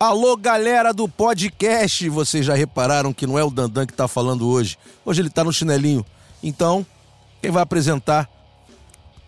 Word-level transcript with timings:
Alô, 0.00 0.36
galera 0.36 0.94
do 0.94 1.08
podcast! 1.08 2.08
Vocês 2.08 2.46
já 2.46 2.54
repararam 2.54 3.12
que 3.12 3.26
não 3.26 3.36
é 3.36 3.42
o 3.42 3.50
Dandan 3.50 3.84
que 3.84 3.92
tá 3.92 4.06
falando 4.06 4.48
hoje. 4.48 4.78
Hoje 5.04 5.20
ele 5.20 5.28
tá 5.28 5.42
no 5.42 5.52
chinelinho. 5.52 6.06
Então, 6.40 6.86
quem 7.42 7.50
vai 7.50 7.64
apresentar 7.64 8.30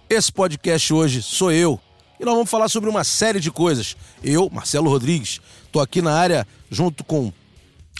esse 0.08 0.30
podcast 0.30 0.94
hoje 0.94 1.22
sou 1.22 1.50
eu. 1.50 1.80
E 2.20 2.24
nós 2.24 2.34
vamos 2.34 2.48
falar 2.48 2.68
sobre 2.68 2.88
uma 2.88 3.02
série 3.02 3.40
de 3.40 3.50
coisas. 3.50 3.96
Eu, 4.22 4.48
Marcelo 4.48 4.88
Rodrigues, 4.88 5.40
tô 5.72 5.80
aqui 5.80 6.00
na 6.00 6.12
área 6.12 6.46
junto 6.70 7.02
com 7.02 7.32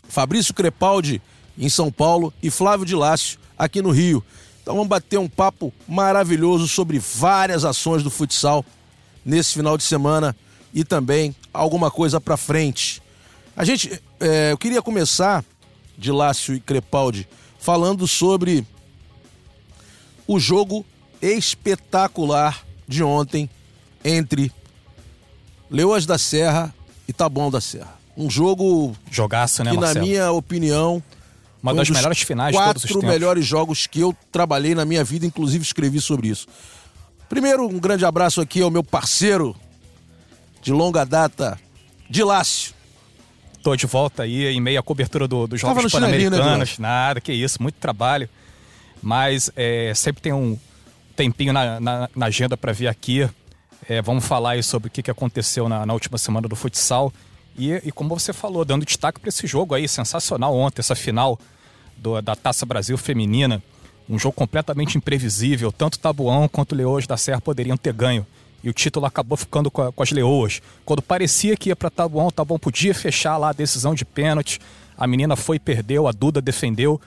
Fabrício 0.09 0.55
Crepaldi, 0.55 1.21
em 1.59 1.68
São 1.68 1.91
Paulo, 1.91 2.32
e 2.41 2.50
Flávio 2.50 2.87
de 2.87 2.95
Lácio, 2.95 3.37
aqui 3.59 3.82
no 3.82 3.91
Rio. 3.91 4.25
Então 4.63 4.77
vamos 4.77 4.89
bater 4.89 5.18
um 5.18 5.29
papo 5.29 5.75
maravilhoso 5.89 6.68
sobre 6.68 7.00
várias 7.00 7.64
ações 7.64 8.05
do 8.05 8.11
futsal 8.11 8.64
nesse 9.25 9.55
final 9.55 9.77
de 9.77 9.82
semana 9.82 10.36
e 10.72 10.85
também 10.85 11.35
alguma 11.53 11.90
coisa 11.90 12.21
para 12.21 12.36
frente. 12.36 13.03
A 13.57 13.64
gente, 13.64 14.00
é, 14.21 14.53
eu 14.53 14.58
queria 14.58 14.81
começar 14.81 15.45
de 15.96 16.11
Lácio 16.11 16.54
e 16.54 16.61
Crepaldi 16.61 17.29
falando 17.58 18.07
sobre 18.07 18.67
o 20.27 20.39
jogo 20.39 20.85
espetacular 21.21 22.64
de 22.89 23.03
ontem 23.03 23.50
entre 24.05 24.50
Leoas 25.71 26.07
da 26.07 26.18
Serra 26.18 26.75
e 27.07 27.13
Taboão 27.13 27.50
da 27.50 27.61
Serra. 27.61 27.99
Um 28.17 28.30
jogo 28.30 28.96
jogaço, 29.11 29.63
né, 29.63 29.71
que 29.71 29.77
Marcelo? 29.77 30.00
na 30.00 30.07
minha 30.07 30.32
opinião 30.32 31.03
uma 31.63 31.75
das 31.75 31.91
um 31.91 31.93
melhores 31.93 32.22
finais 32.22 32.53
de 32.53 32.58
todos 32.58 32.84
os 32.84 32.91
quatro 32.91 33.00
tempos. 33.00 33.14
melhores 33.14 33.44
jogos 33.44 33.86
que 33.86 34.00
eu 34.00 34.17
trabalhei 34.33 34.75
na 34.75 34.84
minha 34.84 35.05
vida, 35.05 35.27
inclusive 35.27 35.62
escrevi 35.62 36.00
sobre 36.00 36.28
isso. 36.28 36.46
Primeiro, 37.28 37.67
um 37.67 37.78
grande 37.78 38.05
abraço 38.05 38.41
aqui 38.41 38.62
ao 38.62 38.70
meu 38.70 38.83
parceiro 38.83 39.55
de 40.61 40.72
longa 40.72 41.05
data, 41.05 41.58
de 42.08 42.22
Lácio. 42.22 42.75
Tô 43.62 43.77
de 43.77 43.86
volta 43.86 44.22
aí 44.22 44.47
em 44.47 44.61
meio 44.61 44.80
à 44.80 44.83
cobertura 44.83 45.28
do, 45.28 45.47
dos 45.47 45.61
Jogos 45.61 45.84
né, 45.84 45.91
Pan-Americanos. 45.91 46.78
Nada, 46.78 47.20
que 47.20 47.33
isso, 47.33 47.62
muito 47.62 47.75
trabalho. 47.77 48.28
Mas 49.02 49.50
é, 49.56 49.92
sempre 49.94 50.22
tem 50.22 50.33
um 50.33 50.58
tempinho 51.14 51.52
na, 51.52 51.78
na, 51.78 52.08
na 52.17 52.27
agenda 52.27 52.56
para 52.56 52.72
vir 52.72 52.89
aqui. 52.89 53.28
É, 53.89 54.00
vamos 54.00 54.25
falar 54.25 54.52
aí 54.52 54.62
sobre 54.62 54.89
o 54.89 54.91
que, 54.91 55.02
que 55.02 55.11
aconteceu 55.11 55.69
na, 55.69 55.84
na 55.84 55.92
última 55.92 56.17
semana 56.17 56.48
do 56.48 56.56
futsal. 56.56 57.12
E, 57.56 57.72
e 57.84 57.92
como 57.92 58.19
você 58.19 58.33
falou, 58.33 58.64
dando 58.64 58.84
destaque 58.86 59.20
para 59.20 59.28
esse 59.28 59.47
jogo 59.47 59.74
aí, 59.74 59.86
sensacional 59.89 60.55
ontem, 60.56 60.80
essa 60.80 60.95
final 60.95 61.39
do- 61.97 62.20
da 62.22 62.34
Taça 62.34 62.64
Brasil 62.64 62.97
Feminina. 62.97 63.62
Um 64.08 64.19
jogo 64.19 64.34
completamente 64.34 64.97
imprevisível. 64.97 65.70
Tanto 65.70 65.98
Tabuão 65.98 66.48
quanto 66.48 66.74
Leoas 66.74 67.06
da 67.06 67.17
Serra 67.19 67.41
poderiam 67.42 67.77
ter 67.77 67.92
ganho. 67.92 68.27
E 68.62 68.69
o 68.69 68.72
título 68.72 69.06
acabou 69.06 69.36
ficando 69.39 69.70
com, 69.70 69.83
a- 69.83 69.92
com 69.92 70.03
as 70.03 70.11
Leoas. 70.11 70.61
Quando 70.84 71.00
parecia 71.00 71.56
que 71.56 71.70
ia 71.70 71.77
para 71.77 71.89
Tabuão, 71.91 72.27
o 72.27 72.33
Tabuão 72.33 72.58
podia 72.58 72.94
fechar 72.94 73.36
lá 73.36 73.50
a 73.50 73.52
decisão 73.52 73.94
de 73.94 74.05
pênalti. 74.05 74.61
A 74.98 75.06
menina 75.06 75.34
foi 75.36 75.56
e 75.56 75.61
perdeu, 75.61 76.06
a 76.06 76.12
Duda 76.12 76.41
defendeu. 76.42 77.00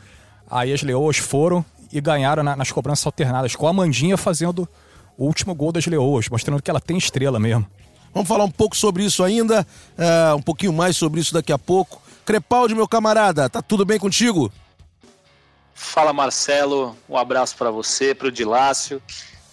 Aí 0.49 0.73
as 0.73 0.81
Leoas 0.81 1.17
foram 1.17 1.63
e 1.91 2.01
ganharam 2.01 2.41
na- 2.43 2.55
nas 2.55 2.71
cobranças 2.71 3.05
alternadas, 3.05 3.55
com 3.55 3.67
a 3.67 3.73
Mandinha 3.73 4.17
fazendo 4.17 4.67
o 5.17 5.25
último 5.25 5.53
gol 5.53 5.71
das 5.71 5.85
Leoas, 5.85 6.27
mostrando 6.27 6.61
que 6.61 6.69
ela 6.71 6.81
tem 6.81 6.97
estrela 6.97 7.39
mesmo. 7.39 7.67
Vamos 8.11 8.27
falar 8.27 8.43
um 8.45 8.51
pouco 8.51 8.75
sobre 8.75 9.03
isso 9.03 9.23
ainda, 9.23 9.65
é, 9.97 10.33
um 10.33 10.41
pouquinho 10.41 10.73
mais 10.73 10.97
sobre 10.97 11.19
isso 11.21 11.33
daqui 11.33 11.51
a 11.51 11.57
pouco. 11.59 12.01
Crepaldi, 12.25 12.73
meu 12.73 12.87
camarada, 12.87 13.47
tá 13.49 13.61
tudo 13.61 13.85
bem 13.85 13.99
contigo? 13.99 14.51
Fala 15.75 16.13
Marcelo, 16.13 16.95
um 17.09 17.17
abraço 17.17 17.55
para 17.57 17.69
você, 17.71 18.13
para 18.15 18.27
o 18.27 18.31
Dilácio. 18.31 19.01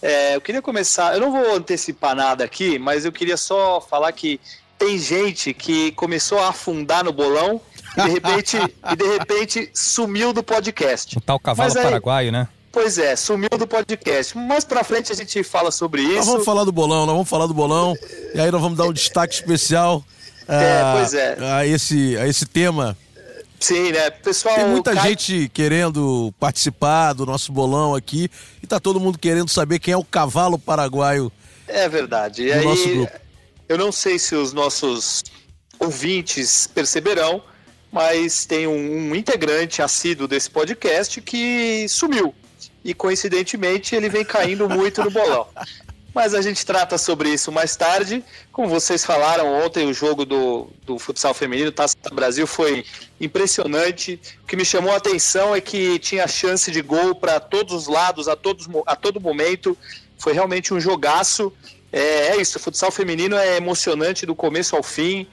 É, 0.03 0.35
eu 0.37 0.41
queria 0.41 0.63
começar, 0.63 1.15
eu 1.15 1.21
não 1.21 1.31
vou 1.31 1.55
antecipar 1.57 2.15
nada 2.15 2.45
aqui, 2.45 2.79
mas 2.79 3.05
eu 3.05 3.13
queria 3.13 3.37
só 3.37 3.81
falar 3.81 4.11
que 4.13 4.41
tem 4.79 4.99
gente 4.99 5.53
que 5.53 5.93
começou 5.93 6.39
a 6.39 6.49
afundar 6.49 7.05
no 7.05 7.13
bolão 7.13 7.61
e 7.99 8.03
de 8.03 8.09
repente, 8.11 8.57
e 8.93 8.97
de 8.97 9.07
repente 9.19 9.71
sumiu 9.75 10.33
do 10.33 10.43
podcast. 10.43 11.19
O 11.19 11.21
tal 11.21 11.39
cavalo 11.39 11.77
aí- 11.77 11.83
paraguaio, 11.85 12.33
né? 12.33 12.49
Pois 12.73 12.99
é, 12.99 13.17
sumiu 13.17 13.49
do 13.59 13.67
podcast. 13.67 14.39
Mais 14.39 14.65
pra 14.65 14.85
frente 14.85 15.11
a 15.13 15.15
gente 15.17 15.43
fala 15.43 15.73
sobre 15.73 16.03
Nós 16.03 16.19
isso. 16.19 16.27
vamos 16.31 16.45
falar 16.45 16.63
do 16.65 16.71
bolão, 16.71 17.01
nós 17.05 17.15
vamos 17.15 17.29
falar 17.29 17.47
do 17.47 17.53
bolão. 17.53 17.95
E 18.33 18.41
aí 18.41 18.51
nós 18.51 18.61
vamos 18.63 18.79
dar 18.79 18.85
um 18.85 18.93
destaque 18.93 19.35
especial 19.35 20.05
É, 20.49 20.81
a- 20.81 20.93
pois 20.97 21.13
é. 21.13 21.37
a, 21.41 21.67
esse, 21.67 22.17
a 22.17 22.27
esse 22.29 22.47
tema. 22.47 22.97
Sim, 23.61 23.93
né? 23.93 24.11
Pessoal, 24.11 24.55
Tem 24.57 24.67
muita 24.69 24.95
cai- 24.95 25.11
gente 25.11 25.51
querendo 25.53 26.33
participar 26.41 27.13
do 27.13 27.27
nosso 27.27 27.53
bolão 27.53 27.95
aqui 27.95 28.31
e 28.63 28.67
tá 28.67 28.81
todo 28.81 28.99
mundo 28.99 29.19
querendo 29.19 29.51
saber 29.51 29.79
quem 29.79 29.93
é 29.93 29.97
o 29.97 30.03
cavalo 30.05 30.59
paraguaio 30.59 31.31
É 31.69 31.87
verdade. 31.89 32.45
E 32.45 32.53
aí, 32.53 32.65
nosso 32.65 32.89
grupo. 32.89 33.13
eu 33.69 33.77
não 33.79 33.93
sei 33.93 34.19
se 34.19 34.35
os 34.35 34.53
nossos 34.55 35.23
ouvintes 35.79 36.67
perceberão, 36.67 37.43
mas 37.93 38.47
tem 38.47 38.67
um, 38.67 39.11
um 39.11 39.15
integrante 39.15 39.83
assíduo 39.83 40.27
desse 40.27 40.49
podcast 40.49 41.21
que 41.21 41.87
sumiu. 41.89 42.35
E 42.85 42.95
coincidentemente 42.95 43.95
ele 43.95 44.09
vem 44.09 44.25
caindo 44.25 44.69
muito 44.69 45.03
no 45.05 45.11
bolão. 45.11 45.47
Mas 46.15 46.35
a 46.35 46.43
gente 46.43 46.67
trata 46.67 46.99
sobre 46.99 47.29
isso 47.29 47.53
mais 47.53 47.77
tarde. 47.77 48.25
Como 48.51 48.69
vocês 48.69 49.05
falaram 49.05 49.53
ontem, 49.65 49.87
o 49.87 49.95
jogo 49.95 50.25
do, 50.25 50.69
do 50.85 50.99
futsal 50.99 51.33
feminino, 51.33 51.71
Taça 51.71 51.97
Brasil, 52.13 52.47
foi 52.47 52.85
impressionante. 53.21 54.21
O 54.43 54.47
que 54.47 54.57
me 54.57 54.65
chamou 54.65 54.93
a 54.93 54.97
atenção 54.97 55.55
é 55.55 55.61
que 55.61 55.99
tinha 56.01 56.27
chance 56.27 56.71
de 56.71 56.83
gol 56.83 57.15
para 57.15 57.39
todos 57.39 57.73
os 57.73 57.87
lados, 57.87 58.27
a, 58.27 58.35
todos, 58.35 58.67
a 58.87 58.97
todo 58.97 59.21
momento. 59.21 59.79
Foi 60.19 60.33
realmente 60.33 60.75
um 60.75 60.81
jogaço. 60.81 61.53
É, 61.93 62.29
é 62.29 62.41
isso, 62.41 62.59
o 62.59 62.61
futsal 62.61 62.91
feminino 62.91 63.37
é 63.37 63.57
emocionante 63.57 64.27
do 64.27 64.35
começo 64.35 64.75
ao 64.75 64.83
fim. 64.83 65.29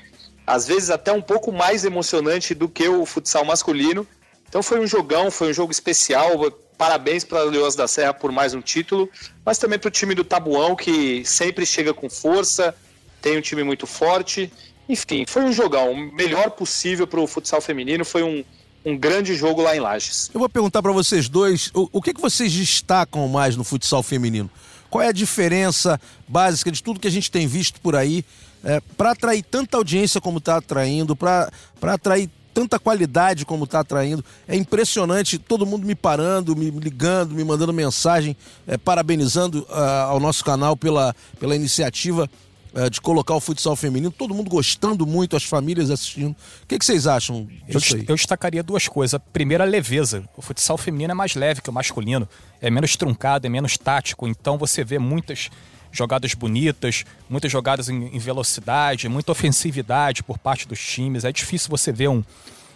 Às 0.45 0.67
vezes 0.67 0.91
até 0.91 1.11
um 1.11 1.21
pouco 1.21 1.51
mais 1.51 1.85
emocionante 1.85 2.53
do 2.53 2.69
que 2.69 2.87
o 2.87 3.05
futsal 3.05 3.43
masculino. 3.43 4.07
Então 4.47 4.61
foi 4.61 4.79
um 4.79 4.87
jogão, 4.87 5.31
foi 5.31 5.49
um 5.49 5.53
jogo 5.53 5.71
especial. 5.71 6.31
Parabéns 6.77 7.23
para 7.23 7.43
o 7.45 7.49
Leões 7.49 7.75
da 7.75 7.87
Serra 7.87 8.13
por 8.13 8.31
mais 8.31 8.53
um 8.53 8.61
título, 8.61 9.09
mas 9.43 9.57
também 9.57 9.79
para 9.79 9.87
o 9.87 9.91
time 9.91 10.13
do 10.13 10.23
Tabuão, 10.23 10.75
que 10.75 11.25
sempre 11.25 11.65
chega 11.65 11.91
com 11.93 12.07
força, 12.07 12.75
tem 13.21 13.37
um 13.37 13.41
time 13.41 13.63
muito 13.63 13.87
forte. 13.87 14.51
Enfim, 14.87 15.25
foi 15.27 15.43
um 15.43 15.51
jogão, 15.51 15.91
o 15.91 16.13
melhor 16.13 16.51
possível 16.51 17.07
para 17.07 17.19
o 17.19 17.25
futsal 17.25 17.59
feminino. 17.61 18.05
Foi 18.05 18.21
um, 18.21 18.43
um 18.85 18.95
grande 18.95 19.35
jogo 19.35 19.61
lá 19.61 19.75
em 19.75 19.79
Lages. 19.79 20.29
Eu 20.31 20.39
vou 20.39 20.47
perguntar 20.47 20.83
pra 20.83 20.91
vocês 20.91 21.27
dois, 21.27 21.71
o, 21.73 21.89
o 21.91 22.01
que, 22.01 22.13
que 22.13 22.21
vocês 22.21 22.53
destacam 22.53 23.27
mais 23.27 23.55
no 23.55 23.63
futsal 23.63 24.03
feminino? 24.03 24.49
Qual 24.89 25.01
é 25.01 25.07
a 25.07 25.11
diferença 25.11 25.99
básica 26.27 26.71
de 26.71 26.81
tudo 26.81 26.99
que 26.99 27.07
a 27.07 27.11
gente 27.11 27.31
tem 27.31 27.47
visto 27.47 27.81
por 27.81 27.95
aí 27.95 28.23
é, 28.63 28.81
para 28.95 29.11
atrair 29.11 29.43
tanta 29.43 29.77
audiência 29.77 30.21
como 30.21 30.37
está 30.37 30.57
atraindo, 30.57 31.15
para 31.15 31.51
atrair 31.81 32.29
tanta 32.57 32.79
qualidade 32.79 33.45
como 33.45 33.65
está 33.65 33.81
atraindo? 33.81 34.25
É 34.47 34.55
impressionante, 34.55 35.37
todo 35.37 35.63
mundo 35.63 35.85
me 35.85 35.93
parando, 35.93 36.55
me 36.55 36.71
ligando, 36.71 37.35
me 37.35 37.43
mandando 37.43 37.71
mensagem, 37.71 38.35
é, 38.65 38.79
parabenizando 38.79 39.63
ah, 39.69 40.07
ao 40.09 40.19
nosso 40.19 40.43
canal 40.43 40.75
pela, 40.75 41.15
pela 41.39 41.55
iniciativa 41.55 42.27
eh, 42.73 42.89
de 42.89 42.99
colocar 42.99 43.35
o 43.35 43.39
futsal 43.39 43.75
feminino, 43.75 44.11
todo 44.11 44.33
mundo 44.33 44.49
gostando 44.49 45.05
muito, 45.05 45.35
as 45.35 45.43
famílias 45.43 45.91
assistindo. 45.91 46.31
O 46.31 46.67
que, 46.67 46.79
que 46.79 46.85
vocês 46.85 47.05
acham 47.05 47.47
Eu, 47.67 47.79
eu 48.07 48.15
destacaria 48.15 48.63
duas 48.63 48.87
coisas. 48.87 49.13
A 49.13 49.19
primeira, 49.19 49.63
a 49.63 49.67
leveza. 49.67 50.23
O 50.35 50.41
futsal 50.41 50.79
feminino 50.79 51.11
é 51.11 51.13
mais 51.13 51.35
leve 51.35 51.61
que 51.61 51.69
o 51.69 51.73
masculino. 51.73 52.27
É 52.59 52.71
menos 52.71 52.95
truncado, 52.95 53.45
é 53.45 53.49
menos 53.49 53.77
tático. 53.77 54.27
Então 54.27 54.57
você 54.57 54.83
vê 54.83 54.97
muitas 54.97 55.49
jogadas 55.91 56.33
bonitas, 56.33 57.03
muitas 57.29 57.51
jogadas 57.51 57.89
em, 57.89 58.07
em 58.15 58.19
velocidade, 58.19 59.07
muita 59.09 59.31
ofensividade 59.31 60.23
por 60.23 60.37
parte 60.37 60.67
dos 60.67 60.79
times. 60.79 61.23
É 61.25 61.31
difícil 61.31 61.69
você 61.69 61.91
ver 61.91 62.07
um, 62.09 62.23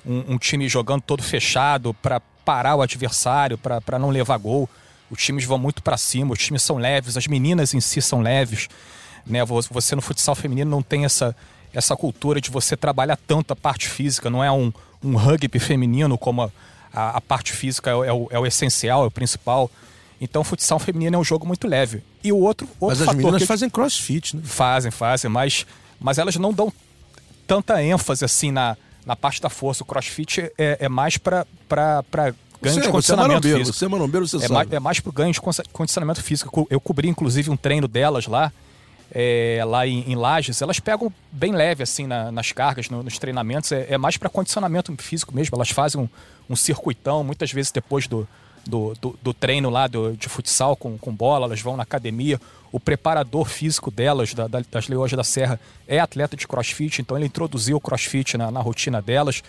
um, 0.06 0.34
um 0.34 0.38
time 0.38 0.68
jogando 0.68 1.02
todo 1.02 1.22
fechado 1.22 1.94
para 1.94 2.20
parar 2.44 2.76
o 2.76 2.82
adversário, 2.82 3.58
para 3.58 4.00
não 4.00 4.10
levar 4.10 4.38
gol. 4.38 4.70
Os 5.10 5.22
times 5.22 5.44
vão 5.46 5.58
muito 5.58 5.84
para 5.84 5.98
cima, 5.98 6.34
os 6.34 6.40
times 6.40 6.64
são 6.64 6.78
leves, 6.78 7.18
as 7.18 7.28
meninas 7.28 7.74
em 7.74 7.82
si 7.82 8.02
são 8.02 8.22
leves. 8.22 8.68
Né? 9.26 9.44
Vo- 9.46 9.62
Você 9.72 9.96
no 9.96 10.02
futsal 10.02 10.34
feminino 10.36 10.72
não 10.72 10.82
tem 10.82 11.06
essa, 11.06 11.36
essa 11.74 11.96
cultura 11.96 12.40
de 12.42 12.50
você 12.50 12.76
trabalhar 12.78 13.18
tanto 13.28 13.52
a 13.52 13.56
parte 13.56 13.88
física, 13.90 14.30
não 14.30 14.44
é 14.44 14.52
um, 14.52 14.72
um 15.04 15.16
rugby 15.18 15.60
feminino 15.60 16.18
como 16.18 16.44
a, 16.44 16.52
a, 16.94 17.18
a 17.18 17.22
parte 17.22 17.52
física 17.52 17.90
é, 17.92 17.94
é 17.94 18.14
o, 18.14 18.28
é 18.32 18.40
o 18.40 18.46
essencial, 18.46 19.04
é 19.04 19.08
o 19.08 19.12
principal. 19.12 19.70
Então 20.22 20.44
futsal 20.44 20.78
feminino 20.78 21.16
é 21.16 21.20
um 21.20 21.24
jogo 21.24 21.48
muito 21.48 21.68
leve. 21.68 22.04
E 22.24 22.32
o 22.32 22.38
outro, 22.38 22.68
outro 22.80 23.00
Mas 23.00 23.10
as 23.10 23.16
meninas 23.16 23.42
que- 23.42 23.48
fazem 23.48 23.70
crossfit, 23.70 24.36
né? 24.38 24.44
Fazem, 24.46 24.92
fazem, 24.92 25.30
mas, 25.32 25.66
mas 26.00 26.20
elas 26.20 26.36
não 26.36 26.54
dão 26.54 26.72
tanta 27.48 27.82
ênfase 27.84 28.24
assim 28.24 28.52
na, 28.52 28.78
na 29.06 29.16
parte 29.16 29.42
da 29.42 29.50
força. 29.50 29.82
O 29.82 29.86
crossfit 29.86 30.40
é, 30.58 30.78
é 30.80 30.88
mais 30.88 31.18
para 31.18 31.46
ganho 31.68 32.36
Você, 32.62 32.70
você 32.70 32.82
de 32.82 32.88
é 32.88 32.92
condicionamento 32.92 33.30
marombeiro, 33.34 33.58
físico. 33.60 33.78
você 33.78 33.86
é 33.86 33.88
marombeiro, 33.88 34.28
você 34.28 34.38
É 34.38 34.40
sabe. 34.42 34.54
mais, 34.54 34.72
é 34.74 34.80
mais 34.80 35.00
pro 35.00 35.12
ganho 35.12 35.34
de 35.34 35.42
condicionamento 35.74 36.22
físico. 36.24 36.48
Eu 36.50 36.52
co- 36.52 36.68
Eu 36.70 36.80
cobri, 36.80 37.08
inclusive, 37.10 37.50
um 37.50 37.58
treino 37.58 37.88
delas 37.88 38.28
lá, 38.28 38.54
é, 39.12 39.64
lá 39.66 39.88
em, 39.88 40.12
em 40.12 40.16
Lages. 40.16 40.62
Elas 40.62 40.80
pegam 40.80 41.12
bem 41.32 41.52
leve, 41.52 41.82
assim, 41.82 42.06
na- 42.06 42.32
nas 42.32 42.52
cargas, 42.52 42.90
no- 42.92 43.02
nos 43.02 43.18
treinamentos. 43.18 43.72
É, 43.72 43.88
é 43.90 43.98
mais 43.98 44.18
para 44.18 44.30
condicionamento 44.30 44.96
físico 45.00 45.34
mesmo. 45.34 45.56
Elas 45.56 45.72
fazem 45.72 46.00
um, 46.00 46.08
um 46.48 46.56
circuitão, 46.56 47.24
muitas 47.24 47.52
vezes 47.52 47.72
depois 47.72 48.06
do, 48.08 48.28
do, 48.66 48.94
do, 49.00 49.20
do 49.22 49.34
treino 49.34 49.70
lá 49.70 49.88
do, 49.88 50.16
de 50.16 50.30
futsal 50.30 50.76
com, 50.76 50.98
com 50.98 51.14
bola, 51.14 51.46
elas 51.46 51.62
vão 51.62 51.76
na 51.76 51.84
academia. 51.84 52.40
O 52.72 52.80
preparador 52.80 53.46
físico 53.46 53.92
delas, 53.92 54.34
da, 54.34 54.48
da, 54.48 54.62
das 54.72 54.88
Leões 54.88 55.12
da 55.12 55.24
Serra, 55.24 55.60
é 55.88 56.00
atleta 56.00 56.38
de 56.38 56.48
crossfit, 56.48 57.02
então 57.02 57.18
ele 57.18 57.26
introduziu 57.26 57.78
o 57.78 57.82
crossfit 57.82 58.38
na, 58.38 58.50
na 58.50 58.62
rotina 58.62 59.02
delas. 59.02 59.44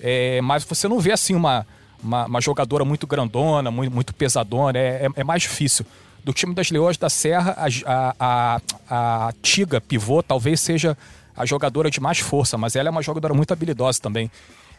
É, 0.00 0.40
mas 0.40 0.64
você 0.64 0.88
não 0.88 0.98
vê 0.98 1.12
assim 1.12 1.34
uma, 1.34 1.66
uma, 2.02 2.26
uma 2.26 2.40
jogadora 2.40 2.84
muito 2.84 3.06
grandona, 3.06 3.70
muito, 3.70 3.92
muito 3.92 4.14
pesadona, 4.14 4.78
é, 4.78 5.06
é, 5.06 5.08
é, 5.16 5.24
mais 5.24 5.42
difícil. 5.42 5.84
Do 6.24 6.32
time 6.32 6.54
das 6.54 6.70
Leões 6.70 6.96
da 6.96 7.10
Serra, 7.10 7.56
a, 7.58 7.66
a, 7.86 8.14
a, 8.18 9.28
a 9.28 9.32
Tiga, 9.42 9.80
pivô, 9.80 10.22
talvez 10.22 10.60
seja 10.60 10.96
a 11.36 11.44
jogadora 11.44 11.90
de 11.90 12.00
mais 12.00 12.18
força, 12.18 12.56
mas 12.56 12.76
ela 12.76 12.88
é 12.88 12.90
uma 12.90 13.02
jogadora 13.02 13.34
muito 13.34 13.52
habilidosa 13.52 14.00
também. 14.00 14.30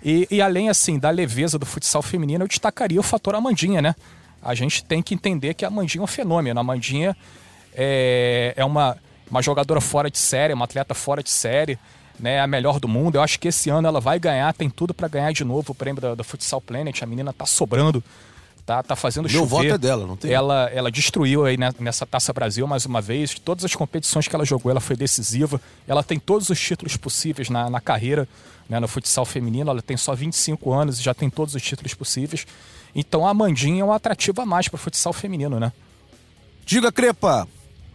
E, 0.03 0.27
e, 0.29 0.41
além 0.41 0.69
assim 0.69 0.99
da 0.99 1.09
leveza 1.09 1.57
do 1.57 1.65
futsal 1.65 2.01
feminino, 2.01 2.43
eu 2.43 2.47
destacaria 2.47 2.99
o 2.99 3.03
fator 3.03 3.35
Amandinha, 3.35 3.81
né? 3.81 3.95
A 4.41 4.53
gente 4.53 4.83
tem 4.83 5.01
que 5.01 5.13
entender 5.13 5.53
que 5.53 5.63
a 5.63 5.69
Amandinha 5.69 6.01
é 6.01 6.03
um 6.03 6.07
fenômeno. 6.07 6.59
A 6.59 6.61
Amandinha 6.61 7.15
é, 7.73 8.53
é 8.57 8.65
uma, 8.65 8.97
uma 9.31 9.41
jogadora 9.41 9.79
fora 9.79 10.11
de 10.11 10.17
série, 10.17 10.53
uma 10.53 10.65
atleta 10.65 10.93
fora 10.93 11.23
de 11.23 11.29
série, 11.29 11.79
né? 12.19 12.41
A 12.41 12.47
melhor 12.47 12.81
do 12.81 12.87
mundo. 12.87 13.15
Eu 13.15 13.21
acho 13.21 13.39
que 13.39 13.47
esse 13.47 13.69
ano 13.69 13.87
ela 13.87 14.01
vai 14.01 14.19
ganhar, 14.19 14.53
tem 14.53 14.69
tudo 14.69 14.93
para 14.93 15.07
ganhar 15.07 15.31
de 15.31 15.45
novo 15.45 15.71
o 15.71 15.75
prêmio 15.75 16.01
da, 16.01 16.15
da 16.15 16.23
Futsal 16.23 16.59
Planet. 16.59 17.01
A 17.01 17.05
menina 17.05 17.31
tá 17.31 17.45
sobrando 17.45 18.03
tá, 18.65 18.83
tá 18.83 18.95
fazendo 18.95 19.29
Meu 19.29 19.41
chover. 19.41 19.49
voto 19.49 19.73
é 19.75 19.77
dela, 19.77 20.05
não 20.05 20.15
tem? 20.15 20.31
Ela, 20.31 20.69
ela 20.73 20.91
destruiu 20.91 21.45
aí 21.45 21.57
nessa 21.79 22.05
Taça 22.05 22.31
Brasil 22.33 22.65
mais 22.67 22.85
uma 22.85 23.01
vez. 23.01 23.37
Todas 23.39 23.65
as 23.65 23.75
competições 23.75 24.27
que 24.27 24.35
ela 24.35 24.45
jogou, 24.45 24.71
ela 24.71 24.79
foi 24.79 24.95
decisiva. 24.95 25.59
Ela 25.87 26.03
tem 26.03 26.19
todos 26.19 26.49
os 26.49 26.59
títulos 26.59 26.97
possíveis 26.97 27.49
na, 27.49 27.69
na 27.69 27.81
carreira 27.81 28.27
né, 28.69 28.79
no 28.79 28.87
futsal 28.87 29.25
feminino. 29.25 29.69
Ela 29.69 29.81
tem 29.81 29.97
só 29.97 30.13
25 30.13 30.71
anos 30.71 30.99
e 30.99 31.03
já 31.03 31.13
tem 31.13 31.29
todos 31.29 31.55
os 31.55 31.61
títulos 31.61 31.93
possíveis. 31.93 32.45
Então 32.95 33.25
a 33.25 33.31
Amandinha 33.31 33.81
é 33.81 33.85
um 33.85 33.91
atrativo 33.91 34.41
a 34.41 34.45
mais 34.45 34.67
para 34.67 34.75
o 34.75 34.79
futsal 34.79 35.13
feminino, 35.13 35.59
né? 35.59 35.71
Diga, 36.65 36.91
Crepa! 36.91 37.47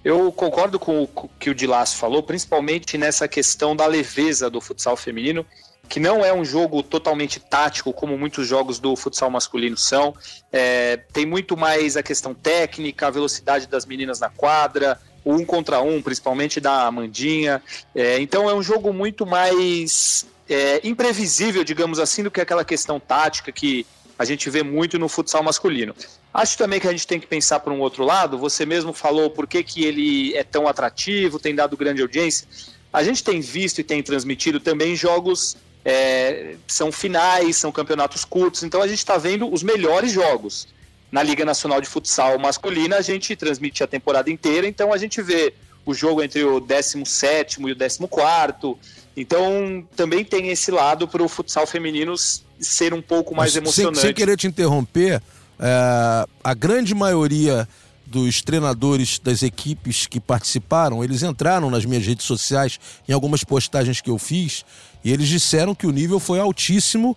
Eu 0.05 0.31
concordo 0.32 0.79
com 0.79 1.03
o 1.03 1.09
que 1.38 1.50
o 1.50 1.55
Dilas 1.55 1.93
falou, 1.93 2.23
principalmente 2.23 2.97
nessa 2.97 3.26
questão 3.26 3.75
da 3.75 3.85
leveza 3.87 4.49
do 4.49 4.61
futsal 4.61 4.97
feminino 4.97 5.44
que 5.88 5.99
não 5.99 6.25
é 6.25 6.32
um 6.32 6.44
jogo 6.44 6.82
totalmente 6.82 7.40
tático, 7.40 7.93
como 7.93 8.17
muitos 8.19 8.46
jogos 8.46 8.79
do 8.79 8.94
futsal 8.94 9.31
masculino 9.31 9.76
são. 9.76 10.14
É, 10.52 10.99
tem 11.12 11.25
muito 11.25 11.56
mais 11.56 11.96
a 11.96 12.02
questão 12.02 12.35
técnica, 12.35 13.06
a 13.06 13.11
velocidade 13.11 13.67
das 13.67 13.87
meninas 13.87 14.20
na 14.20 14.29
quadra, 14.29 15.00
o 15.25 15.35
um 15.35 15.44
contra 15.44 15.81
um, 15.81 16.02
principalmente 16.02 16.61
da 16.61 16.87
Amandinha. 16.87 17.62
É, 17.94 18.20
então 18.20 18.49
é 18.49 18.55
um 18.55 18.62
jogo 18.62 18.93
muito 18.93 19.26
mais 19.26 20.26
é, 20.49 20.81
imprevisível, 20.87 21.64
digamos 21.64 21.99
assim, 21.99 22.23
do 22.23 22.31
que 22.31 22.40
aquela 22.40 22.64
questão 22.64 23.00
tática 23.00 23.50
que 23.50 23.87
a 24.19 24.25
gente 24.25 24.50
vê 24.50 24.62
muito 24.62 24.99
no 24.99 25.08
futsal 25.08 25.43
masculino. 25.43 25.94
Acho 26.35 26.58
também 26.58 26.81
que 26.81 26.88
a 26.88 26.90
gente 26.90 27.06
tem 27.06 27.20
que 27.20 27.26
pensar 27.26 27.61
por 27.61 27.73
um 27.73 27.81
outro 27.81 28.05
lado. 28.05 28.37
Você 28.38 28.67
mesmo 28.67 28.93
falou 28.93 29.31
por 29.31 29.46
que, 29.46 29.62
que 29.62 29.85
ele 29.85 30.37
é 30.37 30.44
tão 30.44 30.69
atrativo, 30.69 31.38
tem 31.38 31.55
dado 31.55 31.76
grande 31.76 32.02
audiência. 32.02 32.46
A 32.93 33.02
gente 33.02 33.23
tem 33.23 33.40
visto 33.40 33.81
e 33.81 33.85
tem 33.85 34.02
transmitido 34.02 34.61
também 34.61 34.96
jogos 34.96 35.56
é, 35.90 36.56
são 36.67 36.93
finais, 36.93 37.56
são 37.56 37.73
campeonatos 37.73 38.23
curtos, 38.23 38.62
então 38.62 38.82
a 38.82 38.87
gente 38.87 38.99
está 38.99 39.17
vendo 39.17 39.50
os 39.50 39.62
melhores 39.62 40.12
jogos. 40.12 40.69
Na 41.11 41.23
Liga 41.23 41.46
Nacional 41.46 41.81
de 41.81 41.88
Futsal 41.88 42.38
Masculina, 42.38 42.96
a 42.96 43.00
gente 43.00 43.35
transmite 43.35 43.82
a 43.82 43.87
temporada 43.87 44.31
inteira, 44.31 44.69
então 44.69 44.93
a 44.93 44.99
gente 44.99 45.23
vê 45.23 45.55
o 45.87 45.94
jogo 45.94 46.23
entre 46.23 46.44
o 46.44 46.61
17 46.61 47.62
e 47.62 47.73
o 47.73 47.75
14. 47.75 48.76
Então 49.17 49.82
também 49.96 50.23
tem 50.23 50.50
esse 50.50 50.70
lado 50.70 51.08
para 51.08 51.23
o 51.23 51.29
futsal 51.29 51.67
feminino 51.67 52.14
ser 52.61 52.93
um 52.93 53.00
pouco 53.00 53.35
mais 53.35 53.55
Mas, 53.55 53.62
emocionante. 53.62 54.00
Sem, 54.00 54.08
sem, 54.08 54.14
querer 54.14 54.37
te 54.37 54.46
interromper, 54.46 55.23
é, 55.58 56.26
a 56.44 56.52
grande 56.52 56.94
maioria 56.94 57.67
dos 58.11 58.43
treinadores 58.43 59.19
das 59.19 59.43
equipes 59.43 60.07
que 60.07 60.19
participaram, 60.19 61.05
eles 61.05 61.23
entraram 61.23 61.71
nas 61.71 61.85
minhas 61.85 62.07
redes 62.07 62.25
sociais 62.25 62.81
em 63.09 63.13
algumas 63.13 63.45
postagens 63.45 64.01
que 64.01 64.11
eu 64.11 64.19
fiz 64.19 64.65
e 65.05 65.13
eles 65.13 65.29
disseram 65.29 65.75
que 65.75 65.87
o 65.87 65.91
nível 65.91 66.19
foi 66.19 66.41
altíssimo, 66.41 67.17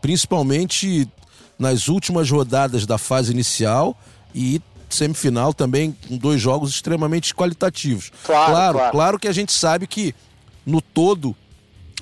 principalmente 0.00 1.08
nas 1.58 1.88
últimas 1.88 2.30
rodadas 2.30 2.84
da 2.84 2.98
fase 2.98 3.32
inicial 3.32 3.98
e 4.34 4.60
semifinal 4.90 5.54
também 5.54 5.96
com 6.06 6.16
dois 6.16 6.40
jogos 6.40 6.70
extremamente 6.70 7.34
qualitativos. 7.34 8.10
Claro, 8.24 8.52
claro, 8.52 8.78
claro. 8.78 8.92
claro 8.92 9.18
que 9.18 9.28
a 9.28 9.32
gente 9.32 9.52
sabe 9.52 9.86
que 9.86 10.14
no 10.64 10.80
todo 10.80 11.34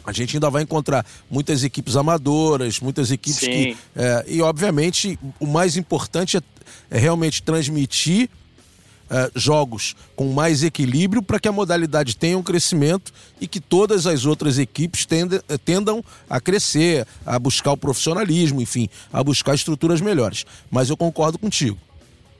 a 0.06 0.12
gente 0.12 0.36
ainda 0.36 0.50
vai 0.50 0.62
encontrar 0.62 1.04
muitas 1.30 1.64
equipes 1.64 1.96
amadoras, 1.96 2.78
muitas 2.78 3.10
equipes 3.10 3.40
Sim. 3.40 3.46
que. 3.46 3.76
É, 3.96 4.24
e, 4.28 4.42
obviamente, 4.42 5.18
o 5.40 5.46
mais 5.46 5.76
importante 5.76 6.36
é, 6.36 6.40
é 6.40 6.44
realmente 6.90 7.42
transmitir 7.42 8.28
é, 9.10 9.30
jogos 9.36 9.94
com 10.16 10.32
mais 10.32 10.62
equilíbrio 10.64 11.22
para 11.22 11.38
que 11.38 11.46
a 11.46 11.52
modalidade 11.52 12.16
tenha 12.16 12.38
um 12.38 12.42
crescimento 12.42 13.12
e 13.40 13.46
que 13.46 13.60
todas 13.60 14.06
as 14.06 14.24
outras 14.24 14.58
equipes 14.58 15.04
tendam, 15.04 15.40
é, 15.48 15.58
tendam 15.58 16.04
a 16.28 16.40
crescer, 16.40 17.06
a 17.24 17.38
buscar 17.38 17.72
o 17.72 17.76
profissionalismo, 17.76 18.62
enfim, 18.62 18.88
a 19.12 19.22
buscar 19.22 19.54
estruturas 19.54 20.00
melhores. 20.00 20.46
Mas 20.70 20.88
eu 20.88 20.96
concordo 20.96 21.38
contigo. 21.38 21.78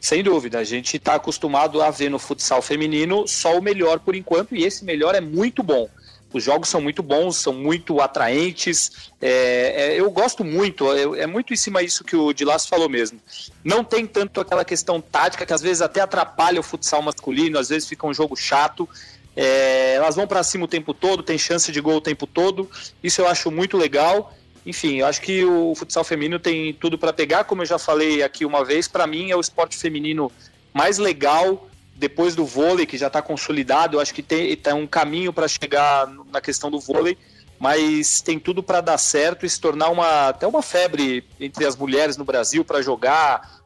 Sem 0.01 0.23
dúvida, 0.23 0.59
a 0.59 0.65
gente 0.65 0.97
está 0.97 1.15
acostumado 1.15 1.81
a 1.81 1.91
ver 1.91 2.11
no 2.11 2.19
futsal 2.19 2.61
feminino 2.61 3.27
só 3.27 3.59
o 3.59 3.63
melhor 3.63 4.01
por 4.01 4.15
enquanto, 4.15 4.55
e 4.55 4.65
esse 4.65 4.85
melhor 4.85 5.15
é 5.15 5.21
muito 5.21 5.63
bom. 5.63 5.89
Os 6.35 6.43
jogos 6.43 6.69
são 6.69 6.81
muito 6.81 7.01
bons, 7.01 7.37
são 7.37 7.53
muito 7.53 8.01
atraentes. 8.01 9.13
É, 9.23 9.93
é, 9.95 10.01
eu 10.01 10.11
gosto 10.11 10.45
muito, 10.45 10.93
é, 10.93 11.23
é, 11.23 11.27
muito 11.29 11.55
em 11.55 11.57
cima 11.57 11.83
disso 11.83 12.03
que 12.03 12.17
o 12.17 12.33
Dilas 12.33 12.67
falou 12.67 12.89
mesmo. 12.89 13.21
Não 13.63 13.85
tem 13.85 14.05
tanto 14.05 14.41
aquela 14.41 14.65
questão 14.65 15.01
tática 15.01 15.47
que 15.47 15.53
às 15.53 15.63
vezes 15.63 15.81
até 15.81 16.01
atrapalha 16.01 16.59
o 16.59 16.63
futsal 16.63 17.01
masculino, 17.01 17.57
às 17.57 17.69
vezes 17.69 17.89
fica 17.89 18.05
um 18.05 18.13
jogo 18.13 18.35
chato. 18.35 18.89
É, 19.37 19.95
elas 19.95 20.17
vão 20.17 20.27
para 20.27 20.43
cima 20.43 20.65
o 20.65 20.69
tempo 20.69 20.93
todo, 20.93 21.23
tem 21.23 21.39
chance 21.39 21.71
de 21.71 21.81
gol 21.81 21.99
o 21.99 22.01
tempo 22.01 22.27
todo. 22.27 22.69
Isso 23.01 23.21
eu 23.21 23.29
acho 23.29 23.49
muito 23.53 23.77
legal. 23.77 24.35
Enfim, 24.67 24.97
eu 24.97 25.07
acho 25.07 25.21
que 25.21 25.45
o 25.45 25.73
futsal 25.77 26.03
feminino 26.03 26.41
tem 26.41 26.75
tudo 26.75 26.99
para 26.99 27.13
pegar, 27.13 27.45
como 27.45 27.63
eu 27.63 27.67
já 27.67 27.79
falei 27.79 28.25
aqui 28.25 28.45
uma 28.45 28.65
vez. 28.65 28.89
Para 28.89 29.07
mim, 29.07 29.31
é 29.31 29.37
o 29.37 29.41
esporte 29.41 29.77
feminino 29.79 30.33
mais 30.73 30.99
legal 30.99 31.69
depois 31.97 32.35
do 32.35 32.45
vôlei, 32.45 32.87
que 32.87 32.99
já 32.99 33.07
está 33.07 33.23
consolidado, 33.23 33.97
eu 33.97 34.01
acho 34.01 34.13
que 34.13 34.23
tem, 34.23 34.57
tem 34.57 34.73
um 34.73 34.87
caminho 34.87 35.33
para 35.33 35.47
chegar 35.47 36.09
na 36.31 36.41
questão 36.41 36.71
do 36.71 36.81
vôlei, 36.81 37.17
mas 37.59 38.21
tem 38.21 38.39
tudo 38.39 38.63
para 38.63 38.81
dar 38.81 38.99
certo 38.99 39.47
e 39.47 39.51
se 39.51 39.61
tornar 39.61 39.91
uma, 39.91 40.29
até 40.29 40.47
uma 40.47 40.63
febre 40.63 41.25
entre 41.39 41.65
as 41.65 41.77
mulheres 41.77 42.17
no 42.17 42.25
Brasil 42.25 42.65
para 42.65 42.83
jogar, 42.83 43.64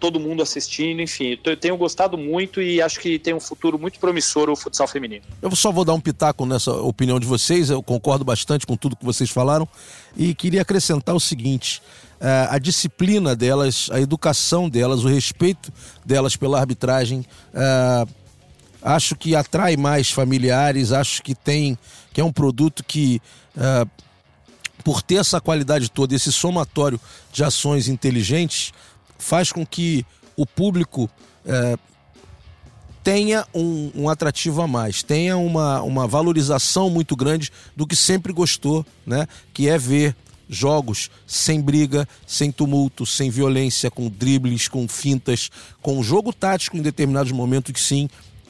todo 0.00 0.18
mundo 0.18 0.42
assistindo, 0.42 1.02
enfim. 1.02 1.38
Eu 1.44 1.56
tenho 1.56 1.76
gostado 1.76 2.16
muito 2.16 2.62
e 2.62 2.80
acho 2.80 2.98
que 2.98 3.18
tem 3.18 3.34
um 3.34 3.40
futuro 3.40 3.78
muito 3.78 3.98
promissor 3.98 4.48
o 4.48 4.56
futsal 4.56 4.88
feminino. 4.88 5.22
Eu 5.42 5.54
só 5.54 5.70
vou 5.70 5.84
dar 5.84 5.94
um 5.94 6.00
pitaco 6.00 6.46
nessa 6.46 6.72
opinião 6.72 7.20
de 7.20 7.26
vocês, 7.26 7.70
eu 7.70 7.82
concordo 7.82 8.24
bastante 8.24 8.66
com 8.66 8.76
tudo 8.76 8.96
que 8.96 9.04
vocês 9.04 9.30
falaram 9.30 9.68
e 10.16 10.34
queria 10.34 10.62
acrescentar 10.62 11.14
o 11.14 11.20
seguinte. 11.20 11.82
É, 12.20 12.48
a 12.50 12.58
disciplina 12.58 13.34
delas, 13.34 13.88
a 13.92 14.00
educação 14.00 14.68
delas, 14.68 15.04
o 15.04 15.08
respeito 15.08 15.72
delas 16.04 16.36
pela 16.36 16.58
arbitragem. 16.58 17.24
É, 17.54 18.06
acho 18.82 19.14
que 19.14 19.34
atrai 19.34 19.76
mais 19.76 20.10
familiares, 20.10 20.92
acho 20.92 21.22
que 21.22 21.34
tem 21.34 21.78
que 22.12 22.20
é 22.20 22.24
um 22.24 22.32
produto 22.32 22.82
que 22.84 23.20
é, 23.56 23.86
por 24.82 25.02
ter 25.02 25.16
essa 25.16 25.40
qualidade 25.40 25.90
toda, 25.90 26.14
esse 26.14 26.32
somatório 26.32 27.00
de 27.32 27.44
ações 27.44 27.88
inteligentes, 27.88 28.72
faz 29.20 29.52
com 29.52 29.64
que 29.64 30.04
o 30.36 30.46
público 30.46 31.08
tenha 33.02 33.46
um, 33.54 33.90
um, 33.94 34.08
atrativo 34.08 34.60
a 34.62 34.66
mais, 34.66 35.02
tenha 35.02 35.36
uma, 35.36 35.82
uma 35.82 36.06
valorização 36.06 36.90
muito 36.90 37.16
grande 37.16 37.50
do 37.74 37.86
que 37.86 37.96
sempre 37.96 38.32
gostou, 38.32 38.84
né? 39.06 39.26
Que 39.54 39.68
é 39.68 39.78
ver 39.78 40.14
jogos 40.48 41.10
sem 41.26 41.60
briga, 41.60 42.06
sem 42.26 42.50
tumulto, 42.50 43.06
sem 43.06 43.30
violência, 43.30 43.90
com 43.90 44.08
dribles, 44.08 44.66
com 44.68 44.86
fintas, 44.88 45.50
com 45.80 46.02
jogo 46.02 46.32
tático 46.32 46.76
em 46.76 46.82
determinados 46.82 47.30
momentos 47.30 47.72
que 47.72 47.80
sim, 47.80 48.08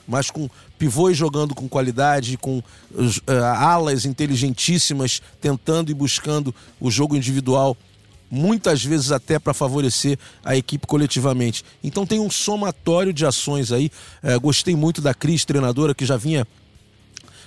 mas 0.09 0.31
com 0.31 0.49
pivôs 0.79 1.17
jogando 1.17 1.55
com 1.55 1.69
qualidade, 1.69 2.39
com 2.39 2.59
uh, 2.59 2.65
alas 3.57 4.07
inteligentíssimas, 4.07 5.21
tentando 5.41 5.91
e 5.91 5.95
buscando 5.95 6.55
o 6.81 6.91
jogo 6.91 7.15
individual, 7.15 7.77
muitas 8.31 8.85
vezes 8.85 9.11
até 9.11 9.39
para 9.39 9.53
favorecer 9.53 10.19
a 10.45 10.57
equipe 10.57 10.87
coletivamente. 10.87 11.65
Então 11.83 12.07
tem 12.07 12.21
um 12.21 12.31
somatório 12.31 13.13
de 13.13 13.27
ações 13.27 13.73
aí. 13.73 13.91
Uh, 14.23 14.41
gostei 14.41 14.77
muito 14.77 15.01
da 15.01 15.13
Cris, 15.13 15.45
treinadora, 15.45 15.95
que 15.95 16.07
já 16.07 16.17
vinha 16.17 16.47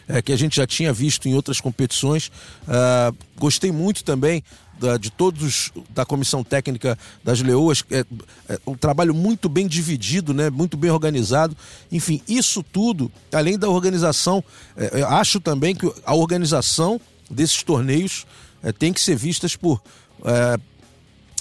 é, 0.07 0.21
que 0.21 0.33
a 0.33 0.35
gente 0.35 0.57
já 0.57 0.67
tinha 0.67 0.91
visto 0.91 1.27
em 1.27 1.33
outras 1.33 1.61
competições. 1.61 2.27
Uh, 2.67 3.15
gostei 3.37 3.71
muito 3.71 4.03
também 4.03 4.43
da, 4.79 4.97
de 4.97 5.09
todos 5.09 5.71
da 5.89 6.05
comissão 6.05 6.43
técnica 6.43 6.97
das 7.23 7.41
Leoas, 7.41 7.83
é, 7.89 8.05
é, 8.49 8.59
um 8.65 8.75
trabalho 8.75 9.13
muito 9.13 9.47
bem 9.47 9.67
dividido, 9.67 10.33
né, 10.33 10.49
muito 10.49 10.75
bem 10.75 10.91
organizado. 10.91 11.55
Enfim, 11.91 12.21
isso 12.27 12.63
tudo, 12.63 13.11
além 13.31 13.57
da 13.57 13.69
organização, 13.69 14.43
é, 14.75 15.03
acho 15.03 15.39
também 15.39 15.75
que 15.75 15.91
a 16.05 16.15
organização 16.15 16.99
desses 17.29 17.63
torneios 17.63 18.25
é, 18.61 18.71
tem 18.71 18.91
que 18.91 18.99
ser 18.99 19.15
vistas 19.15 19.55
por 19.55 19.81
é, 20.25 20.59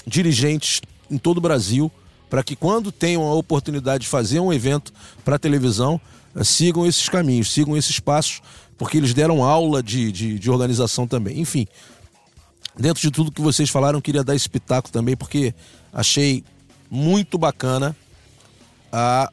dirigentes 0.05 0.81
em 1.09 1.17
todo 1.17 1.37
o 1.37 1.41
Brasil 1.41 1.91
para 2.29 2.43
que 2.43 2.55
quando 2.55 2.91
tenham 2.91 3.23
a 3.23 3.33
oportunidade 3.35 4.05
de 4.05 4.09
fazer 4.09 4.39
um 4.39 4.51
evento 4.51 4.91
para 5.23 5.37
televisão, 5.37 6.01
eh, 6.35 6.43
sigam 6.43 6.85
esses 6.85 7.07
caminhos, 7.07 7.51
sigam 7.51 7.77
esses 7.77 7.99
passos, 7.99 8.41
porque 8.75 8.97
eles 8.97 9.13
deram 9.13 9.43
aula 9.43 9.83
de, 9.83 10.11
de, 10.11 10.39
de 10.39 10.49
organização 10.49 11.07
também. 11.07 11.39
Enfim, 11.39 11.67
dentro 12.75 13.01
de 13.01 13.11
tudo 13.11 13.31
que 13.31 13.41
vocês 13.41 13.69
falaram, 13.69 14.01
queria 14.01 14.23
dar 14.23 14.35
esse 14.35 14.49
pitaco 14.49 14.91
também, 14.91 15.15
porque 15.15 15.53
achei 15.93 16.43
muito 16.89 17.37
bacana 17.37 17.95
a 18.91 19.31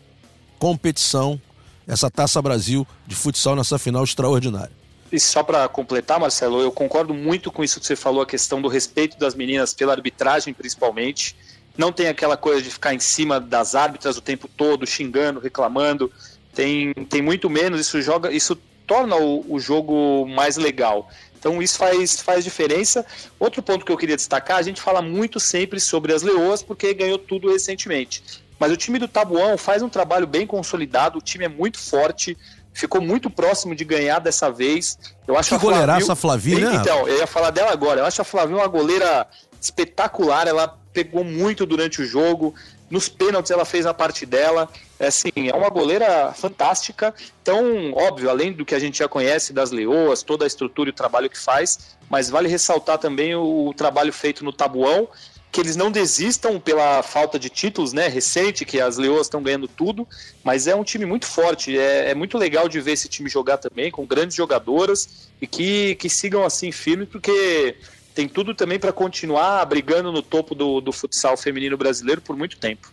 competição, 0.59 1.41
essa 1.87 2.11
Taça 2.11 2.41
Brasil 2.43 2.87
de 3.07 3.15
futsal 3.15 3.57
nessa 3.57 3.79
final 3.79 4.05
extraordinária. 4.05 4.80
E 5.13 5.19
só 5.19 5.43
para 5.43 5.69
completar, 5.69 6.21
Marcelo, 6.21 6.61
eu 6.61 6.71
concordo 6.71 7.13
muito 7.13 7.51
com 7.51 7.65
isso 7.65 7.81
que 7.81 7.87
você 7.87 7.97
falou, 7.97 8.23
a 8.23 8.27
questão 8.27 8.63
do 8.63 8.69
respeito 8.69 9.19
das 9.19 9.35
meninas 9.35 9.75
pela 9.75 9.93
arbitragem, 9.93 10.55
principalmente. 10.55 11.37
Não 11.77 11.91
tem 11.91 12.09
aquela 12.09 12.37
coisa 12.37 12.63
de 12.63 12.71
ficar 12.71 12.95
em 12.95 13.01
cima 13.01 13.41
das 13.41 13.75
árbitras 13.75 14.17
o 14.17 14.21
tempo 14.21 14.49
todo, 14.49 14.87
xingando, 14.87 15.41
reclamando. 15.41 16.13
Tem, 16.55 16.93
tem 17.09 17.23
muito 17.23 17.51
menos, 17.51 17.81
isso 17.81 18.01
joga, 18.01 18.31
isso 18.33 18.57
torna 18.87 19.17
o, 19.17 19.55
o 19.55 19.59
jogo 19.59 20.27
mais 20.27 20.57
legal. 20.57 21.09
Então 21.39 21.61
isso 21.63 21.79
faz, 21.79 22.21
faz 22.21 22.45
diferença. 22.45 23.05
Outro 23.39 23.63
ponto 23.63 23.85
que 23.85 23.91
eu 23.91 23.97
queria 23.97 24.17
destacar, 24.17 24.59
a 24.59 24.63
gente 24.63 24.81
fala 24.81 25.01
muito 25.01 25.41
sempre 25.41 25.81
sobre 25.81 26.13
as 26.13 26.23
leoas, 26.23 26.63
porque 26.63 26.93
ganhou 26.93 27.19
tudo 27.19 27.51
recentemente. 27.51 28.23
Mas 28.59 28.71
o 28.71 28.77
time 28.77 28.99
do 28.99 29.09
Tabuão 29.09 29.57
faz 29.57 29.83
um 29.83 29.89
trabalho 29.89 30.27
bem 30.27 30.47
consolidado, 30.47 31.19
o 31.19 31.23
time 31.23 31.47
é 31.47 31.49
muito 31.49 31.79
forte, 31.79 32.37
ficou 32.81 33.01
muito 33.01 33.31
próximo 33.31 33.75
de 33.75 33.85
ganhar 33.85 34.19
dessa 34.19 34.51
vez. 34.51 34.99
Eu 35.27 35.37
acho 35.37 35.51
que 35.51 35.55
a 35.55 35.59
goleiraça 35.59 36.17
Flavinha. 36.17 36.75
Então, 36.75 37.07
eu 37.07 37.19
ia 37.19 37.27
falar 37.27 37.51
dela 37.51 37.73
agora. 37.73 38.01
Eu 38.01 38.07
acho 38.07 38.21
a 38.21 38.25
Flavinha 38.25 38.59
uma 38.59 38.67
goleira 38.67 39.27
espetacular, 39.61 40.49
ela 40.49 40.79
pegou 40.93 41.23
muito 41.23 41.67
durante 41.67 42.01
o 42.01 42.05
jogo. 42.05 42.55
Nos 42.91 43.09
pênaltis 43.09 43.53
ela 43.53 43.65
fez 43.65 43.87
a 43.87 43.95
parte 43.95 44.27
dela. 44.27 44.69
É 44.99 45.07
assim, 45.07 45.31
é 45.37 45.55
uma 45.55 45.69
goleira 45.69 46.33
fantástica. 46.33 47.15
Então, 47.43 47.93
óbvio, 47.93 48.29
além 48.29 48.53
do 48.53 48.65
que 48.65 48.75
a 48.75 48.79
gente 48.79 48.99
já 48.99 49.09
conhece 49.09 49.53
das 49.53 49.71
leoas, 49.71 50.23
toda 50.23 50.45
a 50.45 50.47
estrutura 50.47 50.89
e 50.89 50.93
o 50.93 50.95
trabalho 50.95 51.31
que 51.31 51.39
faz, 51.39 51.97
mas 52.09 52.29
vale 52.29 52.49
ressaltar 52.49 52.99
também 52.99 53.35
o, 53.35 53.69
o 53.69 53.75
trabalho 53.75 54.13
feito 54.13 54.45
no 54.45 54.53
Tabuão 54.53 55.09
que 55.51 55.61
eles 55.61 55.75
não 55.75 55.91
desistam 55.91 56.61
pela 56.61 57.03
falta 57.03 57.39
de 57.39 57.49
títulos, 57.49 57.93
né? 57.93 58.07
Recente, 58.07 58.65
que 58.65 58.81
as 58.81 58.97
Leoas 58.97 59.27
estão 59.27 59.43
ganhando 59.43 59.67
tudo, 59.67 60.07
mas 60.45 60.67
é 60.67 60.75
um 60.75 60.85
time 60.85 61.05
muito 61.05 61.27
forte. 61.27 61.77
É, 61.77 62.11
é, 62.11 62.15
muito 62.15 62.39
legal 62.39 62.69
de 62.69 62.81
ver 62.81 62.93
esse 62.93 63.09
time 63.09 63.29
jogar 63.29 63.59
também, 63.59 63.91
com 63.91 64.07
grandes 64.07 64.37
jogadoras 64.37 65.29
e 65.41 65.47
que, 65.47 65.97
que 65.97 66.09
sigam 66.09 66.45
assim 66.45 66.71
firmes, 66.71 67.09
porque 67.09 67.77
tem 68.15 68.29
tudo 68.29 68.55
também 68.55 68.79
para 68.79 68.93
continuar 68.93 69.65
brigando 69.67 70.13
no 70.13 70.23
topo 70.23 70.55
do, 70.55 70.81
do 70.81 70.93
futsal 70.93 71.37
feminino 71.37 71.77
brasileiro 71.77 72.21
por 72.21 72.37
muito 72.37 72.57
tempo. 72.57 72.93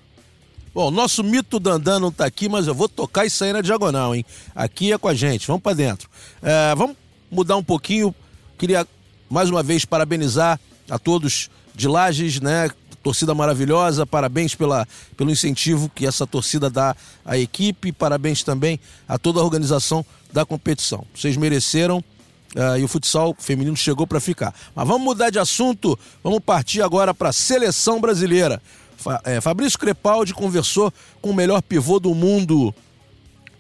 Bom, 0.74 0.92
nosso 0.92 1.24
mito 1.24 1.60
Dandan 1.60 2.00
não 2.00 2.12
tá 2.12 2.26
aqui, 2.26 2.50
mas 2.50 2.68
eu 2.68 2.74
vou 2.74 2.90
tocar 2.90 3.26
isso 3.26 3.44
aí 3.44 3.52
na 3.52 3.62
diagonal, 3.62 4.16
hein? 4.16 4.26
Aqui 4.56 4.94
é 4.94 4.98
com 4.98 5.08
a 5.08 5.14
gente, 5.14 5.48
vamos 5.48 5.62
para 5.62 5.74
dentro. 5.74 6.10
É, 6.42 6.74
vamos 6.76 6.96
mudar 7.30 7.56
um 7.58 7.64
pouquinho. 7.64 8.14
Queria 8.58 8.88
mais 9.30 9.50
uma 9.50 9.62
vez 9.62 9.86
parabenizar 9.86 10.60
a 10.90 10.98
todos 10.98 11.50
de 11.78 11.88
Lages, 11.88 12.42
né? 12.42 12.70
Torcida 13.04 13.34
maravilhosa, 13.36 14.06
parabéns 14.06 14.56
pela, 14.56 14.86
pelo 15.16 15.32
incentivo 15.32 15.90
que 15.94 16.06
essa 16.06 16.26
torcida 16.26 16.70
dá 16.70 16.96
à 17.24 17.38
equipe, 17.38 17.92
parabéns 17.92 18.44
também 18.44 18.80
a 19.08 19.18
toda 19.18 19.40
a 19.40 19.44
organização 19.44 20.04
da 20.34 20.44
competição. 20.44 21.06
Vocês 21.16 21.38
mereceram 21.38 22.00
uh, 22.00 22.78
e 22.78 22.84
o 22.84 22.88
futsal 22.88 23.36
feminino 23.38 23.78
chegou 23.78 24.08
para 24.08 24.20
ficar. 24.20 24.54
Mas 24.76 24.88
vamos 24.88 25.04
mudar 25.04 25.30
de 25.30 25.40
assunto, 25.40 25.98
vamos 26.24 26.40
partir 26.40 26.82
agora 26.82 27.14
para 27.14 27.30
a 27.30 27.34
seleção 27.34 28.02
brasileira. 28.02 28.62
Fa 28.98 29.22
é, 29.24 29.40
Fabrício 29.40 29.78
Crepaldi 29.78 30.34
conversou 30.34 30.92
com 31.22 31.30
o 31.30 31.36
melhor 31.36 31.62
pivô 31.62 32.00
do 32.00 32.14
mundo 32.16 32.74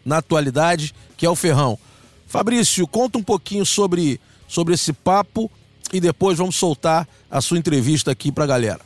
na 0.03 0.17
atualidade, 0.17 0.93
que 1.15 1.25
é 1.25 1.29
o 1.29 1.35
Ferrão. 1.35 1.77
Fabrício, 2.25 2.85
conta 2.87 3.19
um 3.19 3.23
pouquinho 3.23 3.65
sobre, 3.65 4.19
sobre 4.47 4.73
esse 4.73 4.91
papo 4.91 5.49
e 5.91 5.99
depois 5.99 6.37
vamos 6.37 6.55
soltar 6.55 7.07
a 7.29 7.41
sua 7.41 7.57
entrevista 7.57 8.11
aqui 8.11 8.31
para 8.31 8.43
a 8.43 8.47
galera. 8.47 8.79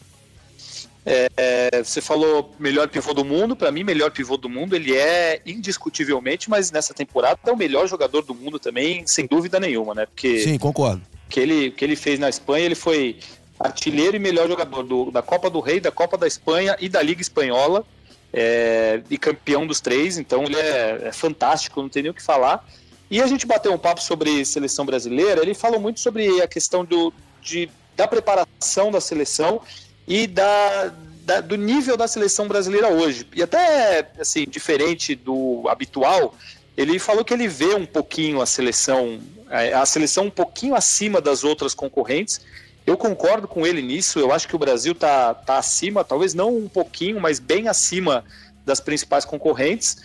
É, 1.04 1.30
é, 1.36 1.84
você 1.84 2.00
falou 2.00 2.54
melhor 2.60 2.88
pivô 2.88 3.14
do 3.14 3.26
mundo, 3.26 3.56
para 3.56 3.72
mim 3.72 3.84
melhor 3.84 4.12
pivô 4.12 4.38
do 4.38 4.48
mundo, 4.48 4.76
ele 4.76 4.96
é 4.96 5.42
indiscutivelmente, 5.46 6.50
mas 6.50 6.72
nessa 6.72 6.94
temporada 6.94 7.40
é 7.48 7.52
o 7.52 7.58
melhor 7.58 7.88
jogador 7.88 8.22
do 8.22 8.36
mundo 8.36 8.60
também, 8.60 9.06
sem 9.08 9.26
dúvida 9.26 9.60
nenhuma, 9.60 9.96
né? 9.96 10.06
Porque 10.06 10.42
Sim, 10.42 10.60
concordo. 10.60 11.02
Que 11.28 11.40
ele 11.40 11.72
que 11.72 11.84
ele 11.84 11.96
fez 11.96 12.20
na 12.20 12.30
Espanha, 12.30 12.66
ele 12.66 12.76
foi 12.76 13.18
artilheiro 13.60 14.16
e 14.16 14.20
melhor 14.20 14.48
jogador 14.48 14.84
do, 14.84 15.12
da 15.12 15.22
Copa 15.22 15.50
do 15.50 15.60
Rei, 15.60 15.80
da 15.80 15.92
Copa 15.92 16.18
da 16.18 16.28
Espanha 16.28 16.76
e 16.80 16.88
da 16.88 17.02
Liga 17.02 17.22
Espanhola, 17.22 17.84
é, 18.32 19.02
e 19.10 19.18
campeão 19.18 19.66
dos 19.66 19.82
três, 19.82 20.18
então 20.20 20.44
ele 20.44 20.56
é, 20.56 21.02
é 21.06 21.12
fantástico, 21.12 21.82
não 21.82 21.90
tem 21.90 22.04
nem 22.04 22.12
o 22.12 22.14
que 22.14 22.22
falar. 22.22 22.64
E 23.12 23.22
a 23.22 23.28
gente 23.28 23.46
bateu 23.46 23.74
um 23.74 23.78
papo 23.78 24.02
sobre 24.02 24.46
seleção 24.46 24.86
brasileira, 24.86 25.42
ele 25.42 25.54
falou 25.54 25.82
muito 25.82 26.00
sobre 26.00 26.42
a 26.42 26.48
questão 26.48 26.86
do, 26.86 27.14
de, 27.42 27.70
da 27.94 28.08
preparação 28.08 28.90
da 28.90 29.02
seleção 29.02 29.62
e 30.08 30.26
da, 30.26 30.94
da, 31.26 31.42
do 31.42 31.58
nível 31.58 31.98
da 31.98 32.08
seleção 32.08 32.48
brasileira 32.48 32.88
hoje. 32.88 33.28
E 33.36 33.44
até, 33.44 34.10
assim, 34.18 34.46
diferente 34.46 35.14
do 35.14 35.68
habitual, 35.68 36.34
ele 36.78 36.98
falou 37.00 37.26
que 37.26 37.34
ele 37.34 37.50
vê 37.50 37.76
um 37.76 37.86
pouquinho 37.86 38.42
a 38.42 38.46
seleção, 38.46 39.20
a 39.50 39.86
seleção 39.86 40.28
um 40.28 40.32
pouquinho 40.32 40.74
acima 40.74 41.20
das 41.20 41.44
outras 41.44 41.74
concorrentes. 41.74 42.40
Eu 42.88 42.96
concordo 42.96 43.46
com 43.46 43.68
ele 43.68 43.82
nisso, 43.82 44.20
eu 44.20 44.32
acho 44.32 44.48
que 44.48 44.56
o 44.56 44.60
Brasil 44.60 44.94
está 44.94 45.34
tá 45.34 45.58
acima, 45.58 46.02
talvez 46.06 46.34
não 46.34 46.56
um 46.56 46.70
pouquinho, 46.70 47.20
mas 47.20 47.40
bem 47.40 47.68
acima 47.68 48.24
das 48.66 48.80
principais 48.80 49.26
concorrentes. 49.26 49.98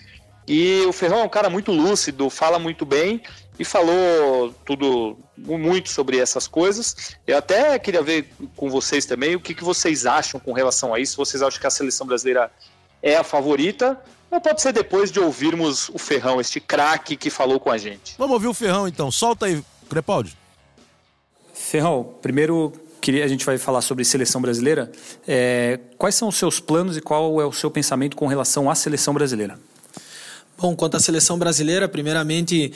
E 0.46 0.82
o 0.86 0.92
Ferrão 0.92 1.20
é 1.20 1.24
um 1.24 1.28
cara 1.28 1.50
muito 1.50 1.72
lúcido, 1.72 2.30
fala 2.30 2.58
muito 2.58 2.86
bem 2.86 3.20
e 3.58 3.64
falou 3.64 4.54
tudo 4.64 5.18
muito 5.36 5.88
sobre 5.88 6.18
essas 6.18 6.46
coisas. 6.46 7.16
Eu 7.26 7.38
até 7.38 7.78
queria 7.78 8.02
ver 8.02 8.30
com 8.54 8.70
vocês 8.70 9.04
também 9.06 9.34
o 9.34 9.40
que, 9.40 9.54
que 9.54 9.64
vocês 9.64 10.06
acham 10.06 10.38
com 10.38 10.52
relação 10.52 10.94
a 10.94 11.00
isso. 11.00 11.16
Vocês 11.16 11.42
acham 11.42 11.60
que 11.60 11.66
a 11.66 11.70
seleção 11.70 12.06
brasileira 12.06 12.50
é 13.02 13.16
a 13.16 13.24
favorita? 13.24 14.00
Ou 14.30 14.40
pode 14.40 14.60
ser 14.60 14.72
depois 14.72 15.10
de 15.10 15.20
ouvirmos 15.20 15.88
o 15.88 15.98
Ferrão, 15.98 16.40
este 16.40 16.60
craque 16.60 17.16
que 17.16 17.30
falou 17.30 17.58
com 17.58 17.70
a 17.70 17.78
gente? 17.78 18.14
Vamos 18.18 18.34
ouvir 18.34 18.48
o 18.48 18.54
Ferrão 18.54 18.86
então. 18.86 19.10
Solta 19.10 19.46
aí, 19.46 19.62
Crepaldi. 19.88 20.36
Ferrão, 21.54 22.14
primeiro 22.20 22.72
queria, 23.00 23.24
a 23.24 23.28
gente 23.28 23.46
vai 23.46 23.56
falar 23.56 23.80
sobre 23.82 24.04
seleção 24.04 24.40
brasileira. 24.40 24.90
É, 25.26 25.78
quais 25.96 26.14
são 26.14 26.28
os 26.28 26.36
seus 26.36 26.58
planos 26.58 26.96
e 26.96 27.00
qual 27.00 27.40
é 27.40 27.46
o 27.46 27.52
seu 27.52 27.70
pensamento 27.70 28.16
com 28.16 28.26
relação 28.26 28.68
à 28.68 28.74
seleção 28.74 29.14
brasileira? 29.14 29.58
Bom, 30.58 30.74
quanto 30.74 30.96
à 30.96 31.00
seleção 31.00 31.38
brasileira, 31.38 31.86
primeiramente, 31.86 32.72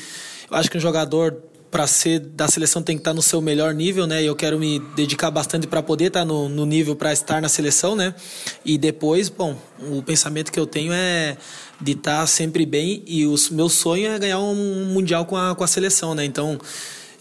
eu 0.50 0.56
acho 0.56 0.70
que 0.70 0.76
um 0.76 0.80
jogador 0.80 1.34
para 1.70 1.86
ser 1.86 2.18
da 2.18 2.48
seleção 2.48 2.82
tem 2.82 2.96
que 2.96 3.00
estar 3.00 3.14
no 3.14 3.22
seu 3.22 3.40
melhor 3.40 3.72
nível, 3.72 4.06
né? 4.06 4.22
E 4.22 4.26
eu 4.26 4.34
quero 4.34 4.58
me 4.58 4.80
dedicar 4.96 5.30
bastante 5.30 5.66
para 5.66 5.82
poder 5.82 6.06
estar 6.06 6.24
no, 6.24 6.48
no 6.48 6.66
nível 6.66 6.96
para 6.96 7.12
estar 7.12 7.40
na 7.40 7.48
seleção, 7.48 7.94
né? 7.94 8.14
E 8.64 8.76
depois, 8.76 9.28
bom, 9.28 9.56
o 9.78 10.02
pensamento 10.02 10.50
que 10.50 10.58
eu 10.58 10.66
tenho 10.66 10.92
é 10.92 11.36
de 11.80 11.92
estar 11.92 12.26
sempre 12.26 12.66
bem 12.66 13.02
e 13.06 13.26
o 13.26 13.34
meu 13.52 13.68
sonho 13.68 14.10
é 14.10 14.18
ganhar 14.18 14.40
um 14.40 14.86
mundial 14.86 15.24
com 15.24 15.36
a, 15.36 15.54
com 15.54 15.62
a 15.62 15.66
seleção, 15.66 16.14
né? 16.14 16.24
Então 16.24 16.58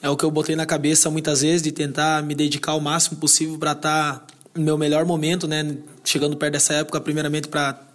é 0.01 0.09
o 0.09 0.17
que 0.17 0.25
eu 0.25 0.31
botei 0.31 0.55
na 0.55 0.65
cabeça 0.65 1.09
muitas 1.09 1.41
vezes 1.41 1.61
de 1.61 1.71
tentar 1.71 2.23
me 2.23 2.33
dedicar 2.33 2.73
o 2.73 2.81
máximo 2.81 3.17
possível 3.17 3.57
para 3.57 3.73
estar 3.73 4.25
no 4.55 4.63
meu 4.63 4.77
melhor 4.77 5.05
momento, 5.05 5.47
né? 5.47 5.77
Chegando 6.03 6.35
perto 6.35 6.53
dessa 6.53 6.73
época, 6.73 6.99
primeiramente 6.99 7.47
para 7.47 7.87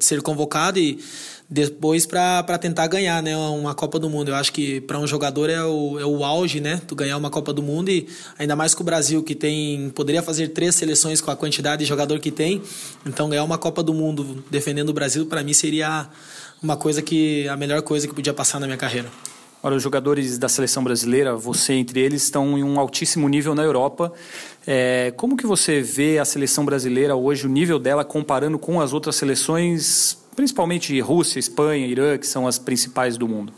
ser 0.00 0.20
convocado 0.22 0.78
e 0.78 1.00
depois 1.50 2.06
para 2.06 2.56
tentar 2.58 2.86
ganhar 2.86 3.20
né, 3.20 3.36
uma 3.36 3.74
Copa 3.74 3.98
do 3.98 4.08
Mundo. 4.08 4.30
Eu 4.30 4.36
acho 4.36 4.52
que 4.52 4.80
para 4.82 5.00
um 5.00 5.06
jogador 5.06 5.50
é 5.50 5.64
o, 5.64 5.98
é 5.98 6.06
o 6.06 6.24
auge, 6.24 6.60
né? 6.60 6.80
Tu 6.86 6.94
ganhar 6.94 7.16
uma 7.16 7.28
Copa 7.28 7.52
do 7.52 7.60
Mundo 7.60 7.90
e 7.90 8.06
ainda 8.38 8.54
mais 8.54 8.72
que 8.72 8.80
o 8.80 8.84
Brasil, 8.84 9.20
que 9.20 9.34
tem. 9.34 9.90
poderia 9.90 10.22
fazer 10.22 10.48
três 10.48 10.76
seleções 10.76 11.20
com 11.20 11.28
a 11.28 11.36
quantidade 11.36 11.80
de 11.80 11.88
jogador 11.88 12.20
que 12.20 12.30
tem. 12.30 12.62
Então 13.04 13.28
ganhar 13.28 13.42
uma 13.42 13.58
Copa 13.58 13.82
do 13.82 13.92
Mundo 13.92 14.44
defendendo 14.48 14.90
o 14.90 14.92
Brasil, 14.92 15.26
para 15.26 15.42
mim, 15.42 15.52
seria 15.52 16.08
uma 16.62 16.76
coisa 16.76 17.02
que. 17.02 17.48
a 17.48 17.56
melhor 17.56 17.82
coisa 17.82 18.06
que 18.06 18.14
podia 18.14 18.32
passar 18.32 18.60
na 18.60 18.66
minha 18.66 18.78
carreira. 18.78 19.08
Ora, 19.62 19.74
os 19.74 19.82
jogadores 19.82 20.38
da 20.38 20.48
seleção 20.48 20.82
brasileira, 20.82 21.36
você 21.36 21.74
entre 21.74 22.00
eles, 22.00 22.22
estão 22.22 22.56
em 22.56 22.62
um 22.62 22.78
altíssimo 22.78 23.28
nível 23.28 23.54
na 23.54 23.62
Europa. 23.62 24.10
É, 24.66 25.12
como 25.16 25.36
que 25.36 25.46
você 25.46 25.82
vê 25.82 26.18
a 26.18 26.24
seleção 26.24 26.64
brasileira 26.64 27.14
hoje, 27.14 27.44
o 27.44 27.50
nível 27.50 27.78
dela 27.78 28.02
comparando 28.02 28.58
com 28.58 28.80
as 28.80 28.94
outras 28.94 29.16
seleções 29.16 30.19
principalmente 30.40 30.98
Rússia, 31.00 31.38
Espanha, 31.38 31.86
Irã, 31.86 32.16
que 32.16 32.26
são 32.26 32.46
as 32.48 32.58
principais 32.58 33.18
do 33.18 33.28
mundo? 33.28 33.52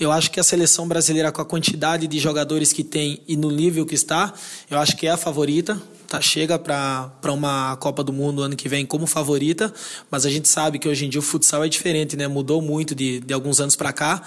Eu 0.00 0.10
acho 0.10 0.30
que 0.30 0.40
a 0.40 0.42
seleção 0.42 0.88
brasileira, 0.88 1.30
com 1.30 1.42
a 1.42 1.44
quantidade 1.44 2.06
de 2.06 2.18
jogadores 2.18 2.72
que 2.72 2.82
tem 2.82 3.20
e 3.28 3.36
no 3.36 3.50
nível 3.50 3.84
que 3.84 3.94
está, 3.94 4.32
eu 4.70 4.78
acho 4.78 4.96
que 4.96 5.06
é 5.06 5.10
a 5.10 5.18
favorita. 5.18 5.78
Tá, 6.08 6.18
chega 6.18 6.58
para 6.58 7.12
uma 7.26 7.76
Copa 7.76 8.02
do 8.02 8.10
Mundo 8.10 8.42
ano 8.42 8.56
que 8.56 8.70
vem 8.70 8.86
como 8.86 9.06
favorita, 9.06 9.72
mas 10.10 10.24
a 10.24 10.30
gente 10.30 10.48
sabe 10.48 10.78
que 10.78 10.88
hoje 10.88 11.04
em 11.04 11.10
dia 11.10 11.20
o 11.20 11.22
futsal 11.22 11.62
é 11.62 11.68
diferente, 11.68 12.16
né? 12.16 12.26
Mudou 12.26 12.62
muito 12.62 12.94
de, 12.94 13.20
de 13.20 13.34
alguns 13.34 13.60
anos 13.60 13.76
para 13.76 13.92
cá. 13.92 14.22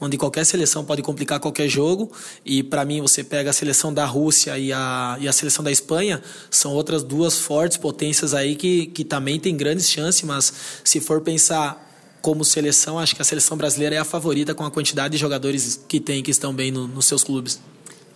Onde 0.00 0.16
qualquer 0.16 0.44
seleção 0.44 0.84
pode 0.84 1.02
complicar 1.02 1.40
qualquer 1.40 1.68
jogo. 1.68 2.10
E 2.44 2.62
para 2.62 2.84
mim, 2.84 3.00
você 3.00 3.24
pega 3.24 3.50
a 3.50 3.52
seleção 3.52 3.92
da 3.92 4.04
Rússia 4.04 4.58
e 4.58 4.72
a, 4.72 5.16
e 5.20 5.28
a 5.28 5.32
seleção 5.32 5.64
da 5.64 5.70
Espanha, 5.70 6.22
são 6.50 6.72
outras 6.72 7.02
duas 7.02 7.38
fortes 7.38 7.76
potências 7.76 8.34
aí 8.34 8.56
que, 8.56 8.86
que 8.86 9.04
também 9.04 9.38
tem 9.40 9.56
grandes 9.56 9.88
chances, 9.88 10.22
mas 10.22 10.52
se 10.84 11.00
for 11.00 11.20
pensar 11.20 11.84
como 12.20 12.44
seleção, 12.44 12.98
acho 12.98 13.14
que 13.14 13.22
a 13.22 13.24
seleção 13.24 13.56
brasileira 13.56 13.94
é 13.94 13.98
a 13.98 14.04
favorita 14.04 14.54
com 14.54 14.64
a 14.64 14.70
quantidade 14.70 15.12
de 15.12 15.18
jogadores 15.18 15.80
que 15.86 16.00
tem 16.00 16.22
que 16.22 16.30
estão 16.30 16.52
bem 16.52 16.72
no, 16.72 16.88
nos 16.88 17.06
seus 17.06 17.22
clubes. 17.22 17.60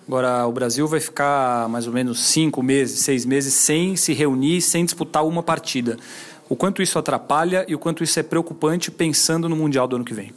Agora, 0.09 0.45
o 0.49 0.51
Brasil 0.51 0.89
vai 0.89 0.99
ficar 0.99 1.69
mais 1.69 1.87
ou 1.87 1.93
menos 1.93 2.19
cinco 2.19 2.61
meses, 2.61 2.99
seis 2.99 3.25
meses 3.25 3.55
sem 3.55 3.95
se 3.95 4.13
reunir, 4.13 4.61
sem 4.61 4.85
disputar 4.85 5.25
uma 5.25 5.41
partida. 5.41 5.97
O 6.49 6.57
quanto 6.57 6.83
isso 6.83 6.99
atrapalha 6.99 7.65
e 7.69 7.75
o 7.77 7.79
quanto 7.79 8.03
isso 8.03 8.19
é 8.19 8.25
preocupante 8.25 8.91
pensando 8.91 9.49
no 9.49 9.55
Mundial 9.55 9.87
do 9.87 9.95
ano 9.95 10.05
que 10.05 10.13
vem? 10.13 10.33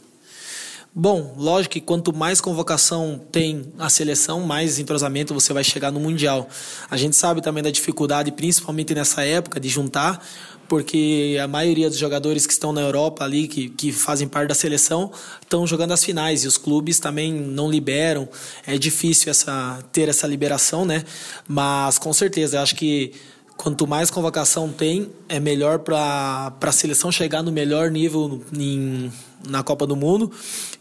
Bom, 0.96 1.34
lógico 1.36 1.72
que 1.72 1.80
quanto 1.80 2.14
mais 2.14 2.40
convocação 2.40 3.20
tem 3.32 3.64
a 3.76 3.88
seleção, 3.88 4.42
mais 4.42 4.78
entrosamento 4.78 5.34
você 5.34 5.52
vai 5.52 5.64
chegar 5.64 5.90
no 5.90 5.98
Mundial. 5.98 6.48
A 6.88 6.96
gente 6.96 7.16
sabe 7.16 7.42
também 7.42 7.64
da 7.64 7.70
dificuldade, 7.70 8.30
principalmente 8.30 8.94
nessa 8.94 9.24
época, 9.24 9.58
de 9.58 9.68
juntar, 9.68 10.24
porque 10.68 11.36
a 11.42 11.48
maioria 11.48 11.90
dos 11.90 11.98
jogadores 11.98 12.46
que 12.46 12.52
estão 12.52 12.72
na 12.72 12.80
Europa 12.80 13.24
ali, 13.24 13.48
que, 13.48 13.70
que 13.70 13.90
fazem 13.90 14.28
parte 14.28 14.50
da 14.50 14.54
seleção, 14.54 15.10
estão 15.42 15.66
jogando 15.66 15.90
as 15.90 16.04
finais 16.04 16.44
e 16.44 16.46
os 16.46 16.56
clubes 16.56 17.00
também 17.00 17.32
não 17.34 17.68
liberam. 17.68 18.28
É 18.64 18.78
difícil 18.78 19.32
essa, 19.32 19.80
ter 19.90 20.08
essa 20.08 20.28
liberação, 20.28 20.84
né? 20.84 21.04
Mas 21.48 21.98
com 21.98 22.12
certeza, 22.12 22.58
eu 22.58 22.62
acho 22.62 22.76
que 22.76 23.10
quanto 23.56 23.84
mais 23.84 24.10
convocação 24.10 24.70
tem, 24.70 25.10
é 25.28 25.40
melhor 25.40 25.80
para 25.80 26.52
a 26.60 26.72
seleção 26.72 27.10
chegar 27.10 27.42
no 27.42 27.50
melhor 27.50 27.90
nível 27.90 28.40
em, 28.56 29.12
na 29.48 29.62
Copa 29.64 29.86
do 29.86 29.96
Mundo. 29.96 30.30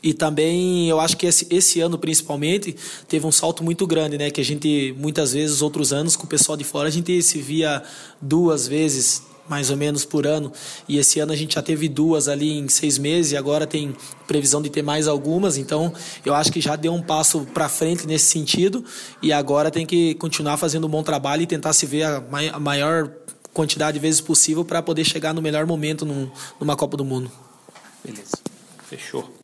E 0.03 0.13
também 0.13 0.89
eu 0.89 0.99
acho 0.99 1.15
que 1.15 1.25
esse, 1.25 1.47
esse 1.49 1.79
ano, 1.79 1.97
principalmente, 1.97 2.75
teve 3.07 3.25
um 3.25 3.31
salto 3.31 3.63
muito 3.63 3.87
grande, 3.87 4.17
né? 4.17 4.29
Que 4.29 4.41
a 4.41 4.43
gente, 4.43 4.93
muitas 4.99 5.31
vezes, 5.31 5.61
outros 5.61 5.93
anos, 5.93 6.17
com 6.17 6.25
o 6.25 6.27
pessoal 6.27 6.57
de 6.57 6.65
fora, 6.65 6.89
a 6.89 6.91
gente 6.91 7.21
se 7.23 7.41
via 7.41 7.81
duas 8.21 8.67
vezes, 8.67 9.23
mais 9.47 9.69
ou 9.69 9.77
menos 9.77 10.03
por 10.03 10.27
ano. 10.27 10.51
E 10.89 10.97
esse 10.97 11.21
ano 11.21 11.31
a 11.31 11.35
gente 11.35 11.55
já 11.55 11.61
teve 11.61 11.87
duas 11.87 12.27
ali 12.27 12.51
em 12.59 12.67
seis 12.67 12.97
meses 12.97 13.31
e 13.31 13.37
agora 13.37 13.65
tem 13.65 13.95
previsão 14.27 14.61
de 14.61 14.69
ter 14.69 14.81
mais 14.81 15.07
algumas. 15.07 15.57
Então 15.57 15.93
eu 16.25 16.33
acho 16.33 16.51
que 16.51 16.59
já 16.59 16.75
deu 16.75 16.93
um 16.93 17.01
passo 17.01 17.47
para 17.53 17.69
frente 17.69 18.05
nesse 18.05 18.25
sentido 18.25 18.83
e 19.21 19.31
agora 19.31 19.71
tem 19.71 19.85
que 19.85 20.15
continuar 20.15 20.57
fazendo 20.57 20.87
um 20.87 20.89
bom 20.89 21.03
trabalho 21.03 21.43
e 21.43 21.47
tentar 21.47 21.73
se 21.73 21.85
ver 21.85 22.03
a 22.03 22.59
maior 22.59 23.09
quantidade 23.53 23.93
de 23.93 24.01
vezes 24.01 24.19
possível 24.19 24.65
para 24.65 24.81
poder 24.81 25.05
chegar 25.05 25.33
no 25.33 25.41
melhor 25.41 25.65
momento 25.65 26.05
numa 26.59 26.75
Copa 26.75 26.97
do 26.97 27.05
Mundo. 27.05 27.31
Beleza, 28.03 28.37
fechou. 28.89 29.42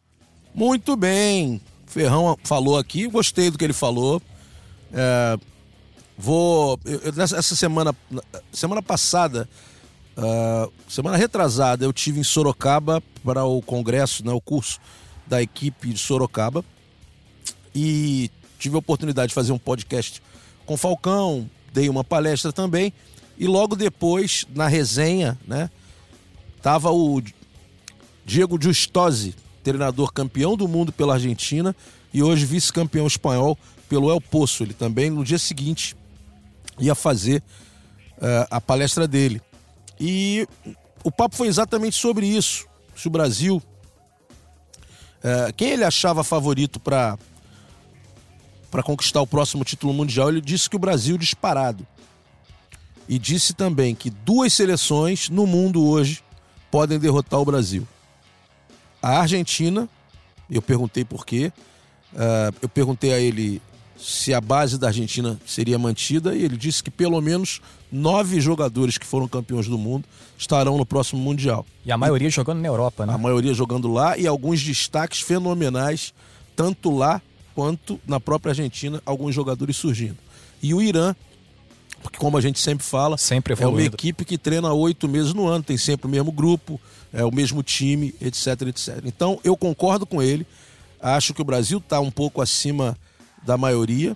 Muito 0.54 0.96
bem. 0.96 1.62
Ferrão 1.86 2.38
falou 2.44 2.78
aqui, 2.78 3.08
gostei 3.08 3.50
do 3.50 3.58
que 3.58 3.64
ele 3.64 3.74
falou. 3.74 4.22
É, 4.94 5.38
vou. 6.18 6.80
Eu, 6.86 7.02
essa 7.22 7.56
semana, 7.56 7.96
semana 8.52 8.82
passada, 8.82 9.48
Uh, 10.20 10.70
semana 10.86 11.16
retrasada 11.16 11.86
eu 11.86 11.94
tive 11.94 12.20
em 12.20 12.26
Sorocaba 12.26 13.02
para 13.24 13.46
o 13.46 13.62
congresso, 13.62 14.26
né, 14.26 14.34
o 14.34 14.42
curso 14.42 14.78
da 15.26 15.42
equipe 15.42 15.94
de 15.94 15.98
Sorocaba 15.98 16.66
e 17.74 18.30
tive 18.58 18.76
a 18.76 18.80
oportunidade 18.80 19.30
de 19.30 19.34
fazer 19.34 19.54
um 19.54 19.58
podcast 19.58 20.22
com 20.66 20.76
Falcão, 20.76 21.50
dei 21.72 21.88
uma 21.88 22.04
palestra 22.04 22.52
também 22.52 22.92
e 23.38 23.48
logo 23.48 23.78
depois 23.78 24.46
na 24.54 24.68
resenha, 24.68 25.40
né, 25.48 25.70
tava 26.62 26.92
o 26.92 27.24
Diego 28.26 28.62
Justosi, 28.62 29.34
treinador 29.70 30.12
campeão 30.12 30.58
do 30.58 30.68
mundo 30.68 30.92
pela 30.92 31.14
Argentina 31.14 31.76
e 32.14 32.24
hoje 32.24 32.46
vice-campeão 32.46 33.06
espanhol 33.06 33.58
pelo 33.88 34.10
El 34.10 34.20
Poço. 34.20 34.64
Ele 34.64 34.74
também 34.74 35.10
no 35.10 35.24
dia 35.24 35.38
seguinte 35.38 35.96
ia 36.80 36.96
fazer 36.96 37.44
uh, 38.18 38.48
a 38.50 38.60
palestra 38.60 39.08
dele. 39.08 39.42
E 40.00 40.48
o 41.04 41.12
papo 41.12 41.36
foi 41.36 41.48
exatamente 41.48 41.96
sobre 41.96 42.26
isso. 42.26 42.66
Se 42.96 43.08
o 43.08 43.12
Brasil. 43.12 43.62
É, 45.22 45.52
quem 45.52 45.72
ele 45.72 45.84
achava 45.84 46.24
favorito 46.24 46.80
para 46.80 47.18
para 48.72 48.84
conquistar 48.84 49.20
o 49.20 49.28
próximo 49.28 49.66
título 49.66 49.92
mundial, 49.94 50.30
ele 50.30 50.42
disse 50.42 50.70
que 50.70 50.76
o 50.76 50.80
Brasil 50.80 51.18
disparado. 51.18 51.86
E 53.08 53.18
disse 53.18 53.54
também 53.54 53.96
que 53.96 54.12
duas 54.12 54.54
seleções 54.54 55.28
no 55.28 55.48
mundo 55.48 55.84
hoje 55.84 56.24
podem 56.70 57.00
derrotar 57.00 57.40
o 57.40 57.46
Brasil. 57.46 57.88
A 59.02 59.22
Argentina, 59.22 59.88
eu 60.50 60.62
perguntei 60.62 61.06
por 61.06 61.26
quê. 61.26 61.52
Uh, 62.14 62.56
eu 62.62 62.70
perguntei 62.70 63.14
a 63.14 63.20
ele 63.20 63.62
se 64.00 64.34
a 64.34 64.40
base 64.40 64.78
da 64.78 64.88
Argentina 64.88 65.40
seria 65.46 65.78
mantida 65.78 66.34
e 66.34 66.44
ele 66.44 66.56
disse 66.56 66.82
que 66.82 66.90
pelo 66.90 67.20
menos 67.20 67.62
nove 67.92 68.40
jogadores 68.40 68.98
que 68.98 69.06
foram 69.06 69.28
campeões 69.28 69.68
do 69.68 69.78
mundo 69.78 70.06
estarão 70.38 70.78
no 70.78 70.86
próximo 70.86 71.22
Mundial. 71.22 71.66
E 71.86 71.92
a 71.92 71.98
maioria 71.98 72.30
e, 72.30 72.32
jogando 72.32 72.62
na 72.62 72.68
Europa, 72.68 73.06
né? 73.06 73.14
A 73.14 73.18
maioria 73.18 73.54
jogando 73.54 73.92
lá 73.92 74.18
e 74.18 74.26
alguns 74.26 74.64
destaques 74.64 75.20
fenomenais, 75.20 76.14
tanto 76.56 76.96
lá 76.96 77.22
quanto 77.54 78.00
na 78.08 78.20
própria 78.20 78.52
Argentina, 78.52 79.02
alguns 79.06 79.36
jogadores 79.36 79.76
surgindo. 79.76 80.18
E 80.64 80.74
o 80.74 80.82
Irã, 80.82 81.14
porque 82.02 82.18
como 82.18 82.38
a 82.38 82.42
gente 82.42 82.60
sempre 82.60 82.86
fala, 82.86 83.18
sempre 83.18 83.54
é 83.60 83.68
uma 83.68 83.82
equipe 83.82 84.24
que 84.24 84.38
treina 84.38 84.72
oito 84.72 85.10
meses 85.10 85.34
no 85.34 85.46
ano, 85.46 85.64
tem 85.64 85.78
sempre 85.78 86.08
o 86.08 86.10
mesmo 86.10 86.32
grupo, 86.32 86.80
é 87.14 87.24
o 87.24 87.34
mesmo 87.34 87.64
time, 87.64 88.14
etc, 88.22 88.62
etc. 88.68 89.02
Então 89.06 89.40
eu 89.44 89.56
concordo 89.58 90.06
com 90.06 90.22
ele, 90.22 90.46
acho 91.02 91.34
que 91.34 91.42
o 91.42 91.46
Brasil 91.46 91.80
está 91.80 92.00
um 92.00 92.12
pouco 92.12 92.42
acima 92.42 92.98
da 93.44 93.58
maioria, 93.58 94.16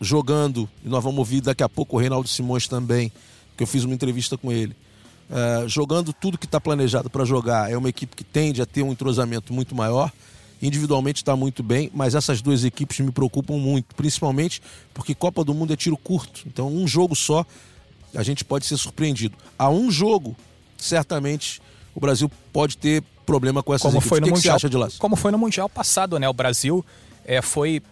jogando, 0.00 0.68
e 0.84 0.88
nós 0.88 1.02
vamos 1.02 1.18
ouvir 1.18 1.40
daqui 1.40 1.62
a 1.62 1.68
pouco 1.68 1.96
o 1.96 2.00
Reinaldo 2.00 2.28
Simões 2.28 2.68
também, 2.68 3.10
que 3.56 3.62
eu 3.62 3.66
fiz 3.66 3.84
uma 3.84 3.94
entrevista 3.94 4.36
com 4.36 4.52
ele. 4.52 4.74
Uh, 5.30 5.66
jogando 5.68 6.12
tudo 6.12 6.36
que 6.36 6.44
está 6.44 6.60
planejado 6.60 7.08
para 7.08 7.24
jogar. 7.24 7.70
É 7.70 7.76
uma 7.76 7.88
equipe 7.88 8.14
que 8.14 8.22
tende 8.22 8.60
a 8.60 8.66
ter 8.66 8.82
um 8.82 8.92
entrosamento 8.92 9.54
muito 9.54 9.74
maior. 9.74 10.12
Individualmente 10.60 11.22
está 11.22 11.34
muito 11.34 11.62
bem, 11.62 11.90
mas 11.94 12.14
essas 12.14 12.42
duas 12.42 12.64
equipes 12.64 13.00
me 13.00 13.10
preocupam 13.10 13.54
muito, 13.54 13.94
principalmente 13.94 14.62
porque 14.92 15.14
Copa 15.14 15.42
do 15.42 15.54
Mundo 15.54 15.72
é 15.72 15.76
tiro 15.76 15.96
curto. 15.96 16.42
Então, 16.46 16.68
um 16.68 16.86
jogo 16.86 17.16
só, 17.16 17.44
a 18.14 18.22
gente 18.22 18.44
pode 18.44 18.66
ser 18.66 18.76
surpreendido. 18.76 19.36
A 19.58 19.68
um 19.70 19.90
jogo, 19.90 20.36
certamente, 20.76 21.60
o 21.94 22.00
Brasil 22.00 22.30
pode 22.52 22.76
ter 22.76 23.02
problema 23.24 23.62
com 23.62 23.72
essas 23.72 23.82
como 23.82 23.98
equipes. 23.98 24.08
Foi 24.08 24.20
no 24.20 24.26
o 24.26 24.28
que, 24.28 24.34
mundial, 24.34 24.54
que 24.54 24.60
você 24.60 24.66
acha 24.66 24.70
de 24.70 24.76
lá? 24.76 24.88
Como 24.98 25.16
foi 25.16 25.32
no 25.32 25.38
Mundial 25.38 25.68
passado, 25.68 26.18
né? 26.18 26.28
O 26.28 26.32
Brasil 26.32 26.84
é, 27.24 27.40
foi 27.40 27.82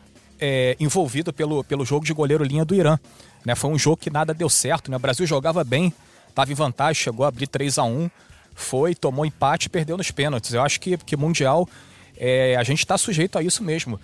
é, 0.40 0.76
envolvido 0.80 1.32
pelo, 1.32 1.62
pelo 1.64 1.84
jogo 1.84 2.04
de 2.04 2.12
goleiro 2.12 2.44
linha 2.44 2.64
do 2.64 2.74
Irã. 2.74 2.98
Né? 3.44 3.54
Foi 3.54 3.70
um 3.70 3.78
jogo 3.78 3.96
que 3.96 4.10
nada 4.10 4.34
deu 4.34 4.48
certo. 4.48 4.90
Né? 4.90 4.96
O 4.96 5.00
Brasil 5.00 5.26
jogava 5.26 5.64
bem, 5.64 5.92
estava 6.28 6.50
em 6.50 6.54
vantagem, 6.54 7.02
chegou 7.02 7.24
a 7.24 7.28
abrir 7.28 7.46
3 7.46 7.78
a 7.78 7.84
1 7.84 8.10
foi, 8.54 8.94
tomou 8.94 9.24
empate 9.24 9.66
e 9.66 9.70
perdeu 9.70 9.96
nos 9.96 10.10
pênaltis. 10.10 10.52
Eu 10.52 10.62
acho 10.62 10.80
que, 10.80 10.96
que 10.98 11.16
Mundial 11.16 11.68
é, 12.16 12.56
a 12.56 12.62
gente 12.62 12.80
está 12.80 12.98
sujeito 12.98 13.38
a 13.38 13.42
isso 13.42 13.62
mesmo. 13.62 13.98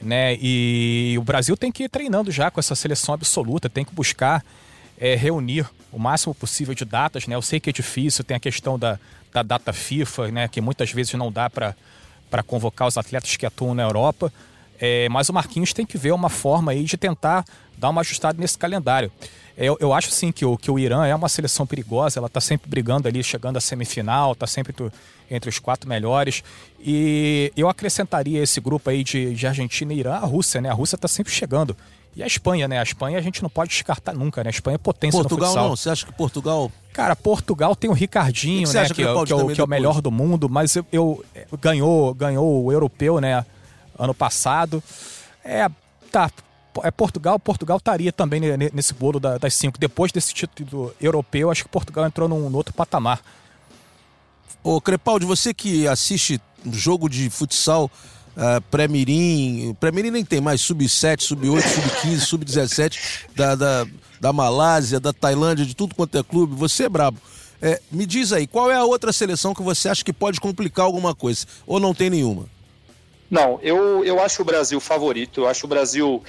Né? 0.00 0.36
E 0.40 1.16
o 1.18 1.22
Brasil 1.22 1.56
tem 1.56 1.70
que 1.70 1.84
ir 1.84 1.88
treinando 1.88 2.30
já 2.30 2.50
com 2.50 2.58
essa 2.58 2.74
seleção 2.74 3.14
absoluta, 3.14 3.68
tem 3.68 3.84
que 3.84 3.94
buscar 3.94 4.44
é, 4.98 5.14
reunir 5.14 5.68
o 5.92 5.98
máximo 5.98 6.34
possível 6.34 6.74
de 6.74 6.84
datas. 6.84 7.26
Né? 7.26 7.34
Eu 7.34 7.42
sei 7.42 7.60
que 7.60 7.70
é 7.70 7.72
difícil, 7.72 8.24
tem 8.24 8.36
a 8.36 8.40
questão 8.40 8.78
da, 8.78 8.98
da 9.32 9.42
data 9.42 9.72
FIFA, 9.72 10.30
né? 10.30 10.48
que 10.48 10.60
muitas 10.60 10.92
vezes 10.92 11.14
não 11.14 11.30
dá 11.30 11.48
para 11.48 12.42
convocar 12.46 12.88
os 12.88 12.96
atletas 12.96 13.36
que 13.36 13.46
atuam 13.46 13.74
na 13.74 13.82
Europa, 13.82 14.32
é, 14.80 15.08
mas 15.10 15.28
o 15.28 15.32
Marquinhos 15.32 15.72
tem 15.72 15.84
que 15.84 15.98
ver 15.98 16.12
uma 16.12 16.30
forma 16.30 16.72
aí 16.72 16.84
de 16.84 16.96
tentar 16.96 17.44
dar 17.76 17.90
uma 17.90 18.00
ajustada 18.00 18.40
nesse 18.40 18.56
calendário. 18.56 19.12
É, 19.56 19.66
eu, 19.66 19.76
eu 19.78 19.92
acho 19.92 20.10
sim 20.10 20.32
que 20.32 20.44
o, 20.44 20.56
que 20.56 20.70
o 20.70 20.78
Irã 20.78 21.06
é 21.06 21.14
uma 21.14 21.28
seleção 21.28 21.66
perigosa, 21.66 22.18
ela 22.18 22.28
está 22.28 22.40
sempre 22.40 22.68
brigando 22.68 23.06
ali, 23.06 23.22
chegando 23.22 23.58
à 23.58 23.60
semifinal, 23.60 24.32
está 24.32 24.46
sempre 24.46 24.72
entre, 24.72 24.90
entre, 25.30 25.50
os 25.50 25.58
quatro 25.58 25.88
melhores. 25.88 26.42
E 26.80 27.52
eu 27.54 27.68
acrescentaria 27.68 28.42
esse 28.42 28.58
grupo 28.60 28.88
aí 28.88 29.04
de, 29.04 29.34
de 29.34 29.46
Argentina 29.46 29.92
e 29.92 29.98
Irã, 29.98 30.14
a 30.14 30.24
Rússia, 30.24 30.62
né? 30.62 30.70
A 30.70 30.74
Rússia 30.74 30.96
está 30.96 31.08
sempre 31.08 31.32
chegando. 31.32 31.76
E 32.16 32.22
a 32.22 32.26
Espanha, 32.26 32.66
né? 32.66 32.78
A 32.78 32.82
Espanha 32.82 33.18
a 33.18 33.22
gente 33.22 33.42
não 33.42 33.48
pode 33.48 33.70
descartar 33.70 34.12
nunca, 34.12 34.42
né? 34.42 34.48
A 34.48 34.50
Espanha 34.50 34.74
é 34.74 34.78
potência 34.78 35.18
Portugal 35.18 35.48
no 35.48 35.54
futsal. 35.54 35.68
não, 35.68 35.76
você 35.76 35.90
acha 35.90 36.06
que 36.06 36.12
Portugal... 36.12 36.72
Cara, 36.92 37.14
Portugal 37.14 37.76
tem 37.76 37.88
o 37.88 37.92
Ricardinho, 37.92 38.66
que 38.68 38.74
né? 38.74 38.86
Que, 38.86 38.94
que, 38.94 39.02
é, 39.02 39.04
que, 39.04 39.32
é 39.32 39.36
o, 39.36 39.48
que 39.48 39.60
é 39.60 39.64
o 39.64 39.68
melhor 39.68 40.00
do 40.00 40.10
mundo, 40.10 40.48
mas 40.48 40.74
eu, 40.74 40.84
eu, 40.92 41.24
ganhou, 41.60 42.12
ganhou 42.12 42.64
o 42.64 42.72
europeu, 42.72 43.20
né? 43.20 43.44
ano 44.00 44.14
passado. 44.14 44.82
É, 45.44 45.68
tá. 46.10 46.30
É 46.82 46.90
Portugal, 46.90 47.38
Portugal 47.38 47.78
estaria 47.78 48.12
também 48.12 48.40
nesse 48.72 48.94
bolo 48.94 49.18
das 49.18 49.54
cinco. 49.54 49.78
Depois 49.78 50.12
desse 50.12 50.32
título 50.32 50.94
europeu, 51.00 51.50
acho 51.50 51.64
que 51.64 51.68
Portugal 51.68 52.06
entrou 52.06 52.28
num, 52.28 52.48
num 52.48 52.56
outro 52.56 52.72
patamar. 52.72 53.20
Ô 54.62 54.80
Crepaldi, 54.80 55.26
você 55.26 55.52
que 55.52 55.88
assiste 55.88 56.40
jogo 56.70 57.08
de 57.08 57.28
futsal 57.28 57.90
uh, 58.36 58.60
pré-mirim, 58.70 59.74
pré-mirim 59.80 60.10
nem 60.10 60.24
tem 60.24 60.40
mais, 60.40 60.60
sub-7, 60.60 61.22
sub-8, 61.22 61.62
sub-15, 61.62 62.18
sub-17, 62.20 62.98
da, 63.34 63.54
da, 63.54 63.86
da 64.20 64.32
Malásia, 64.32 65.00
da 65.00 65.12
Tailândia, 65.12 65.64
de 65.64 65.74
tudo 65.74 65.94
quanto 65.94 66.18
é 66.18 66.22
clube, 66.22 66.54
você 66.54 66.84
é 66.84 66.88
brabo. 66.88 67.18
É, 67.62 67.80
me 67.92 68.06
diz 68.06 68.32
aí, 68.32 68.46
qual 68.46 68.70
é 68.70 68.74
a 68.74 68.84
outra 68.84 69.12
seleção 69.12 69.54
que 69.54 69.62
você 69.62 69.88
acha 69.88 70.04
que 70.04 70.12
pode 70.12 70.40
complicar 70.40 70.86
alguma 70.86 71.14
coisa? 71.14 71.46
Ou 71.66 71.78
não 71.78 71.94
tem 71.94 72.08
nenhuma? 72.08 72.46
Não, 73.30 73.60
eu, 73.62 74.04
eu 74.04 74.20
acho 74.20 74.42
o 74.42 74.44
Brasil 74.44 74.80
favorito. 74.80 75.42
Eu 75.42 75.48
acho 75.48 75.66
o 75.66 75.68
Brasil. 75.68 76.22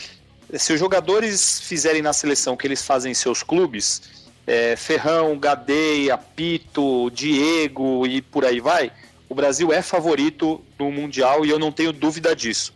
Se 0.54 0.74
os 0.74 0.80
jogadores 0.80 1.62
fizerem 1.62 2.02
na 2.02 2.14
seleção 2.14 2.58
que 2.58 2.68
eles 2.68 2.86
fazem 2.86 3.14
em 3.14 3.16
seus 3.16 3.42
clubes, 3.42 4.02
é, 4.46 4.76
Ferrão, 4.76 5.40
Gadeia, 5.40 6.18
Pito, 6.18 7.10
Diego 7.12 8.06
e 8.06 8.22
por 8.22 8.46
aí 8.46 8.60
vai, 8.60 8.92
o 9.32 9.34
Brasil 9.34 9.72
é 9.72 9.82
favorito 9.82 10.62
no 10.78 10.92
Mundial 10.92 11.46
e 11.46 11.50
eu 11.50 11.58
não 11.58 11.72
tenho 11.72 11.94
dúvida 11.94 12.36
disso. 12.36 12.74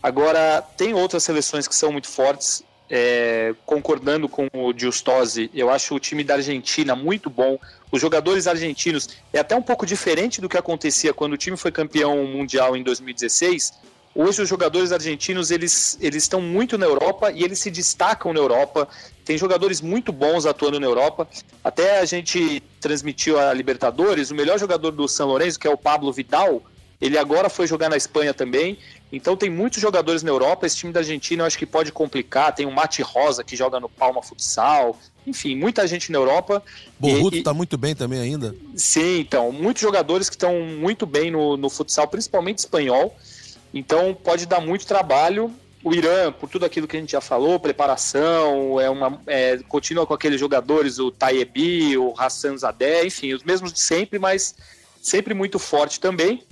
Agora, 0.00 0.62
tem 0.76 0.94
outras 0.94 1.24
seleções 1.24 1.66
que 1.66 1.74
são 1.74 1.90
muito 1.90 2.06
fortes. 2.06 2.62
É, 2.88 3.54
concordando 3.66 4.28
com 4.28 4.48
o 4.52 4.72
Giustosi, 4.76 5.50
eu 5.52 5.68
acho 5.68 5.92
o 5.92 5.98
time 5.98 6.22
da 6.22 6.34
Argentina 6.34 6.94
muito 6.94 7.28
bom. 7.28 7.58
Os 7.90 8.00
jogadores 8.00 8.46
argentinos 8.46 9.08
é 9.32 9.40
até 9.40 9.56
um 9.56 9.62
pouco 9.62 9.84
diferente 9.84 10.40
do 10.40 10.48
que 10.48 10.56
acontecia 10.56 11.12
quando 11.12 11.32
o 11.32 11.36
time 11.36 11.56
foi 11.56 11.72
campeão 11.72 12.24
mundial 12.24 12.76
em 12.76 12.84
2016. 12.84 13.72
Hoje 14.14 14.42
os 14.42 14.48
jogadores 14.48 14.92
argentinos 14.92 15.50
eles, 15.50 15.98
eles 16.00 16.22
estão 16.22 16.40
muito 16.40 16.78
na 16.78 16.86
Europa 16.86 17.32
e 17.32 17.42
eles 17.42 17.58
se 17.58 17.70
destacam 17.70 18.32
na 18.32 18.38
Europa. 18.38 18.88
Tem 19.30 19.38
jogadores 19.38 19.80
muito 19.80 20.10
bons 20.10 20.44
atuando 20.44 20.80
na 20.80 20.86
Europa. 20.86 21.28
Até 21.62 22.00
a 22.00 22.04
gente 22.04 22.60
transmitiu 22.80 23.38
a 23.38 23.54
Libertadores, 23.54 24.32
o 24.32 24.34
melhor 24.34 24.58
jogador 24.58 24.90
do 24.90 25.06
São 25.06 25.28
Lourenço, 25.28 25.56
que 25.56 25.68
é 25.68 25.70
o 25.70 25.76
Pablo 25.76 26.12
Vidal, 26.12 26.60
ele 27.00 27.16
agora 27.16 27.48
foi 27.48 27.64
jogar 27.68 27.88
na 27.88 27.96
Espanha 27.96 28.34
também. 28.34 28.76
Então 29.12 29.36
tem 29.36 29.48
muitos 29.48 29.80
jogadores 29.80 30.24
na 30.24 30.30
Europa. 30.30 30.66
Esse 30.66 30.78
time 30.78 30.92
da 30.92 30.98
Argentina 30.98 31.42
eu 31.42 31.46
acho 31.46 31.56
que 31.56 31.64
pode 31.64 31.92
complicar. 31.92 32.52
Tem 32.52 32.66
o 32.66 32.72
Mate 32.72 33.02
Rosa 33.02 33.44
que 33.44 33.54
joga 33.54 33.78
no 33.78 33.88
Palma 33.88 34.20
Futsal. 34.20 34.98
Enfim, 35.24 35.54
muita 35.54 35.86
gente 35.86 36.10
na 36.10 36.18
Europa. 36.18 36.60
Borruto 36.98 37.36
está 37.36 37.54
muito 37.54 37.78
bem 37.78 37.94
também 37.94 38.18
ainda. 38.18 38.56
Sim, 38.74 39.20
então. 39.20 39.52
Muitos 39.52 39.80
jogadores 39.80 40.28
que 40.28 40.34
estão 40.34 40.60
muito 40.60 41.06
bem 41.06 41.30
no, 41.30 41.56
no 41.56 41.70
futsal, 41.70 42.08
principalmente 42.08 42.58
espanhol. 42.58 43.16
Então 43.72 44.12
pode 44.12 44.44
dar 44.44 44.60
muito 44.60 44.84
trabalho. 44.84 45.54
O 45.82 45.94
Irã, 45.94 46.30
por 46.30 46.48
tudo 46.48 46.66
aquilo 46.66 46.86
que 46.86 46.96
a 46.96 47.00
gente 47.00 47.12
já 47.12 47.22
falou, 47.22 47.58
preparação, 47.58 48.78
é 48.78 48.90
uma, 48.90 49.20
é, 49.26 49.58
continua 49.66 50.06
com 50.06 50.12
aqueles 50.12 50.38
jogadores, 50.38 50.98
o 50.98 51.10
Tayebi, 51.10 51.96
o 51.96 52.12
Hassan 52.18 52.56
Zadeh, 52.58 53.06
enfim, 53.06 53.32
os 53.32 53.42
mesmos 53.42 53.72
de 53.72 53.80
sempre, 53.80 54.18
mas 54.18 54.54
sempre 55.00 55.32
muito 55.32 55.58
forte 55.58 55.98
também. 55.98 56.42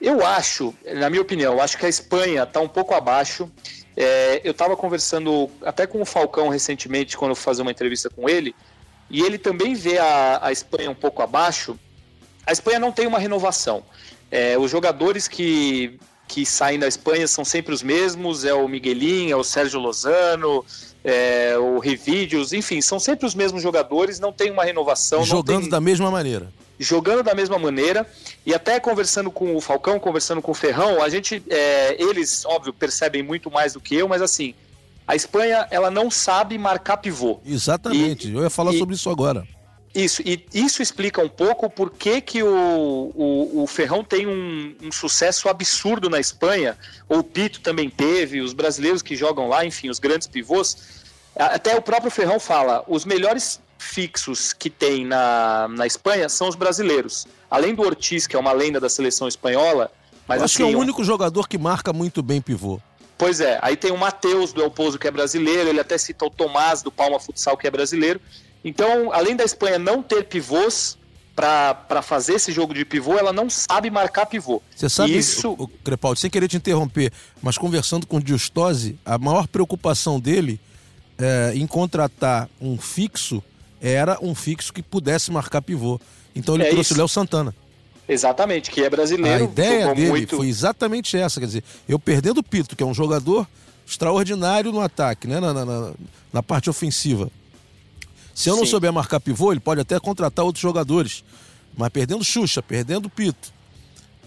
Eu 0.00 0.24
acho, 0.24 0.72
na 0.94 1.10
minha 1.10 1.22
opinião, 1.22 1.60
acho 1.60 1.76
que 1.76 1.86
a 1.86 1.88
Espanha 1.88 2.44
está 2.44 2.60
um 2.60 2.68
pouco 2.68 2.94
abaixo. 2.94 3.50
É, 3.96 4.40
eu 4.44 4.52
estava 4.52 4.76
conversando 4.76 5.50
até 5.62 5.86
com 5.86 6.00
o 6.00 6.04
Falcão 6.04 6.48
recentemente, 6.48 7.16
quando 7.16 7.30
eu 7.30 7.36
fui 7.36 7.44
fazer 7.44 7.62
uma 7.62 7.70
entrevista 7.70 8.08
com 8.08 8.28
ele, 8.28 8.54
e 9.10 9.22
ele 9.22 9.38
também 9.38 9.74
vê 9.74 9.98
a, 9.98 10.40
a 10.42 10.52
Espanha 10.52 10.90
um 10.90 10.94
pouco 10.94 11.22
abaixo. 11.22 11.78
A 12.46 12.52
Espanha 12.52 12.78
não 12.78 12.92
tem 12.92 13.06
uma 13.06 13.18
renovação. 13.18 13.82
É, 14.30 14.58
os 14.58 14.70
jogadores 14.70 15.26
que, 15.26 15.98
que 16.26 16.44
saem 16.44 16.78
da 16.78 16.88
Espanha 16.88 17.26
são 17.28 17.44
sempre 17.44 17.74
os 17.74 17.82
mesmos: 17.82 18.44
é 18.44 18.54
o 18.54 18.66
Miguelinho, 18.68 19.32
é 19.32 19.36
o 19.36 19.44
Sérgio 19.44 19.80
Lozano, 19.80 20.64
é, 21.02 21.56
o 21.58 21.78
Rivídeos, 21.78 22.52
enfim, 22.52 22.80
são 22.80 22.98
sempre 22.98 23.26
os 23.26 23.34
mesmos 23.34 23.62
jogadores, 23.62 24.18
não 24.18 24.32
tem 24.32 24.50
uma 24.50 24.64
renovação. 24.64 25.22
Jogando 25.24 25.62
tem... 25.62 25.70
da 25.70 25.80
mesma 25.80 26.10
maneira 26.10 26.52
jogando 26.78 27.22
da 27.22 27.34
mesma 27.34 27.58
maneira 27.58 28.06
e 28.44 28.54
até 28.54 28.80
conversando 28.80 29.30
com 29.30 29.54
o 29.54 29.60
Falcão, 29.60 29.98
conversando 29.98 30.42
com 30.42 30.52
o 30.52 30.54
Ferrão, 30.54 31.02
a 31.02 31.08
gente, 31.08 31.42
é, 31.48 32.02
eles, 32.02 32.44
óbvio, 32.44 32.72
percebem 32.72 33.22
muito 33.22 33.50
mais 33.50 33.74
do 33.74 33.80
que 33.80 33.94
eu, 33.94 34.08
mas 34.08 34.22
assim, 34.22 34.54
a 35.06 35.14
Espanha, 35.14 35.66
ela 35.70 35.90
não 35.90 36.10
sabe 36.10 36.56
marcar 36.58 36.96
pivô. 36.96 37.40
Exatamente, 37.44 38.28
e, 38.28 38.34
eu 38.34 38.42
ia 38.42 38.50
falar 38.50 38.72
e, 38.74 38.78
sobre 38.78 38.94
isso 38.94 39.08
agora. 39.10 39.46
Isso, 39.94 40.22
e 40.26 40.44
isso 40.52 40.82
explica 40.82 41.22
um 41.22 41.28
pouco 41.28 41.70
por 41.70 41.90
que, 41.90 42.20
que 42.20 42.42
o, 42.42 43.12
o, 43.14 43.62
o 43.62 43.66
Ferrão 43.68 44.02
tem 44.02 44.26
um, 44.26 44.74
um, 44.82 44.90
sucesso 44.90 45.48
absurdo 45.48 46.10
na 46.10 46.18
Espanha, 46.18 46.76
o 47.08 47.22
Pito 47.22 47.60
também 47.60 47.88
teve, 47.88 48.40
os 48.40 48.52
brasileiros 48.52 49.02
que 49.02 49.14
jogam 49.14 49.48
lá, 49.48 49.64
enfim, 49.64 49.88
os 49.88 50.00
grandes 50.00 50.26
pivôs. 50.26 51.04
Até 51.36 51.76
o 51.76 51.82
próprio 51.82 52.10
Ferrão 52.10 52.40
fala, 52.40 52.84
os 52.88 53.04
melhores 53.04 53.60
fixos 53.78 54.52
que 54.52 54.68
tem 54.68 55.04
na, 55.04 55.68
na 55.68 55.86
Espanha 55.86 56.28
são 56.28 56.48
os 56.48 56.56
brasileiros. 56.56 57.26
Além 57.48 57.72
do 57.72 57.82
Ortiz, 57.82 58.26
que 58.26 58.34
é 58.34 58.38
uma 58.38 58.52
lenda 58.52 58.80
da 58.80 58.88
seleção 58.88 59.28
espanhola, 59.28 59.92
mas 60.26 60.38
Eu 60.38 60.44
acho 60.44 60.54
assim, 60.54 60.64
que 60.64 60.72
é 60.72 60.76
o 60.76 60.80
único 60.80 61.04
jogador 61.04 61.48
que 61.48 61.56
marca 61.56 61.92
muito 61.92 62.20
bem 62.20 62.40
pivô. 62.40 62.80
Pois 63.16 63.40
é, 63.40 63.60
aí 63.62 63.76
tem 63.76 63.92
o 63.92 63.96
Matheus 63.96 64.52
do 64.52 64.60
El 64.60 64.70
Pozo, 64.70 64.98
que 64.98 65.06
é 65.06 65.10
brasileiro, 65.10 65.68
ele 65.68 65.78
até 65.78 65.96
cita 65.96 66.24
o 66.24 66.30
Tomás 66.30 66.82
do 66.82 66.90
Palma 66.90 67.20
Futsal, 67.20 67.56
que 67.56 67.66
é 67.66 67.70
brasileiro. 67.70 68.20
Então, 68.64 69.12
além 69.12 69.36
da 69.36 69.44
Espanha 69.44 69.78
não 69.78 70.02
ter 70.02 70.24
pivôs 70.24 70.96
para 71.36 72.00
fazer 72.00 72.34
esse 72.34 72.52
jogo 72.52 72.72
de 72.72 72.84
pivô, 72.84 73.18
ela 73.18 73.32
não 73.32 73.50
sabe 73.50 73.90
marcar 73.90 74.24
pivô. 74.26 74.62
Você 74.74 74.88
sabe, 74.88 75.18
Isso... 75.18 75.50
o, 75.50 75.64
o 75.64 75.68
Crepaldi, 75.68 76.20
sem 76.20 76.30
querer 76.30 76.48
te 76.48 76.56
interromper, 76.56 77.12
mas 77.42 77.58
conversando 77.58 78.06
com 78.06 78.18
o 78.18 78.22
Diostose, 78.22 78.96
a 79.04 79.18
maior 79.18 79.48
preocupação 79.48 80.20
dele 80.20 80.60
é, 81.18 81.52
em 81.54 81.66
contratar 81.66 82.48
um 82.60 82.78
fixo 82.78 83.42
era 83.82 84.16
um 84.22 84.34
fixo 84.34 84.72
que 84.72 84.82
pudesse 84.82 85.30
marcar 85.30 85.60
pivô. 85.60 86.00
Então 86.34 86.54
ele 86.54 86.64
é 86.64 86.70
trouxe 86.70 86.94
o 86.94 86.96
Léo 86.96 87.08
Santana. 87.08 87.54
Exatamente, 88.08 88.70
que 88.70 88.82
é 88.82 88.88
brasileiro. 88.88 89.44
A 89.44 89.46
ideia 89.46 89.94
dele 89.94 90.10
muito... 90.10 90.36
foi 90.36 90.48
exatamente 90.48 91.16
essa, 91.16 91.40
quer 91.40 91.46
dizer, 91.46 91.64
eu 91.88 91.98
perdendo 91.98 92.38
o 92.38 92.42
Pito, 92.42 92.76
que 92.76 92.82
é 92.82 92.86
um 92.86 92.94
jogador 92.94 93.46
extraordinário 93.86 94.72
no 94.72 94.80
ataque, 94.80 95.26
né, 95.26 95.40
na, 95.40 95.52
na, 95.52 95.92
na 96.32 96.42
parte 96.42 96.70
ofensiva. 96.70 97.30
Se 98.34 98.50
eu 98.50 98.56
não 98.56 98.64
Sim. 98.64 98.72
souber 98.72 98.92
marcar 98.92 99.20
pivô, 99.20 99.52
ele 99.52 99.60
pode 99.60 99.80
até 99.80 99.98
contratar 100.00 100.44
outros 100.44 100.62
jogadores. 100.62 101.24
Mas 101.76 101.88
perdendo 101.90 102.24
Xuxa, 102.24 102.62
perdendo 102.62 103.08
Pito, 103.08 103.52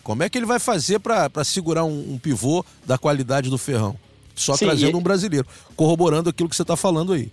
como 0.04 0.24
é 0.24 0.30
que 0.30 0.38
ele 0.38 0.46
vai 0.46 0.60
fazer 0.60 1.00
para 1.00 1.43
segurar 1.43 1.84
um, 1.84 2.13
um, 2.13 2.17
pivô 2.17 2.63
da 2.86 2.98
qualidade 2.98 3.50
do 3.50 3.58
Ferrão? 3.58 3.98
Só 4.34 4.56
Sim, 4.56 4.65
trazendo 4.65 4.93
e... 4.93 4.96
um 4.96 5.04
brasileiro, 5.04 5.46
corroborando 5.76 6.30
aquilo 6.30 6.48
que 6.48 6.56
você 6.56 6.62
está 6.62 6.76
falando 6.76 7.13
aí. 7.13 7.32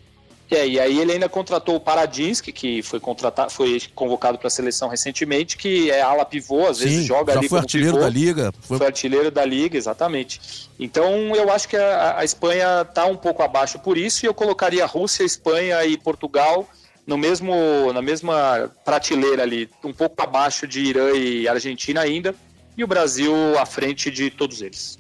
É, 0.55 0.69
e 0.69 0.79
aí 0.79 1.01
ele 1.01 1.12
ainda 1.12 1.29
contratou 1.29 1.75
o 1.75 1.81
Paradinski, 1.81 2.53
que 2.53 2.81
foi 2.83 3.01
contratado, 3.01 3.51
foi 3.51 3.83
convocado 3.95 4.38
para 4.38 4.47
a 4.47 4.51
seleção 4.51 4.88
recentemente, 4.88 5.57
que 5.57 5.90
é 5.90 6.01
ala 6.01 6.25
pivô, 6.25 6.69
às 6.69 6.79
Sim, 6.79 6.85
vezes 6.85 7.07
joga 7.07 7.33
já 7.33 7.40
ali 7.40 7.49
foi 7.49 7.59
artilheiro 7.59 7.95
pivô, 7.95 8.05
da 8.05 8.11
liga. 8.11 8.53
Foi... 8.61 8.79
foi... 8.79 8.87
artilheiro 8.87 9.31
da 9.31 9.45
liga, 9.45 9.77
exatamente. 9.77 10.71
Então 10.79 11.35
eu 11.35 11.51
acho 11.51 11.69
que 11.69 11.77
a, 11.77 12.19
a 12.19 12.25
Espanha 12.25 12.83
está 12.88 13.05
um 13.05 13.17
pouco 13.17 13.43
abaixo 13.43 13.81
por 13.81 13.99
isso, 13.99 14.25
e 14.25 14.29
eu 14.29 14.35
colocaria 14.35 14.87
Rússia, 14.87 15.25
Espanha 15.25 15.85
e 15.85 15.99
Portugal 15.99 16.69
no 17.07 17.19
mesmo, 17.19 17.93
na 17.93 18.01
mesma 18.01 18.71
prateleira 18.85 19.43
ali, 19.43 19.69
um 19.83 19.93
pouco 19.93 20.23
abaixo 20.23 20.67
de 20.67 20.81
Irã 20.81 21.11
e 21.12 21.47
Argentina 21.47 22.01
ainda, 22.01 22.35
e 22.77 22.83
o 22.83 22.87
Brasil 22.87 23.59
à 23.59 23.67
frente 23.67 24.11
de 24.11 24.31
todos 24.31 24.62
eles. 24.62 24.99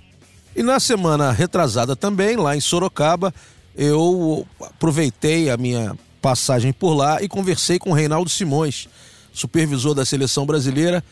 E 0.54 0.62
na 0.62 0.78
semana 0.78 1.32
retrasada 1.32 1.96
também, 1.96 2.36
lá 2.36 2.54
em 2.54 2.60
Sorocaba, 2.60 3.34
eu 3.76 4.46
aproveitei 4.60 5.50
a 5.50 5.56
minha 5.56 5.96
passagem 6.20 6.72
por 6.72 6.94
lá 6.94 7.22
e 7.22 7.28
conversei 7.28 7.78
com 7.78 7.90
o 7.90 7.92
Reinaldo 7.92 8.30
Simões, 8.30 8.88
supervisor 9.32 9.94
da 9.94 10.04
seleção 10.04 10.46
brasileira, 10.46 11.04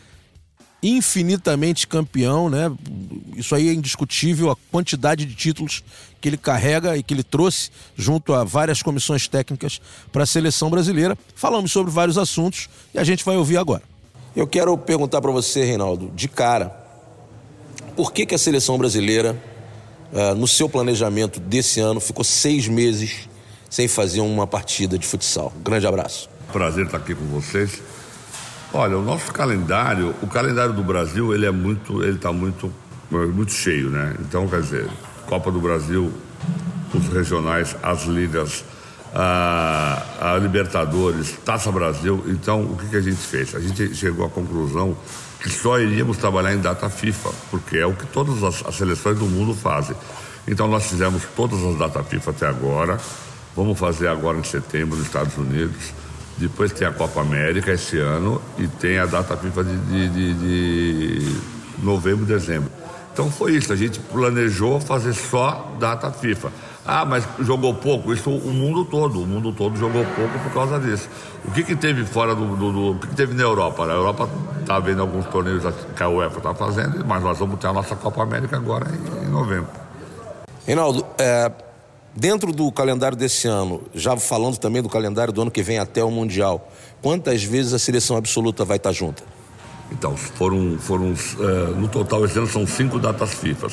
infinitamente 0.81 1.87
campeão, 1.87 2.49
né? 2.49 2.71
Isso 3.35 3.55
aí 3.55 3.69
é 3.69 3.73
indiscutível 3.73 4.51
a 4.51 4.55
quantidade 4.71 5.25
de 5.25 5.33
títulos 5.33 5.83
que 6.19 6.27
ele 6.27 6.37
carrega 6.37 6.97
e 6.97 7.03
que 7.03 7.13
ele 7.13 7.23
trouxe 7.23 7.69
junto 7.95 8.33
a 8.33 8.43
várias 8.43 8.81
comissões 8.81 9.27
técnicas 9.27 9.79
para 10.11 10.23
a 10.23 10.25
seleção 10.25 10.69
brasileira. 10.69 11.17
Falamos 11.35 11.71
sobre 11.71 11.91
vários 11.91 12.17
assuntos 12.17 12.69
e 12.93 12.99
a 12.99 13.03
gente 13.03 13.23
vai 13.23 13.37
ouvir 13.37 13.57
agora. 13.57 13.83
Eu 14.35 14.47
quero 14.47 14.77
perguntar 14.77 15.21
para 15.21 15.31
você, 15.31 15.63
Reinaldo, 15.63 16.11
de 16.15 16.27
cara, 16.27 16.75
por 17.95 18.11
que, 18.11 18.25
que 18.25 18.35
a 18.35 18.37
seleção 18.37 18.77
brasileira 18.77 19.41
uh, 20.13 20.35
no 20.35 20.47
seu 20.47 20.69
planejamento 20.69 21.39
desse 21.39 21.79
ano, 21.79 21.99
ficou 21.99 22.23
seis 22.23 22.67
meses 22.67 23.27
sem 23.69 23.87
fazer 23.87 24.21
uma 24.21 24.45
partida 24.45 24.97
de 24.97 25.05
futsal. 25.05 25.51
Um 25.57 25.63
grande 25.63 25.87
abraço. 25.87 26.29
Prazer 26.51 26.85
estar 26.85 26.97
aqui 26.97 27.15
com 27.15 27.25
vocês. 27.25 27.81
Olha, 28.71 28.97
o 28.97 29.01
nosso 29.03 29.31
calendário, 29.31 30.15
o 30.21 30.27
calendário 30.27 30.73
do 30.73 30.83
Brasil, 30.83 31.33
ele 31.33 31.45
é 31.45 31.51
muito, 31.51 32.03
ele 32.03 32.15
está 32.15 32.31
muito, 32.31 32.71
muito 33.09 33.51
cheio, 33.51 33.89
né? 33.89 34.15
Então, 34.19 34.47
quer 34.47 34.61
dizer, 34.61 34.87
Copa 35.27 35.51
do 35.51 35.59
Brasil, 35.59 36.11
os 36.93 37.07
regionais, 37.07 37.75
as 37.81 38.03
ligas, 38.03 38.63
a, 39.13 40.03
a 40.19 40.37
Libertadores, 40.37 41.33
Taça 41.45 41.71
Brasil. 41.71 42.23
Então, 42.27 42.63
o 42.63 42.77
que, 42.77 42.87
que 42.87 42.95
a 42.95 43.01
gente 43.01 43.17
fez? 43.17 43.53
A 43.55 43.59
gente 43.59 43.95
chegou 43.95 44.25
à 44.25 44.29
conclusão 44.29 44.97
que 45.43 45.49
só 45.49 45.77
iríamos 45.77 46.15
trabalhar 46.15 46.53
em 46.53 46.59
data 46.59 46.89
FIFA, 46.89 47.29
porque 47.51 47.77
é 47.77 47.85
o 47.85 47.93
que 47.93 48.05
todas 48.05 48.41
as, 48.41 48.65
as 48.65 48.75
seleções 48.75 49.19
do 49.19 49.25
mundo 49.25 49.53
fazem. 49.53 49.93
Então 50.47 50.69
nós 50.69 50.85
fizemos 50.85 51.23
todas 51.35 51.61
as 51.61 51.77
datas 51.77 52.07
FIFA 52.07 52.31
até 52.31 52.47
agora. 52.47 52.97
Vamos 53.53 53.77
fazer 53.77 54.07
agora 54.07 54.37
em 54.37 54.43
setembro 54.43 54.97
nos 54.97 55.05
Estados 55.05 55.37
Unidos. 55.37 55.93
Depois 56.37 56.71
tem 56.71 56.87
a 56.87 56.91
Copa 56.91 57.19
América 57.19 57.73
esse 57.73 57.99
ano 57.99 58.41
e 58.57 58.67
tem 58.67 58.97
a 58.97 59.05
data 59.05 59.35
FIFA 59.35 59.65
de, 59.65 59.77
de, 59.77 60.09
de, 60.09 60.33
de 60.33 61.35
novembro, 61.83 62.25
dezembro. 62.25 62.71
Então 63.11 63.29
foi 63.29 63.55
isso, 63.55 63.71
a 63.71 63.75
gente 63.75 63.99
planejou 63.99 64.79
fazer 64.79 65.13
só 65.13 65.75
data 65.77 66.09
FIFA. 66.09 66.51
Ah, 66.85 67.05
mas 67.05 67.25
jogou 67.39 67.73
pouco. 67.73 68.13
Isso 68.13 68.29
o 68.29 68.53
mundo 68.53 68.83
todo. 68.83 69.21
O 69.21 69.25
mundo 69.27 69.53
todo 69.53 69.77
jogou 69.77 70.03
pouco 70.03 70.39
por 70.39 70.53
causa 70.53 70.79
disso. 70.79 71.07
O 71.45 71.51
que, 71.51 71.63
que 71.63 71.75
teve 71.75 72.05
fora 72.05 72.35
do, 72.35 72.55
do, 72.55 72.71
do 72.71 72.91
O 72.91 72.99
que, 72.99 73.07
que 73.07 73.15
teve 73.15 73.33
na 73.33 73.43
Europa? 73.43 73.85
A 73.85 73.89
Europa 73.89 74.29
está 74.59 74.79
vendo 74.79 75.01
alguns 75.01 75.25
torneios 75.27 75.63
que 75.95 76.03
a 76.03 76.09
UEFA 76.09 76.37
está 76.37 76.53
fazendo, 76.53 77.05
mas 77.05 77.23
nós 77.23 77.37
vamos 77.39 77.59
ter 77.59 77.67
a 77.67 77.73
nossa 77.73 77.95
Copa 77.95 78.23
América 78.23 78.57
agora 78.57 78.87
em, 78.89 79.27
em 79.27 79.29
novembro. 79.29 79.67
Reinaldo, 80.65 81.05
é, 81.17 81.51
dentro 82.15 82.51
do 82.51 82.71
calendário 82.71 83.17
desse 83.17 83.47
ano, 83.47 83.81
já 83.93 84.15
falando 84.17 84.57
também 84.57 84.81
do 84.81 84.89
calendário 84.89 85.33
do 85.33 85.41
ano 85.41 85.51
que 85.51 85.61
vem 85.61 85.79
até 85.79 86.03
o 86.03 86.11
Mundial, 86.11 86.69
quantas 87.01 87.43
vezes 87.43 87.73
a 87.73 87.79
seleção 87.79 88.17
absoluta 88.17 88.63
vai 88.65 88.77
estar 88.77 88.91
junta? 88.91 89.23
Então, 89.91 90.15
foram, 90.17 90.77
foram 90.79 91.11
uh, 91.11 91.75
no 91.75 91.87
total 91.87 92.25
esse 92.25 92.37
ano 92.37 92.47
são 92.47 92.65
cinco 92.65 92.97
datas 92.99 93.33
FIFA. 93.33 93.67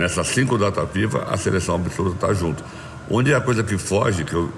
Nessas 0.00 0.28
cinco 0.28 0.56
datas 0.56 0.88
FIFA, 0.90 1.26
a 1.30 1.36
seleção 1.36 1.74
absoluta 1.74 2.14
está 2.14 2.32
junto. 2.32 2.64
Onde 3.10 3.32
é 3.32 3.34
a 3.36 3.40
coisa 3.40 3.62
que 3.62 3.76
foge, 3.76 4.24
que 4.24 4.34
uh, 4.34 4.48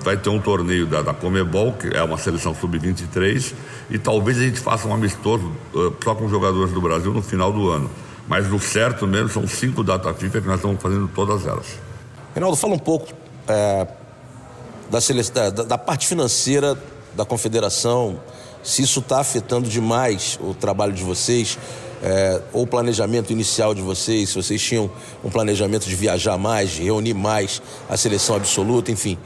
vai 0.00 0.16
ter 0.16 0.30
um 0.30 0.40
torneio 0.40 0.84
da, 0.84 1.00
da 1.00 1.14
Comebol, 1.14 1.74
que 1.74 1.96
é 1.96 2.02
uma 2.02 2.18
seleção 2.18 2.52
sub-23, 2.52 3.54
e 3.88 4.00
talvez 4.00 4.38
a 4.38 4.40
gente 4.40 4.58
faça 4.58 4.88
um 4.88 4.92
amistoso 4.92 5.46
uh, 5.72 5.94
só 6.02 6.16
com 6.16 6.28
jogadores 6.28 6.72
do 6.72 6.80
Brasil 6.80 7.12
no 7.12 7.22
final 7.22 7.52
do 7.52 7.70
ano. 7.70 7.88
Mas 8.26 8.48
no 8.48 8.58
certo 8.58 9.06
mesmo 9.06 9.28
são 9.28 9.46
cinco 9.46 9.84
datas 9.84 10.16
FIFA 10.16 10.40
que 10.40 10.46
nós 10.48 10.56
estamos 10.56 10.82
fazendo 10.82 11.06
todas 11.14 11.46
elas. 11.46 11.78
Reinaldo, 12.34 12.56
fala 12.56 12.74
um 12.74 12.80
pouco 12.80 13.12
é, 13.46 13.86
da, 14.90 15.50
da, 15.50 15.62
da 15.62 15.78
parte 15.78 16.08
financeira 16.08 16.76
da 17.14 17.24
confederação, 17.24 18.18
se 18.60 18.82
isso 18.82 18.98
está 18.98 19.20
afetando 19.20 19.68
demais 19.68 20.36
o 20.42 20.52
trabalho 20.52 20.92
de 20.92 21.04
vocês, 21.04 21.56
é, 22.02 22.40
ou 22.52 22.64
o 22.64 22.66
planejamento 22.66 23.32
inicial 23.32 23.74
de 23.74 23.80
vocês, 23.80 24.30
se 24.30 24.34
vocês 24.34 24.60
tinham 24.60 24.90
um 25.22 25.30
planejamento 25.30 25.88
de 25.88 25.94
viajar 25.94 26.36
mais, 26.36 26.70
de 26.70 26.82
reunir 26.82 27.14
mais 27.14 27.62
a 27.88 27.96
seleção 27.96 28.36
absoluta, 28.36 28.90
enfim. 28.90 29.16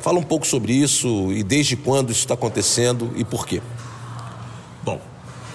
Fala 0.00 0.18
um 0.18 0.22
pouco 0.22 0.46
sobre 0.46 0.72
isso 0.72 1.32
e 1.32 1.42
desde 1.42 1.76
quando 1.76 2.10
isso 2.10 2.20
está 2.20 2.34
acontecendo 2.34 3.12
e 3.16 3.24
por 3.24 3.46
quê. 3.46 3.60
Bom, 4.82 5.00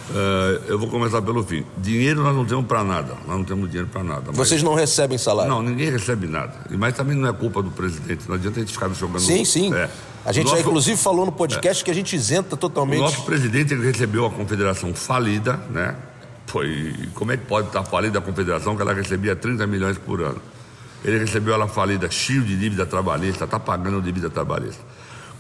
Uh, 0.10 0.64
eu 0.70 0.80
vou 0.80 0.88
começar 0.88 1.22
pelo 1.22 1.44
fim. 1.44 1.66
Dinheiro 1.78 2.24
nós 2.24 2.34
não 2.34 2.46
temos 2.46 2.66
para 2.66 2.82
nada. 2.82 3.14
Nós 3.28 3.38
não 3.38 3.44
temos 3.44 3.68
dinheiro 3.68 3.90
para 3.92 4.04
nada. 4.06 4.24
Mas... 4.28 4.38
Vocês 4.38 4.64
não 4.64 4.74
recebem 4.74 5.18
salário? 5.18 5.52
Não, 5.52 5.62
ninguém 5.62 5.92
recebe 5.92 6.26
nada. 6.28 6.54
Mas 6.70 6.96
também 6.96 7.16
não 7.16 7.28
é 7.28 7.34
culpa 7.34 7.62
do 7.62 7.70
presidente. 7.72 8.24
Não 8.26 8.36
adianta 8.36 8.58
a 8.58 8.62
gente 8.62 8.72
ficar 8.72 8.88
jogando. 8.94 9.20
Sim, 9.20 9.44
sim. 9.44 9.74
É. 9.74 9.90
A 10.24 10.32
gente 10.32 10.46
nosso... 10.46 10.56
já, 10.56 10.62
inclusive, 10.62 10.96
falou 10.96 11.26
no 11.26 11.32
podcast 11.34 11.82
é. 11.82 11.86
que 11.86 11.92
a 11.92 11.94
gente 11.94 12.16
isenta 12.16 12.56
totalmente. 12.56 13.00
O 13.00 13.04
nosso 13.04 13.24
presidente 13.24 13.74
ele 13.74 13.86
recebeu 13.86 14.26
a 14.26 14.30
confederação 14.30 14.94
falida, 14.94 15.60
né? 15.70 15.94
Foi. 16.48 16.96
Como 17.14 17.32
é 17.32 17.38
que 17.38 17.46
pode 17.46 17.68
estar 17.68 17.84
falida 17.84 18.20
a 18.20 18.22
confederação 18.22 18.76
que 18.76 18.82
ela 18.82 18.94
recebia 18.94 19.36
30 19.36 19.68
milhões 19.68 19.98
por 19.98 20.22
ano? 20.22 20.42
Ele 21.04 21.20
recebeu 21.20 21.54
ela 21.54 21.68
falida, 21.68 22.10
cheio 22.10 22.42
de 22.42 22.58
dívida 22.58 22.86
trabalhista, 22.86 23.46
está 23.46 23.60
pagando 23.60 24.02
dívida 24.02 24.30
trabalhista. 24.30 24.82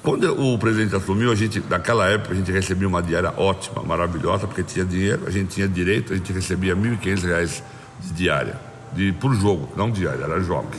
Quando 0.03 0.31
o 0.39 0.57
presidente 0.59 0.95
assumiu, 0.95 1.31
a 1.31 1.35
gente, 1.35 1.61
naquela 1.67 2.07
época, 2.07 2.33
a 2.33 2.35
gente 2.35 2.51
recebia 2.51 2.87
uma 2.87 3.01
diária 3.01 3.33
ótima, 3.35 3.81
maravilhosa, 3.83 4.45
porque 4.45 4.63
tinha 4.63 4.85
dinheiro, 4.85 5.23
a 5.25 5.31
gente 5.31 5.55
tinha 5.55 5.67
direito, 5.67 6.13
a 6.13 6.15
gente 6.15 6.31
recebia 6.31 6.75
R$ 6.75 6.81
1.500 6.81 7.61
de 8.01 8.13
diária, 8.13 8.55
de, 8.93 9.11
por 9.13 9.33
jogo, 9.33 9.69
não 9.75 9.89
diária, 9.89 10.23
era 10.23 10.39
jogos. 10.39 10.77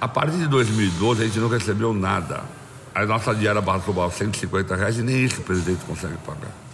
A 0.00 0.06
partir 0.06 0.36
de 0.36 0.46
2012, 0.46 1.22
a 1.22 1.26
gente 1.26 1.38
não 1.38 1.48
recebeu 1.48 1.92
nada. 1.92 2.44
A 2.94 3.04
nossa 3.04 3.34
diária 3.34 3.60
passou 3.60 3.92
para 3.92 4.10
150 4.10 4.76
reais 4.76 4.98
e 4.98 5.02
nem 5.02 5.24
isso 5.24 5.40
o 5.40 5.44
presidente 5.44 5.84
consegue 5.84 6.16
pagar. 6.24 6.65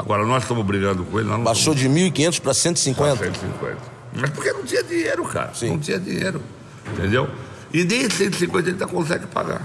Agora, 0.00 0.24
nós 0.24 0.42
estamos 0.44 0.64
brigando 0.64 1.04
com 1.04 1.20
ele. 1.20 1.28
Baixou 1.28 1.74
estamos... 1.74 1.80
de 1.80 2.10
1.500 2.10 2.40
para 2.40 2.54
150? 2.54 3.16
Para 3.16 3.26
150. 3.26 3.76
Mas 4.14 4.30
porque 4.30 4.52
não 4.52 4.64
tinha 4.64 4.82
dinheiro, 4.82 5.24
cara. 5.24 5.52
Sim. 5.54 5.70
Não 5.70 5.78
tinha 5.78 6.00
dinheiro. 6.00 6.40
Entendeu? 6.92 7.28
E 7.72 7.84
nem 7.84 8.08
150 8.08 8.58
ele 8.58 8.70
ainda 8.70 8.86
consegue 8.86 9.26
pagar. 9.26 9.62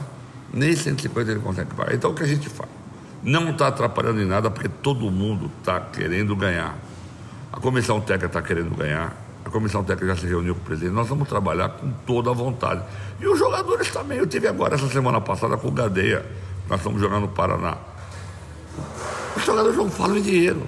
Nem 0.54 0.76
150 0.76 1.32
ele 1.32 1.40
consegue 1.40 1.74
pagar. 1.74 1.96
Então 1.96 2.12
o 2.12 2.14
que 2.14 2.24
a 2.24 2.28
gente 2.28 2.50
faz? 2.50 2.70
Não 3.24 3.52
está 3.52 3.70
atrapalhando 3.70 4.22
em 4.22 4.26
nada 4.26 4.52
porque 4.52 4.68
todo 4.68 5.10
mundo 5.10 5.50
está 5.60 5.80
querendo 5.80 6.36
ganhar. 6.36 6.78
A 7.52 7.60
comissão 7.60 8.02
técnica 8.02 8.28
está 8.28 8.42
querendo 8.42 8.76
ganhar. 8.76 9.16
A 9.46 9.50
comissão 9.50 9.84
técnica 9.84 10.14
já 10.14 10.22
se 10.22 10.28
reuniu 10.28 10.54
com 10.54 10.62
o 10.62 10.66
presidente. 10.66 10.94
Nós 10.94 11.08
vamos 11.08 11.30
trabalhar 11.30 11.70
com 11.70 11.90
toda 12.06 12.30
a 12.30 12.34
vontade. 12.34 12.84
E 13.22 13.28
os 13.28 13.40
jogadores 13.40 13.90
também. 13.90 14.18
Eu 14.18 14.28
tive 14.28 14.50
agora 14.50 14.76
essa 14.76 14.90
semana 14.90 15.22
passada 15.22 15.56
com 15.56 15.70
o 15.70 15.72
Gadeia. 15.72 16.26
Nós 16.70 16.80
estamos 16.80 17.00
jogando 17.00 17.22
no 17.22 17.28
Paraná. 17.30 17.78
Os 19.36 19.46
jogadores 19.46 19.78
não 19.78 19.90
falam 19.90 20.18
em 20.18 20.22
dinheiro. 20.22 20.68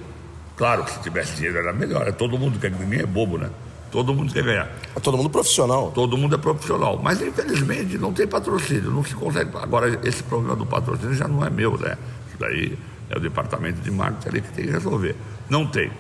Claro 0.56 0.84
que 0.84 0.92
se 0.92 1.00
tivesse 1.02 1.36
dinheiro 1.36 1.58
era 1.58 1.72
melhor. 1.72 2.08
É 2.08 2.12
todo 2.12 2.38
mundo 2.38 2.60
quer 2.60 2.72
ninguém 2.72 3.02
é 3.02 3.06
bobo, 3.06 3.38
né? 3.38 3.50
Todo 3.92 4.14
mundo 4.14 4.34
quer 4.34 4.44
ganhar. 4.44 4.70
É 4.96 5.00
todo 5.00 5.18
mundo 5.18 5.30
profissional. 5.30 5.92
Todo 5.92 6.18
mundo 6.18 6.36
é 6.36 6.38
profissional. 6.38 7.00
Mas, 7.02 7.22
infelizmente, 7.22 7.98
não 7.98 8.12
tem 8.12 8.28
patrocínio, 8.28 8.92
não 8.92 9.04
se 9.04 9.16
consegue. 9.16 9.52
Agora, 9.58 10.00
esse 10.04 10.24
problema 10.24 10.56
do 10.56 10.66
patrocínio 10.66 11.14
já 11.14 11.28
não 11.28 11.46
é 11.46 11.50
meu, 11.50 11.78
né? 11.78 11.98
Isso 12.28 12.38
daí 12.40 12.78
é 13.10 13.18
o 13.18 13.20
departamento 13.20 13.80
de 13.82 13.90
marketing 13.90 14.28
ali 14.30 14.42
que 14.42 14.52
tem 14.52 14.66
que 14.66 14.72
resolver. 14.72 15.16
Não 15.50 15.66
tem. 15.66 15.92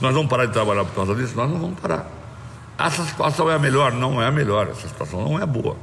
Nós 0.00 0.12
vamos 0.12 0.28
parar 0.28 0.46
de 0.46 0.52
trabalhar 0.52 0.84
por 0.84 0.94
causa 0.94 1.14
disso? 1.14 1.36
Nós 1.36 1.48
não 1.48 1.58
vamos 1.58 1.78
parar. 1.78 2.10
Essa 2.78 3.04
situação 3.04 3.50
é 3.50 3.54
a 3.54 3.58
melhor? 3.58 3.92
Não 3.92 4.20
é 4.20 4.26
a 4.26 4.32
melhor. 4.32 4.68
Essa 4.68 4.88
situação 4.88 5.22
não 5.22 5.40
é 5.40 5.46
boa. 5.46 5.76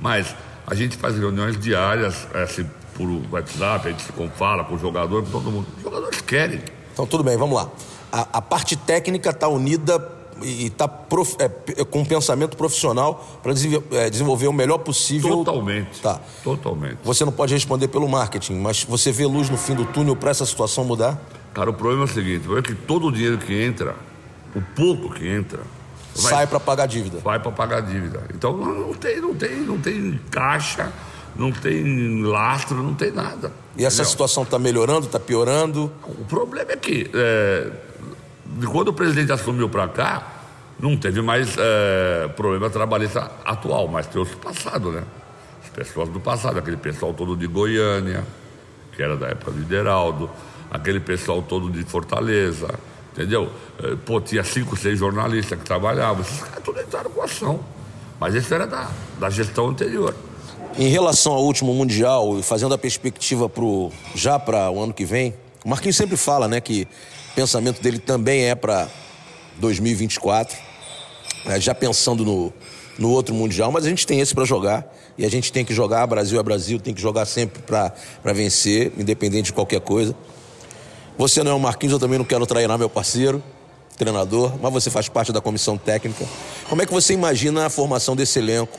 Mas 0.00 0.34
a 0.66 0.74
gente 0.74 0.96
faz 0.96 1.16
reuniões 1.16 1.58
diárias, 1.58 2.26
assim, 2.34 2.68
por 2.94 3.08
WhatsApp, 3.30 3.88
a 3.88 3.90
gente 3.90 4.02
se 4.02 4.12
fala 4.36 4.64
com 4.64 4.74
o 4.74 4.78
jogador, 4.78 5.22
com 5.24 5.30
todo 5.30 5.50
mundo. 5.50 5.66
Os 5.76 5.82
jogadores 5.82 6.20
querem. 6.20 6.60
Então, 6.92 7.06
tudo 7.06 7.24
bem, 7.24 7.36
vamos 7.36 7.56
lá. 7.56 7.68
A, 8.10 8.38
a 8.38 8.42
parte 8.42 8.76
técnica 8.76 9.30
está 9.30 9.48
unida 9.48 10.22
e 10.42 10.66
está 10.66 10.90
é, 11.38 11.84
com 11.84 12.00
um 12.00 12.04
pensamento 12.04 12.56
profissional 12.56 13.40
para 13.42 13.52
é, 13.52 14.10
desenvolver 14.10 14.48
o 14.48 14.52
melhor 14.52 14.78
possível. 14.78 15.38
Totalmente. 15.38 16.00
Tá. 16.00 16.20
Totalmente. 16.42 16.98
Você 17.04 17.24
não 17.24 17.32
pode 17.32 17.54
responder 17.54 17.88
pelo 17.88 18.08
marketing, 18.08 18.54
mas 18.54 18.84
você 18.84 19.12
vê 19.12 19.26
luz 19.26 19.48
no 19.50 19.56
fim 19.56 19.74
do 19.74 19.84
túnel 19.84 20.16
para 20.16 20.30
essa 20.30 20.46
situação 20.46 20.84
mudar? 20.84 21.20
Cara, 21.54 21.70
o 21.70 21.74
problema 21.74 22.02
é 22.02 22.04
o 22.04 22.08
seguinte: 22.08 22.46
é 22.56 22.62
que 22.62 22.74
todo 22.74 23.08
o 23.08 23.12
dinheiro 23.12 23.38
que 23.38 23.54
entra, 23.54 23.94
o 24.54 24.60
pouco 24.60 25.14
que 25.14 25.26
entra, 25.26 25.60
vai, 26.14 26.32
sai 26.32 26.46
para 26.46 26.60
pagar 26.60 26.86
dívida. 26.86 27.18
Vai 27.20 27.38
para 27.38 27.52
pagar 27.52 27.80
dívida. 27.82 28.24
Então 28.34 28.56
não 28.56 28.94
tem, 28.94 29.20
não 29.20 29.34
tem, 29.34 29.60
não 29.60 29.78
tem 29.78 30.20
caixa, 30.30 30.92
não 31.36 31.50
tem 31.52 32.22
lastro, 32.22 32.82
não 32.82 32.94
tem 32.94 33.10
nada. 33.10 33.52
E 33.76 33.84
essa 33.84 33.96
entendeu? 33.96 34.10
situação 34.10 34.42
está 34.42 34.58
melhorando, 34.58 35.06
está 35.06 35.18
piorando? 35.18 35.90
O 36.04 36.24
problema 36.24 36.72
é 36.72 36.76
que 36.76 37.10
é, 37.14 37.70
quando 38.70 38.88
o 38.88 38.92
presidente 38.92 39.32
assumiu 39.32 39.68
para 39.68 39.88
cá, 39.88 40.26
não 40.78 40.96
teve 40.96 41.22
mais 41.22 41.56
é, 41.58 42.28
problema 42.36 42.68
trabalhista 42.68 43.30
atual, 43.44 43.88
mas 43.88 44.06
tem 44.06 44.20
os 44.20 44.30
do 44.30 44.36
passado, 44.36 44.90
né? 44.90 45.04
As 45.62 45.70
pessoas 45.70 46.08
do 46.08 46.20
passado, 46.20 46.58
aquele 46.58 46.76
pessoal 46.76 47.14
todo 47.14 47.36
de 47.36 47.46
Goiânia, 47.46 48.24
que 48.94 49.02
era 49.02 49.16
da 49.16 49.28
época 49.28 49.52
do 49.52 49.60
Ideraldo, 49.60 50.28
aquele 50.70 51.00
pessoal 51.00 51.40
todo 51.40 51.70
de 51.70 51.82
Fortaleza, 51.84 52.68
entendeu? 53.12 53.50
É, 53.82 53.96
pô, 54.04 54.20
tinha 54.20 54.44
cinco, 54.44 54.76
seis 54.76 54.98
jornalistas 54.98 55.58
que 55.58 55.64
trabalhavam, 55.64 56.22
esses 56.22 56.42
caras 56.42 56.62
tudo 56.62 56.80
entraram 56.80 57.10
com 57.10 57.22
ação. 57.22 57.60
Mas 58.20 58.34
isso 58.34 58.52
era 58.54 58.66
da, 58.66 58.88
da 59.18 59.30
gestão 59.30 59.68
anterior. 59.68 60.14
Em 60.78 60.88
relação 60.88 61.34
ao 61.34 61.44
último 61.44 61.74
Mundial 61.74 62.38
e 62.38 62.42
fazendo 62.42 62.72
a 62.74 62.78
perspectiva 62.78 63.46
pro, 63.46 63.92
já 64.14 64.38
para 64.38 64.70
o 64.70 64.82
ano 64.82 64.94
que 64.94 65.04
vem, 65.04 65.34
o 65.62 65.68
Marquinhos 65.68 65.96
sempre 65.96 66.16
fala 66.16 66.48
né, 66.48 66.60
que 66.62 66.88
o 67.32 67.34
pensamento 67.34 67.82
dele 67.82 67.98
também 67.98 68.44
é 68.44 68.54
para 68.54 68.88
2024, 69.58 70.56
é, 71.46 71.60
já 71.60 71.74
pensando 71.74 72.24
no, 72.24 72.52
no 72.98 73.10
outro 73.10 73.34
Mundial, 73.34 73.70
mas 73.70 73.84
a 73.84 73.88
gente 73.90 74.06
tem 74.06 74.20
esse 74.20 74.34
para 74.34 74.46
jogar 74.46 74.90
e 75.18 75.26
a 75.26 75.30
gente 75.30 75.52
tem 75.52 75.62
que 75.62 75.74
jogar, 75.74 76.06
Brasil 76.06 76.40
é 76.40 76.42
Brasil, 76.42 76.80
tem 76.80 76.94
que 76.94 77.02
jogar 77.02 77.26
sempre 77.26 77.60
para 77.62 78.32
vencer, 78.32 78.92
independente 78.96 79.46
de 79.46 79.52
qualquer 79.52 79.80
coisa. 79.80 80.16
Você 81.18 81.42
não 81.42 81.50
é 81.50 81.54
o 81.54 81.60
Marquinhos, 81.60 81.92
eu 81.92 81.98
também 81.98 82.16
não 82.16 82.24
quero 82.24 82.46
treinar 82.46 82.78
meu 82.78 82.88
parceiro, 82.88 83.42
treinador, 83.98 84.54
mas 84.60 84.72
você 84.72 84.90
faz 84.90 85.06
parte 85.06 85.32
da 85.32 85.40
comissão 85.40 85.76
técnica. 85.76 86.24
Como 86.66 86.80
é 86.80 86.86
que 86.86 86.92
você 86.92 87.12
imagina 87.12 87.66
a 87.66 87.70
formação 87.70 88.16
desse 88.16 88.38
elenco? 88.38 88.78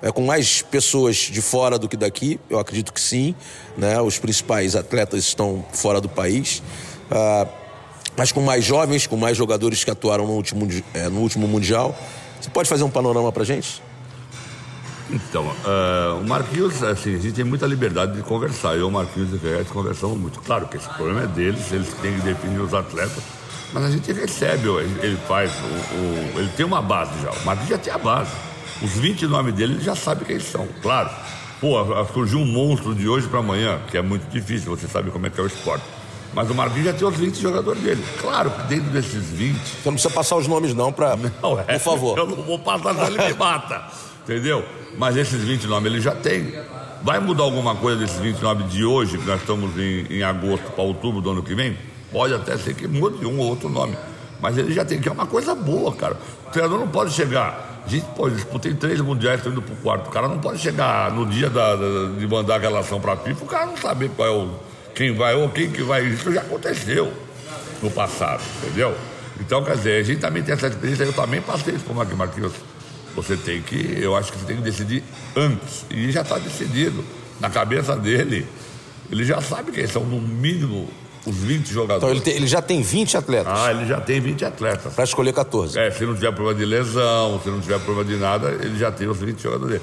É, 0.00 0.12
com 0.12 0.24
mais 0.24 0.62
pessoas 0.62 1.16
de 1.16 1.42
fora 1.42 1.78
do 1.78 1.88
que 1.88 1.96
daqui, 1.96 2.38
eu 2.48 2.58
acredito 2.58 2.92
que 2.92 3.00
sim. 3.00 3.34
Né? 3.76 4.00
Os 4.00 4.18
principais 4.18 4.76
atletas 4.76 5.24
estão 5.24 5.64
fora 5.72 6.00
do 6.00 6.08
país. 6.08 6.62
Ah, 7.10 7.46
mas 8.16 8.32
com 8.32 8.40
mais 8.40 8.64
jovens, 8.64 9.06
com 9.06 9.16
mais 9.16 9.36
jogadores 9.36 9.84
que 9.84 9.90
atuaram 9.90 10.26
no 10.26 10.32
último, 10.32 10.68
é, 10.92 11.08
no 11.08 11.20
último 11.20 11.46
Mundial. 11.46 11.96
Você 12.40 12.50
pode 12.50 12.68
fazer 12.68 12.82
um 12.82 12.90
panorama 12.90 13.30
para 13.30 13.44
gente? 13.44 13.80
Então, 15.10 15.46
uh, 15.46 16.20
o 16.20 16.28
Marquinhos, 16.28 16.82
assim, 16.82 17.14
a 17.14 17.18
gente 17.18 17.32
tem 17.32 17.44
muita 17.44 17.66
liberdade 17.66 18.16
de 18.16 18.22
conversar. 18.22 18.76
Eu, 18.76 18.88
o 18.88 18.90
Marquinhos 18.90 19.32
e 19.32 19.36
o 19.36 19.38
Ferretti 19.38 19.70
conversamos 19.70 20.18
muito. 20.18 20.40
Claro 20.40 20.68
que 20.68 20.76
esse 20.76 20.88
problema 20.88 21.22
é 21.22 21.26
deles, 21.28 21.72
eles 21.72 21.88
têm 22.02 22.14
que 22.14 22.22
definir 22.22 22.60
os 22.60 22.74
atletas. 22.74 23.22
Mas 23.72 23.84
a 23.84 23.90
gente 23.90 24.12
recebe, 24.12 24.68
ele 25.02 25.16
faz, 25.28 25.52
o, 25.52 26.36
o, 26.36 26.40
ele 26.40 26.50
tem 26.56 26.66
uma 26.66 26.82
base 26.82 27.12
já. 27.22 27.30
O 27.30 27.44
Marquinhos 27.44 27.70
já 27.70 27.78
tem 27.78 27.92
a 27.92 27.98
base. 27.98 28.32
Os 28.82 28.92
20 28.92 29.26
nomes 29.26 29.54
dele, 29.54 29.74
ele 29.74 29.84
já 29.84 29.94
sabe 29.94 30.24
quem 30.24 30.38
são. 30.38 30.68
Claro, 30.82 31.10
pô, 31.60 31.76
surgiu 32.12 32.38
um 32.38 32.46
monstro 32.46 32.94
de 32.94 33.08
hoje 33.08 33.26
para 33.26 33.40
amanhã, 33.40 33.80
que 33.90 33.96
é 33.96 34.02
muito 34.02 34.30
difícil, 34.30 34.76
você 34.76 34.86
sabe 34.86 35.10
como 35.10 35.26
é 35.26 35.30
que 35.30 35.40
é 35.40 35.42
o 35.42 35.46
esporte. 35.46 35.84
Mas 36.32 36.50
o 36.50 36.54
Marquinhos 36.54 36.86
já 36.86 36.92
tem 36.92 37.08
os 37.08 37.16
20 37.16 37.40
jogadores 37.40 37.82
dele. 37.82 38.04
Claro 38.20 38.50
que 38.50 38.62
dentro 38.64 38.90
desses 38.90 39.30
20. 39.30 39.56
Você 39.56 39.80
não 39.86 39.92
precisa 39.94 40.14
passar 40.14 40.36
os 40.36 40.46
nomes, 40.46 40.74
não, 40.74 40.92
pra. 40.92 41.16
Não, 41.16 41.58
é, 41.58 41.62
Por 41.64 41.80
favor. 41.80 42.18
Eu 42.18 42.26
não 42.26 42.36
vou 42.36 42.58
passar, 42.58 42.94
senão 42.94 43.06
ele 43.06 43.32
me 43.32 43.34
mata. 43.34 43.82
Entendeu? 44.24 44.64
Mas 44.96 45.16
esses 45.16 45.42
20 45.42 45.66
nomes 45.66 45.90
ele 45.90 46.00
já 46.00 46.14
tem. 46.14 46.52
Vai 47.02 47.18
mudar 47.18 47.44
alguma 47.44 47.74
coisa 47.76 47.98
desses 47.98 48.18
29 48.18 48.64
de 48.64 48.84
hoje, 48.84 49.16
que 49.16 49.24
nós 49.24 49.40
estamos 49.40 49.76
em, 49.78 50.06
em 50.10 50.22
agosto 50.22 50.70
para 50.72 50.84
outubro 50.84 51.20
do 51.20 51.30
ano 51.30 51.42
que 51.42 51.54
vem? 51.54 51.76
Pode 52.12 52.34
até 52.34 52.56
ser 52.58 52.74
que 52.74 52.86
mude 52.86 53.24
um 53.24 53.38
ou 53.38 53.46
outro 53.46 53.68
nome. 53.68 53.96
Mas 54.40 54.56
ele 54.58 54.72
já 54.72 54.84
tem, 54.84 55.00
que 55.00 55.08
é 55.08 55.12
uma 55.12 55.26
coisa 55.26 55.54
boa, 55.54 55.94
cara. 55.94 56.16
O 56.46 56.50
treinador 56.50 56.78
não 56.78 56.88
pode 56.88 57.12
chegar. 57.12 57.77
Gente, 57.88 58.04
pô, 58.14 58.28
disputei 58.28 58.74
três 58.74 59.00
mundiais, 59.00 59.38
estou 59.38 59.50
indo 59.50 59.62
pro 59.62 59.74
quarto. 59.76 60.08
O 60.08 60.10
cara 60.10 60.28
não 60.28 60.38
pode 60.38 60.58
chegar 60.58 61.10
no 61.10 61.24
dia 61.24 61.48
da, 61.48 61.74
da, 61.74 62.10
de 62.18 62.26
mandar 62.26 62.56
a 62.56 62.58
relação 62.58 63.00
pra 63.00 63.16
FIFA, 63.16 63.44
o 63.44 63.46
cara 63.46 63.66
não 63.66 63.76
saber 63.78 64.10
qual 64.10 64.28
é 64.28 64.30
o, 64.30 64.50
quem 64.94 65.14
vai 65.14 65.34
ou 65.34 65.48
quem 65.48 65.70
que 65.70 65.82
vai. 65.82 66.04
Isso 66.04 66.30
já 66.30 66.42
aconteceu 66.42 67.10
no 67.82 67.90
passado, 67.90 68.42
entendeu? 68.62 68.94
Então, 69.40 69.64
quer 69.64 69.76
dizer, 69.76 70.00
a 70.00 70.02
gente 70.02 70.20
também 70.20 70.42
tem 70.42 70.52
essa 70.52 70.66
experiência, 70.66 71.04
eu 71.04 71.12
também 71.14 71.40
passei 71.40 71.74
isso 71.74 71.84
como 71.84 72.02
aqui, 72.02 72.14
Marquinhos. 72.14 72.52
Você 73.16 73.36
tem 73.36 73.62
que, 73.62 73.98
eu 74.00 74.14
acho 74.14 74.30
que 74.32 74.38
você 74.38 74.46
tem 74.46 74.56
que 74.56 74.62
decidir 74.62 75.02
antes. 75.34 75.86
E 75.90 76.10
já 76.10 76.20
está 76.20 76.38
decidido. 76.38 77.02
Na 77.40 77.48
cabeça 77.48 77.96
dele, 77.96 78.46
ele 79.10 79.24
já 79.24 79.40
sabe 79.40 79.72
que 79.72 79.86
são 79.86 80.04
no 80.04 80.20
mínimo 80.20 80.88
os 81.28 81.36
20 81.36 81.68
jogadores. 81.68 82.02
Então 82.02 82.10
ele, 82.10 82.20
tem, 82.20 82.34
ele, 82.34 82.46
já 82.46 82.62
tem 82.62 82.82
20 82.82 83.16
atletas? 83.16 83.52
Ah, 83.54 83.70
ele 83.70 83.86
já 83.86 84.00
tem 84.00 84.20
20 84.20 84.44
atletas. 84.44 84.94
Para 84.94 85.04
escolher 85.04 85.32
14. 85.32 85.78
É, 85.78 85.90
se 85.90 86.04
não 86.04 86.14
tiver 86.14 86.32
problema 86.32 86.58
de 86.58 86.64
lesão, 86.64 87.40
se 87.42 87.48
não 87.50 87.60
tiver 87.60 87.78
problema 87.80 88.04
de 88.04 88.16
nada, 88.16 88.50
ele 88.50 88.78
já 88.78 88.90
tem 88.90 89.08
os 89.08 89.18
20 89.18 89.42
jogadores 89.42 89.80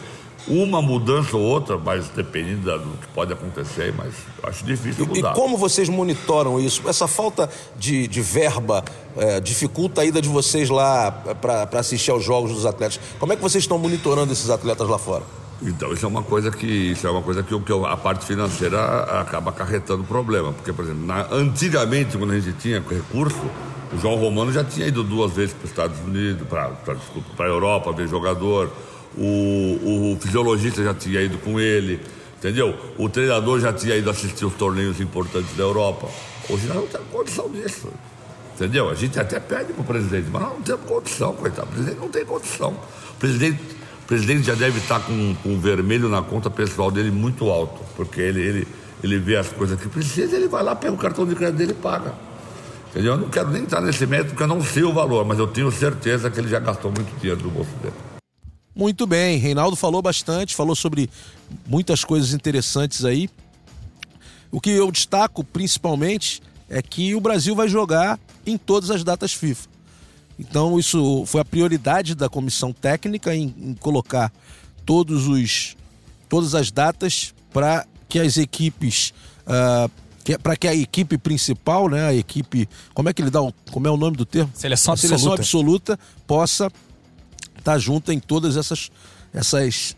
uma 0.47 0.81
mudança 0.81 1.36
ou 1.36 1.43
outra, 1.43 1.77
mas 1.77 2.10
dependendo 2.10 2.77
do 2.79 2.97
que 2.97 3.08
pode 3.08 3.34
acontecer, 3.34 3.93
mas 3.97 4.13
acho 4.43 4.63
difícil 4.63 5.05
mudar. 5.05 5.31
E, 5.31 5.36
como 5.36 5.58
vocês 5.58 5.89
monitoram 5.89 6.60
isso? 6.60 6.88
Essa 6.88 7.08
falta 7.08 7.49
de, 7.77 8.08
de 8.08 8.21
verba 8.21 8.84
é, 9.17 9.39
dificulta 9.39 10.01
a 10.01 10.05
ida 10.05 10.21
de 10.21 10.29
vocês 10.29 10.69
lá 10.69 11.12
para 11.41 11.79
assistir 11.79 12.12
aos 12.12 12.23
jogos 12.23 12.51
dos 12.51 12.65
atletas. 12.65 12.99
Como 13.19 13.34
é 13.34 13.36
que 13.36 13.41
vocês 13.41 13.63
estão 13.63 13.77
monitorando 13.77 14.31
esses 14.31 14.49
atletas 14.49 14.88
lá 14.88 14.99
fora? 14.99 15.23
Então, 15.65 15.91
isso 15.91 16.06
é 16.06 16.10
uma 16.10 16.21
coisa 16.21 16.51
que, 16.51 16.65
isso 16.65 17.08
é 17.08 17.10
uma 17.10 17.21
coisa 17.21 17.41
que, 17.41 17.60
que 17.60 17.73
a 17.88 17.97
parte 17.97 18.25
financeira 18.25 18.80
acaba 19.19 19.49
acarretando 19.49 20.04
problema. 20.04 20.54
Porque, 20.54 20.71
por 20.71 20.86
exemplo, 20.86 21.06
na, 21.06 21.28
antigamente, 21.32 22.17
quando 22.17 22.32
a 22.32 22.39
gente 22.39 22.58
tinha 22.58 22.80
recurso, 22.80 23.41
o 23.91 23.97
João 23.99 24.15
Romano 24.15 24.51
já 24.51 24.63
tinha 24.63 24.88
ido 24.88 25.04
duas 25.04 25.34
vezes 25.34 25.54
para 25.54 25.65
os 25.65 25.71
Estados 25.71 25.99
Unidos, 25.99 26.47
para 26.47 26.69
a 27.39 27.47
Europa, 27.47 27.91
ver 27.91 28.08
jogador 28.08 28.71
o, 29.17 30.13
o 30.13 30.17
fisiologista 30.19 30.84
já 30.84 30.93
tinha 30.93 31.21
ido 31.21 31.38
com 31.38 31.60
ele, 31.60 32.01
entendeu? 32.38 32.75
O 32.97 33.10
treinador 33.10 33.60
já 33.60 33.71
tinha 33.71 33.95
ido 33.95 34.10
assistir 34.10 34.45
os 34.45 34.54
torneios 34.54 34.99
importantes 34.99 35.56
da 35.56 35.63
Europa. 35.63 36.08
Hoje 36.49 36.67
nós 36.67 36.78
não 36.78 36.88
temos 36.88 37.08
condição 37.12 37.49
disso. 37.49 37.89
Entendeu? 38.56 38.89
A 38.89 38.95
gente 38.95 39.19
até 39.19 39.38
pede 39.38 39.73
para 39.73 39.82
o 39.82 39.86
presidente, 39.86 40.28
mas 40.32 40.41
nós 40.41 40.54
não 40.54 40.62
temos 40.62 40.86
condição, 40.86 41.34
coitado. 41.34 41.67
O 41.67 41.71
presidente 41.71 41.99
não 41.99 42.10
tem 42.10 42.25
condição. 42.25 42.69
O 42.71 43.19
presidente, 43.19 43.60
o 44.05 44.07
presidente 44.07 44.43
já 44.43 44.53
deve 44.53 44.77
estar 44.77 44.99
com, 44.99 45.35
um 45.43 45.59
vermelho 45.59 46.07
na 46.07 46.21
conta 46.21 46.47
pessoal 46.47 46.91
dele 46.91 47.09
muito 47.09 47.49
alto, 47.49 47.81
porque 47.95 48.21
ele, 48.21 48.39
ele, 48.39 48.67
ele 49.03 49.17
vê 49.17 49.35
as 49.35 49.49
coisas 49.49 49.81
que 49.81 49.89
precisa, 49.89 50.35
ele 50.35 50.47
vai 50.47 50.61
lá, 50.61 50.75
pega 50.75 50.93
o 50.93 50.97
cartão 50.97 51.25
de 51.25 51.33
crédito 51.33 51.57
dele 51.57 51.71
e 51.71 51.81
paga. 51.81 52.13
Entendeu? 52.91 53.13
Eu 53.13 53.17
não 53.17 53.29
quero 53.29 53.49
nem 53.49 53.63
entrar 53.63 53.81
nesse 53.81 54.05
método, 54.05 54.29
porque 54.29 54.43
eu 54.43 54.47
não 54.47 54.63
sei 54.63 54.83
o 54.83 54.93
valor, 54.93 55.25
mas 55.25 55.39
eu 55.39 55.47
tenho 55.47 55.71
certeza 55.71 56.29
que 56.29 56.39
ele 56.39 56.47
já 56.47 56.59
gastou 56.59 56.91
muito 56.91 57.19
dinheiro 57.19 57.41
do 57.41 57.49
bolso 57.49 57.71
dele. 57.81 57.95
Muito 58.75 59.07
bem, 59.07 59.39
Reinaldo 59.39 59.75
falou 59.75 60.03
bastante, 60.03 60.53
falou 60.53 60.75
sobre 60.75 61.09
muitas 61.65 62.03
coisas 62.03 62.31
interessantes 62.31 63.03
aí. 63.03 63.27
O 64.51 64.61
que 64.61 64.69
eu 64.69 64.91
destaco 64.91 65.43
principalmente 65.43 66.43
é 66.69 66.79
que 66.79 67.15
o 67.15 67.19
Brasil 67.19 67.55
vai 67.55 67.67
jogar 67.67 68.19
em 68.45 68.55
todas 68.55 68.91
as 68.91 69.03
datas 69.03 69.33
FIFA. 69.33 69.74
Então 70.39 70.80
isso 70.80 71.24
foi 71.26 71.41
a 71.41 71.45
prioridade 71.45 72.15
da 72.15 72.28
comissão 72.28 72.74
técnica 72.74 73.36
em, 73.36 73.54
em 73.58 73.74
colocar 73.76 74.32
todos 74.86 75.28
os 75.28 75.76
todas 76.28 76.56
as 76.56 76.71
datas 76.71 77.34
para 77.54 77.86
que 78.10 78.19
as 78.19 78.38
equipes 78.38 79.13
uh, 79.48 79.89
para 80.41 80.56
que 80.56 80.67
a 80.67 80.74
equipe 80.74 81.19
principal, 81.19 81.88
né, 81.88 82.08
a 82.08 82.13
equipe, 82.13 82.67
como 82.95 83.08
é 83.08 83.13
que 83.13 83.21
ele 83.21 83.30
dá, 83.30 83.39
como 83.71 83.88
é 83.88 83.91
o 83.91 83.98
nome 83.98 84.17
do 84.17 84.26
termo? 84.26 84.52
Seleção 84.56 84.91
a 84.91 84.95
absoluta. 84.95 85.17
Seleção 85.19 85.34
absoluta 85.34 86.00
possa 86.26 86.71
tá 87.63 87.78
junta 87.78 88.13
em 88.13 88.19
todas 88.19 88.58
essas, 88.58 88.91
essas, 89.32 89.95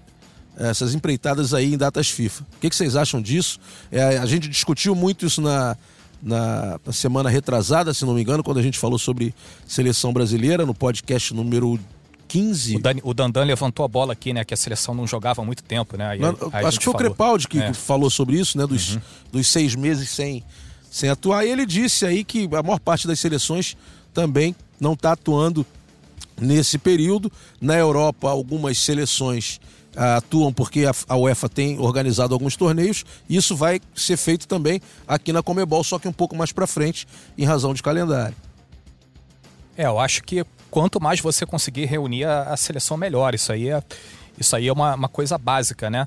essas 0.57 0.93
empreitadas 0.93 1.53
aí 1.53 1.73
em 1.73 1.77
datas 1.77 2.09
FIFA. 2.09 2.43
O 2.43 2.59
que, 2.59 2.69
que 2.69 2.75
vocês 2.75 2.95
acham 2.95 3.21
disso? 3.21 3.59
É, 3.89 4.17
a 4.17 4.25
gente 4.25 4.49
discutiu 4.49 4.93
muito 4.93 5.25
isso 5.25 5.41
na, 5.41 5.77
na, 6.21 6.79
na, 6.85 6.93
semana 6.93 7.29
retrasada, 7.29 7.93
se 7.93 8.05
não 8.05 8.13
me 8.13 8.21
engano, 8.21 8.43
quando 8.43 8.57
a 8.57 8.61
gente 8.61 8.77
falou 8.77 8.97
sobre 8.97 9.33
seleção 9.67 10.11
brasileira, 10.11 10.65
no 10.65 10.73
podcast 10.73 11.33
número 11.33 11.79
15. 12.27 12.75
O, 12.75 12.79
Dan, 12.79 12.95
o 13.03 13.13
Dandan 13.13 13.43
levantou 13.43 13.85
a 13.85 13.87
bola 13.87 14.13
aqui, 14.13 14.33
né? 14.33 14.43
Que 14.43 14.53
a 14.53 14.57
seleção 14.57 14.93
não 14.93 15.07
jogava 15.07 15.41
há 15.41 15.45
muito 15.45 15.63
tempo, 15.63 15.97
né? 15.97 16.07
Aí, 16.07 16.19
não, 16.19 16.35
aí 16.51 16.65
acho 16.65 16.79
que 16.79 16.85
foi 16.85 16.93
falou. 16.93 17.07
o 17.07 17.09
Crepaldi 17.11 17.47
que 17.47 17.59
é. 17.59 17.73
falou 17.73 18.09
sobre 18.09 18.37
isso, 18.37 18.57
né? 18.57 18.67
Dos, 18.67 18.95
uhum. 18.95 19.01
dos 19.31 19.47
seis 19.47 19.75
meses 19.75 20.09
sem, 20.09 20.43
sem 20.89 21.09
atuar. 21.09 21.45
E 21.45 21.49
ele 21.49 21.65
disse 21.65 22.05
aí 22.05 22.23
que 22.23 22.49
a 22.53 22.63
maior 22.63 22.79
parte 22.79 23.07
das 23.07 23.19
seleções 23.19 23.77
também 24.13 24.55
não 24.79 24.93
está 24.93 25.13
atuando 25.13 25.65
nesse 26.39 26.77
período. 26.77 27.31
Na 27.59 27.75
Europa, 27.75 28.29
algumas 28.29 28.77
seleções 28.77 29.59
ah, 29.95 30.17
atuam 30.17 30.53
porque 30.53 30.85
a, 31.07 31.17
UEFA 31.17 31.49
tem 31.49 31.79
organizado 31.79 32.33
alguns 32.33 32.55
torneios. 32.55 33.03
Isso 33.29 33.55
vai 33.55 33.81
ser 33.95 34.15
feito 34.15 34.47
também 34.47 34.79
aqui 35.07 35.33
na 35.33 35.41
Comebol, 35.41 35.83
só 35.83 35.97
que 35.97 36.07
um 36.07 36.13
pouco 36.13 36.35
mais 36.35 36.51
para 36.51 36.67
frente, 36.67 37.07
em 37.37 37.45
razão 37.45 37.73
de 37.73 37.81
calendário. 37.81 38.35
É, 39.75 39.85
eu 39.85 39.99
acho 39.99 40.23
que 40.23 40.45
quanto 40.69 41.01
mais 41.01 41.19
você 41.19 41.45
conseguir 41.45 41.85
reunir 41.85 42.25
a, 42.25 42.53
a 42.53 42.57
seleção, 42.57 42.95
melhor. 42.95 43.33
Isso 43.33 43.51
aí 43.51 43.69
é, 43.69 43.81
isso 44.39 44.55
aí 44.55 44.67
é 44.67 44.73
uma, 44.73 44.93
uma 44.93 45.09
coisa 45.09 45.37
básica, 45.37 45.89
né? 45.89 46.05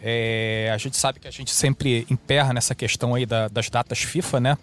É, 0.00 0.70
a 0.72 0.78
gente 0.78 0.96
sabe 0.96 1.18
que 1.18 1.28
a 1.28 1.30
gente 1.30 1.50
sempre 1.50 2.06
emperra 2.08 2.52
nessa 2.52 2.74
questão 2.74 3.14
aí 3.14 3.26
da, 3.26 3.48
das 3.48 3.68
datas 3.68 3.98
FIFA, 3.98 4.40
né? 4.40 4.58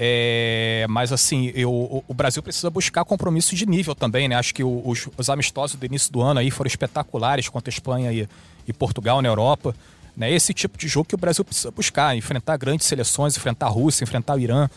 É, 0.00 0.86
mas 0.88 1.12
assim, 1.12 1.50
eu, 1.56 2.04
o 2.06 2.14
Brasil 2.14 2.40
precisa 2.40 2.70
buscar 2.70 3.04
compromisso 3.04 3.56
de 3.56 3.66
nível 3.66 3.96
também, 3.96 4.28
né? 4.28 4.36
Acho 4.36 4.54
que 4.54 4.62
os, 4.62 5.08
os, 5.16 5.28
amistosos 5.28 5.74
do 5.74 5.84
início 5.84 6.12
do 6.12 6.22
ano 6.22 6.38
aí 6.38 6.52
foram 6.52 6.68
espetaculares 6.68 7.48
contra 7.48 7.68
a 7.68 7.72
Espanha 7.74 8.12
e, 8.12 8.28
e 8.68 8.72
Portugal 8.72 9.20
na 9.20 9.28
Europa. 9.28 9.74
Né? 10.16 10.30
Esse 10.32 10.54
tipo 10.54 10.78
de 10.78 10.86
jogo 10.86 11.08
que 11.08 11.16
o 11.16 11.18
Brasil 11.18 11.44
precisa 11.44 11.72
buscar, 11.72 12.16
enfrentar 12.16 12.56
grandes 12.56 12.86
seleções, 12.86 13.36
enfrentar 13.36 13.66
a 13.66 13.70
Rússia, 13.70 14.04
enfrentar 14.04 14.36
o 14.36 14.38
Irã. 14.38 14.70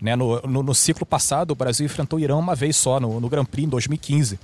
Né? 0.00 0.14
No, 0.14 0.40
no, 0.42 0.62
no 0.62 0.74
ciclo 0.74 1.04
passado, 1.04 1.50
o 1.50 1.54
Brasil 1.56 1.84
enfrentou 1.84 2.20
o 2.20 2.22
Irã 2.22 2.36
uma 2.36 2.54
vez 2.54 2.76
só, 2.76 3.00
no, 3.00 3.20
no 3.20 3.28
Grand 3.28 3.46
Prix, 3.46 3.66
em 3.66 3.70
2015. 3.70 4.38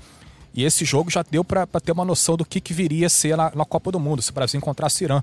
E 0.52 0.64
esse 0.64 0.84
jogo 0.84 1.08
já 1.08 1.22
deu 1.22 1.44
para 1.44 1.66
ter 1.66 1.92
uma 1.92 2.04
noção 2.04 2.36
do 2.36 2.44
que, 2.44 2.60
que 2.60 2.74
viria 2.74 3.06
a 3.06 3.10
ser 3.10 3.36
na, 3.36 3.52
na 3.54 3.64
Copa 3.64 3.92
do 3.92 4.00
Mundo, 4.00 4.20
se 4.22 4.32
o 4.32 4.34
Brasil 4.34 4.58
encontrasse 4.58 5.04
o 5.04 5.06
Irã. 5.06 5.22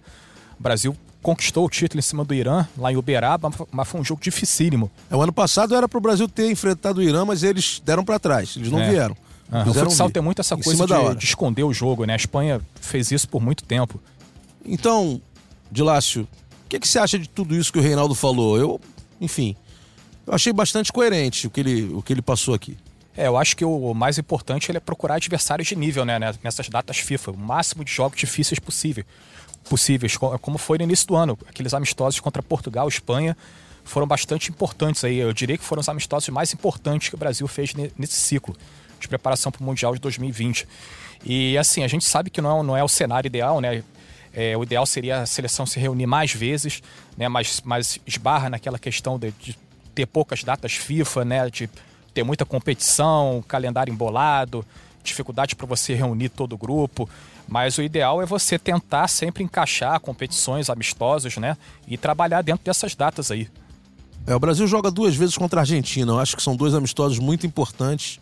O 0.58 0.64
Brasil 0.64 0.96
conquistou 1.24 1.66
o 1.66 1.70
título 1.70 2.00
em 2.00 2.04
cima 2.04 2.24
do 2.26 2.34
Irã, 2.34 2.68
lá 2.78 2.92
em 2.92 2.98
Uberaba, 2.98 3.50
mas 3.72 3.88
foi 3.88 4.02
um 4.02 4.04
jogo 4.04 4.22
dificílimo. 4.22 4.92
É, 5.10 5.16
o 5.16 5.22
ano 5.22 5.32
passado 5.32 5.74
era 5.74 5.88
para 5.88 5.98
o 5.98 6.02
Brasil 6.02 6.28
ter 6.28 6.52
enfrentado 6.52 7.00
o 7.00 7.04
Irã, 7.04 7.26
mas 7.26 7.42
eles 7.42 7.82
deram 7.84 8.04
para 8.04 8.20
trás, 8.20 8.56
eles 8.58 8.70
não 8.70 8.80
é. 8.80 8.90
vieram. 8.90 9.16
Ah, 9.50 9.64
o 9.68 9.74
futsal 9.74 10.08
vir. 10.08 10.14
tem 10.14 10.22
muito 10.22 10.42
essa 10.42 10.58
coisa 10.58 10.86
de, 10.86 11.16
de, 11.16 11.26
esconder 11.26 11.64
o 11.64 11.74
jogo, 11.74 12.06
né? 12.06 12.14
A 12.14 12.18
Espanha 12.18 12.62
fez 12.82 13.12
isso 13.12 13.28
por 13.28 13.42
muito 13.42 13.64
tempo. 13.64 14.00
Então, 14.66 15.22
Dilácio, 15.72 16.24
o 16.24 16.70
que, 16.70 16.80
que 16.80 16.88
você 16.88 17.00
acha 17.00 17.18
de 17.18 17.30
tudo 17.30 17.56
isso 17.56 17.72
que 17.72 17.80
o 17.80 17.82
Reinaldo 17.82 18.16
falou? 18.16 18.58
Eu, 18.58 18.82
enfim, 19.22 19.56
eu 20.28 20.34
achei 20.34 20.52
bastante 20.52 20.92
coerente 20.92 21.48
o 21.48 21.50
que 21.50 21.60
ele, 21.60 21.94
o 21.94 22.02
que 22.02 22.12
ele 22.12 22.22
passou 22.22 22.54
aqui. 22.54 22.78
É, 23.16 23.28
eu 23.28 23.38
acho 23.38 23.56
que 23.56 23.64
o 23.64 23.94
mais 23.94 24.18
importante 24.18 24.76
é 24.76 24.80
procurar 24.80 25.16
adversários 25.16 25.68
de 25.68 25.76
nível, 25.76 26.04
né? 26.04 26.18
Nessas 26.44 26.68
datas 26.68 26.98
FIFA, 26.98 27.32
o 27.32 27.38
máximo 27.38 27.86
de 27.86 27.92
jogos 27.92 28.18
difíceis 28.18 28.60
possível 28.60 29.06
possíveis, 29.70 30.18
como 30.18 30.58
foi 30.58 30.78
no 30.78 30.84
início 30.84 31.08
do 31.08 31.16
ano. 31.16 31.38
Aqueles 31.48 31.74
amistosos 31.74 32.20
contra 32.20 32.42
Portugal, 32.42 32.88
Espanha, 32.88 33.36
foram 33.84 34.08
bastante 34.08 34.50
importantes 34.50 35.04
aí. 35.04 35.18
Eu 35.18 35.34
diria 35.34 35.58
que 35.58 35.64
foram 35.64 35.82
os 35.82 35.90
amistosos 35.90 36.30
mais 36.30 36.54
importantes 36.54 37.10
que 37.10 37.16
o 37.16 37.18
Brasil 37.18 37.48
fez 37.48 37.74
nesse 37.98 38.16
ciclo 38.16 38.56
de 39.00 39.08
preparação 39.08 39.52
para 39.52 39.62
o 39.62 39.66
Mundial 39.66 39.94
de 39.94 40.00
2020. 40.00 40.68
E 41.26 41.58
assim, 41.58 41.84
a 41.84 41.88
gente 41.88 42.06
sabe 42.06 42.30
que 42.30 42.42
não 42.42 42.60
é, 42.60 42.64
não 42.64 42.78
é 42.78 42.84
o 42.84 42.88
cenário 42.88 43.28
ideal, 43.28 43.62
né? 43.62 43.84
É, 44.34 44.58
o 44.58 44.64
ideal 44.64 44.86
seria 44.86 45.22
a 45.22 45.26
seleção 45.26 45.66
se 45.66 45.80
reunir 45.80 46.08
mais 46.08 46.34
vezes, 46.34 46.82
né? 47.16 47.28
Mas, 47.28 47.62
mas 47.64 48.00
esbarra 48.06 48.50
naquela 48.50 48.80
questão 48.80 49.20
de, 49.20 49.32
de 49.32 49.58
ter 49.94 50.08
poucas 50.08 50.44
datas 50.44 50.74
FIFA, 50.74 51.26
né? 51.26 51.50
De 51.50 51.70
ter 52.14 52.24
muita 52.24 52.46
competição, 52.46 53.44
calendário 53.48 53.92
embolado, 53.92 54.66
dificuldade 55.04 55.56
para 55.56 55.68
você 55.68 55.94
reunir 55.94 56.30
todo 56.30 56.54
o 56.54 56.58
grupo. 56.58 57.10
Mas 57.48 57.78
o 57.78 57.82
ideal 57.82 58.22
é 58.22 58.26
você 58.26 58.58
tentar 58.58 59.08
sempre 59.08 59.44
encaixar 59.44 60.00
competições 60.00 60.70
amistosas, 60.70 61.38
né? 61.38 61.58
E 61.88 61.98
trabalhar 61.98 62.42
dentro 62.42 62.66
dessas 62.66 62.96
datas 62.96 63.30
aí. 63.32 63.50
É, 64.26 64.34
o 64.34 64.40
Brasil 64.40 64.66
joga 64.66 64.90
duas 64.90 65.16
vezes 65.16 65.38
contra 65.38 65.60
a 65.60 65.64
Argentina. 65.64 66.12
Eu 66.12 66.20
acho 66.20 66.36
que 66.36 66.44
são 66.44 66.56
dois 66.56 66.74
amistosos 66.74 67.20
muito 67.20 67.46
importantes. 67.46 68.20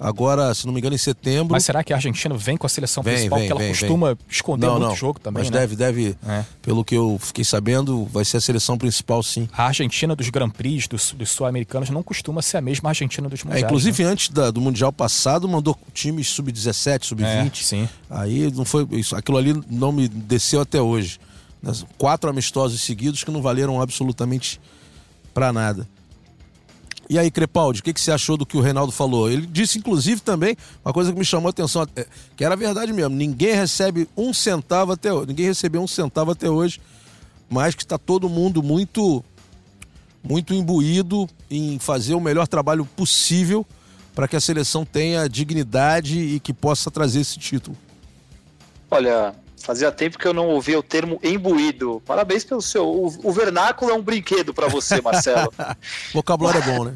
Agora, 0.00 0.52
se 0.54 0.64
não 0.66 0.72
me 0.72 0.80
engano, 0.80 0.94
em 0.94 0.98
setembro. 0.98 1.52
Mas 1.52 1.64
será 1.64 1.84
que 1.84 1.92
a 1.92 1.96
Argentina 1.96 2.34
vem 2.34 2.56
com 2.56 2.66
a 2.66 2.70
seleção 2.70 3.02
Vem, 3.02 3.14
principal? 3.14 3.38
vem, 3.38 3.48
porque 3.48 3.52
ela 3.62 3.72
vem, 3.72 3.78
costuma 3.78 4.06
vem. 4.14 4.18
esconder 4.28 4.66
não, 4.66 4.72
muito 4.78 4.88
não. 4.88 4.96
jogo 4.96 5.20
também, 5.20 5.42
Mas 5.42 5.50
né? 5.50 5.58
deve, 5.60 5.76
deve, 5.76 6.16
É. 6.26 6.44
pelo 6.62 6.82
que 6.84 6.94
eu 6.96 7.18
fiquei 7.20 7.44
sabendo, 7.44 8.06
vai 8.06 8.24
ser 8.24 8.38
a 8.38 8.40
seleção 8.40 8.78
principal, 8.78 9.22
sim. 9.22 9.48
A 9.52 9.66
Argentina 9.66 10.16
dos 10.16 10.28
Grand 10.30 10.48
Prix, 10.50 10.88
dos, 10.88 11.12
dos 11.12 11.30
sul-americanos, 11.30 11.90
não 11.90 12.02
costuma 12.02 12.40
ser 12.40 12.56
a 12.56 12.60
mesma 12.62 12.88
Argentina 12.88 13.28
dos 13.28 13.40
É, 13.40 13.44
mundiais. 13.44 13.64
inclusive, 13.64 14.02
né? 14.04 14.10
antes 14.10 14.28
da- 14.30 14.50
do 14.50 14.60
Mundial 14.60 14.92
passado, 14.92 15.46
mandou 15.48 15.76
times 15.92 16.28
sub-17, 16.28 17.04
sub-20. 17.04 17.60
É, 17.60 17.64
sim. 17.64 17.88
Aí 18.08 18.50
não 18.52 18.64
foi. 18.64 18.88
Isso, 18.92 19.14
aquilo 19.14 19.36
ali 19.36 19.60
não 19.70 19.92
me 19.92 20.08
desceu 20.08 20.60
até 20.62 20.80
hoje. 20.80 21.18
Quatro 21.98 22.30
amistosos 22.30 22.80
seguidos 22.80 23.22
que 23.22 23.30
não 23.30 23.42
valeram 23.42 23.82
absolutamente 23.82 24.58
pra 25.34 25.52
nada. 25.52 25.86
E 27.10 27.18
aí, 27.18 27.28
Crepaldi, 27.28 27.80
o 27.80 27.82
que, 27.82 27.92
que 27.92 28.00
você 28.00 28.12
achou 28.12 28.36
do 28.36 28.46
que 28.46 28.56
o 28.56 28.60
Reinaldo 28.60 28.92
falou? 28.92 29.28
Ele 29.28 29.44
disse, 29.44 29.76
inclusive, 29.76 30.20
também, 30.20 30.56
uma 30.84 30.94
coisa 30.94 31.12
que 31.12 31.18
me 31.18 31.24
chamou 31.24 31.48
a 31.48 31.50
atenção, 31.50 31.84
é, 31.96 32.06
que 32.36 32.44
era 32.44 32.54
verdade 32.54 32.92
mesmo. 32.92 33.16
Ninguém 33.16 33.52
recebe 33.52 34.08
um 34.16 34.32
centavo 34.32 34.92
até 34.92 35.12
hoje. 35.12 35.26
Ninguém 35.26 35.46
recebeu 35.46 35.82
um 35.82 35.88
centavo 35.88 36.30
até 36.30 36.48
hoje, 36.48 36.80
mas 37.48 37.74
que 37.74 37.82
está 37.82 37.98
todo 37.98 38.28
mundo 38.28 38.62
muito, 38.62 39.24
muito 40.22 40.54
imbuído 40.54 41.28
em 41.50 41.80
fazer 41.80 42.14
o 42.14 42.20
melhor 42.20 42.46
trabalho 42.46 42.84
possível 42.84 43.66
para 44.14 44.28
que 44.28 44.36
a 44.36 44.40
seleção 44.40 44.84
tenha 44.84 45.28
dignidade 45.28 46.16
e 46.16 46.38
que 46.38 46.52
possa 46.52 46.92
trazer 46.92 47.22
esse 47.22 47.40
título. 47.40 47.76
Olha, 48.88 49.34
fazia 49.60 49.92
tempo 49.92 50.18
que 50.18 50.26
eu 50.26 50.34
não 50.34 50.48
ouvia 50.48 50.78
o 50.78 50.82
termo 50.82 51.20
imbuído. 51.22 52.02
Parabéns 52.04 52.44
pelo 52.44 52.62
seu. 52.62 52.88
O, 52.88 53.06
o 53.22 53.32
vernáculo 53.32 53.90
é 53.90 53.94
um 53.94 54.02
brinquedo 54.02 54.52
para 54.52 54.66
você, 54.66 55.00
Marcelo. 55.00 55.52
Vocabulário 56.12 56.60
é 56.60 56.62
bom, 56.64 56.84
né? 56.84 56.94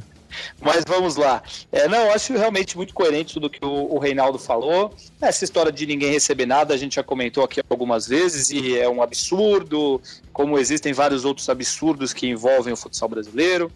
Mas 0.60 0.84
vamos 0.86 1.16
lá. 1.16 1.42
É, 1.70 1.88
não, 1.88 2.06
eu 2.06 2.12
acho 2.12 2.32
realmente 2.32 2.76
muito 2.76 2.92
coerente 2.92 3.34
tudo 3.34 3.50
que 3.50 3.64
o, 3.64 3.94
o 3.94 3.98
Reinaldo 3.98 4.38
falou. 4.38 4.92
Essa 5.20 5.44
história 5.44 5.70
de 5.70 5.86
ninguém 5.86 6.10
receber 6.10 6.46
nada, 6.46 6.74
a 6.74 6.76
gente 6.76 6.96
já 6.96 7.02
comentou 7.02 7.44
aqui 7.44 7.60
algumas 7.68 8.06
vezes, 8.08 8.50
e 8.50 8.76
é 8.78 8.88
um 8.88 9.02
absurdo, 9.02 10.00
como 10.32 10.58
existem 10.58 10.92
vários 10.92 11.24
outros 11.24 11.48
absurdos 11.48 12.12
que 12.12 12.26
envolvem 12.26 12.72
o 12.72 12.76
futsal 12.76 13.08
brasileiro. 13.08 13.70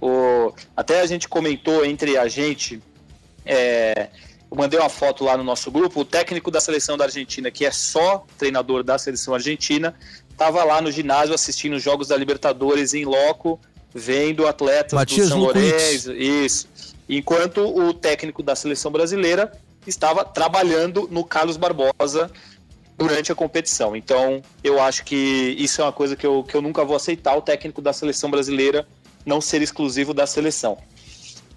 O, 0.00 0.52
até 0.76 1.00
a 1.00 1.06
gente 1.06 1.28
comentou 1.28 1.84
entre 1.84 2.16
a 2.18 2.28
gente, 2.28 2.80
é, 3.44 4.08
eu 4.54 4.56
mandei 4.56 4.78
uma 4.78 4.88
foto 4.88 5.24
lá 5.24 5.36
no 5.36 5.42
nosso 5.42 5.70
grupo, 5.70 6.00
o 6.00 6.04
técnico 6.04 6.48
da 6.48 6.60
seleção 6.60 6.96
da 6.96 7.04
Argentina, 7.04 7.50
que 7.50 7.66
é 7.66 7.72
só 7.72 8.24
treinador 8.38 8.84
da 8.84 8.96
seleção 8.96 9.34
argentina, 9.34 9.94
estava 10.30 10.62
lá 10.62 10.80
no 10.80 10.92
ginásio 10.92 11.34
assistindo 11.34 11.74
os 11.74 11.82
jogos 11.82 12.08
da 12.08 12.16
Libertadores 12.16 12.94
em 12.94 13.04
loco, 13.04 13.60
vendo 13.92 14.46
atletas 14.46 14.92
Matias 14.92 15.28
do 15.28 15.32
São. 15.32 15.40
Lourenço, 15.40 16.12
isso. 16.12 16.68
Enquanto 17.08 17.58
o 17.58 17.92
técnico 17.92 18.42
da 18.42 18.54
seleção 18.54 18.92
brasileira 18.92 19.52
estava 19.86 20.24
trabalhando 20.24 21.08
no 21.10 21.24
Carlos 21.24 21.56
Barbosa 21.56 22.30
durante 22.96 23.32
a 23.32 23.34
competição. 23.34 23.96
Então, 23.96 24.40
eu 24.62 24.80
acho 24.80 25.04
que 25.04 25.56
isso 25.58 25.80
é 25.80 25.84
uma 25.84 25.92
coisa 25.92 26.14
que 26.14 26.24
eu, 26.24 26.44
que 26.44 26.54
eu 26.54 26.62
nunca 26.62 26.84
vou 26.84 26.94
aceitar, 26.94 27.36
o 27.36 27.42
técnico 27.42 27.82
da 27.82 27.92
seleção 27.92 28.30
brasileira 28.30 28.86
não 29.26 29.40
ser 29.40 29.62
exclusivo 29.62 30.14
da 30.14 30.26
seleção. 30.26 30.78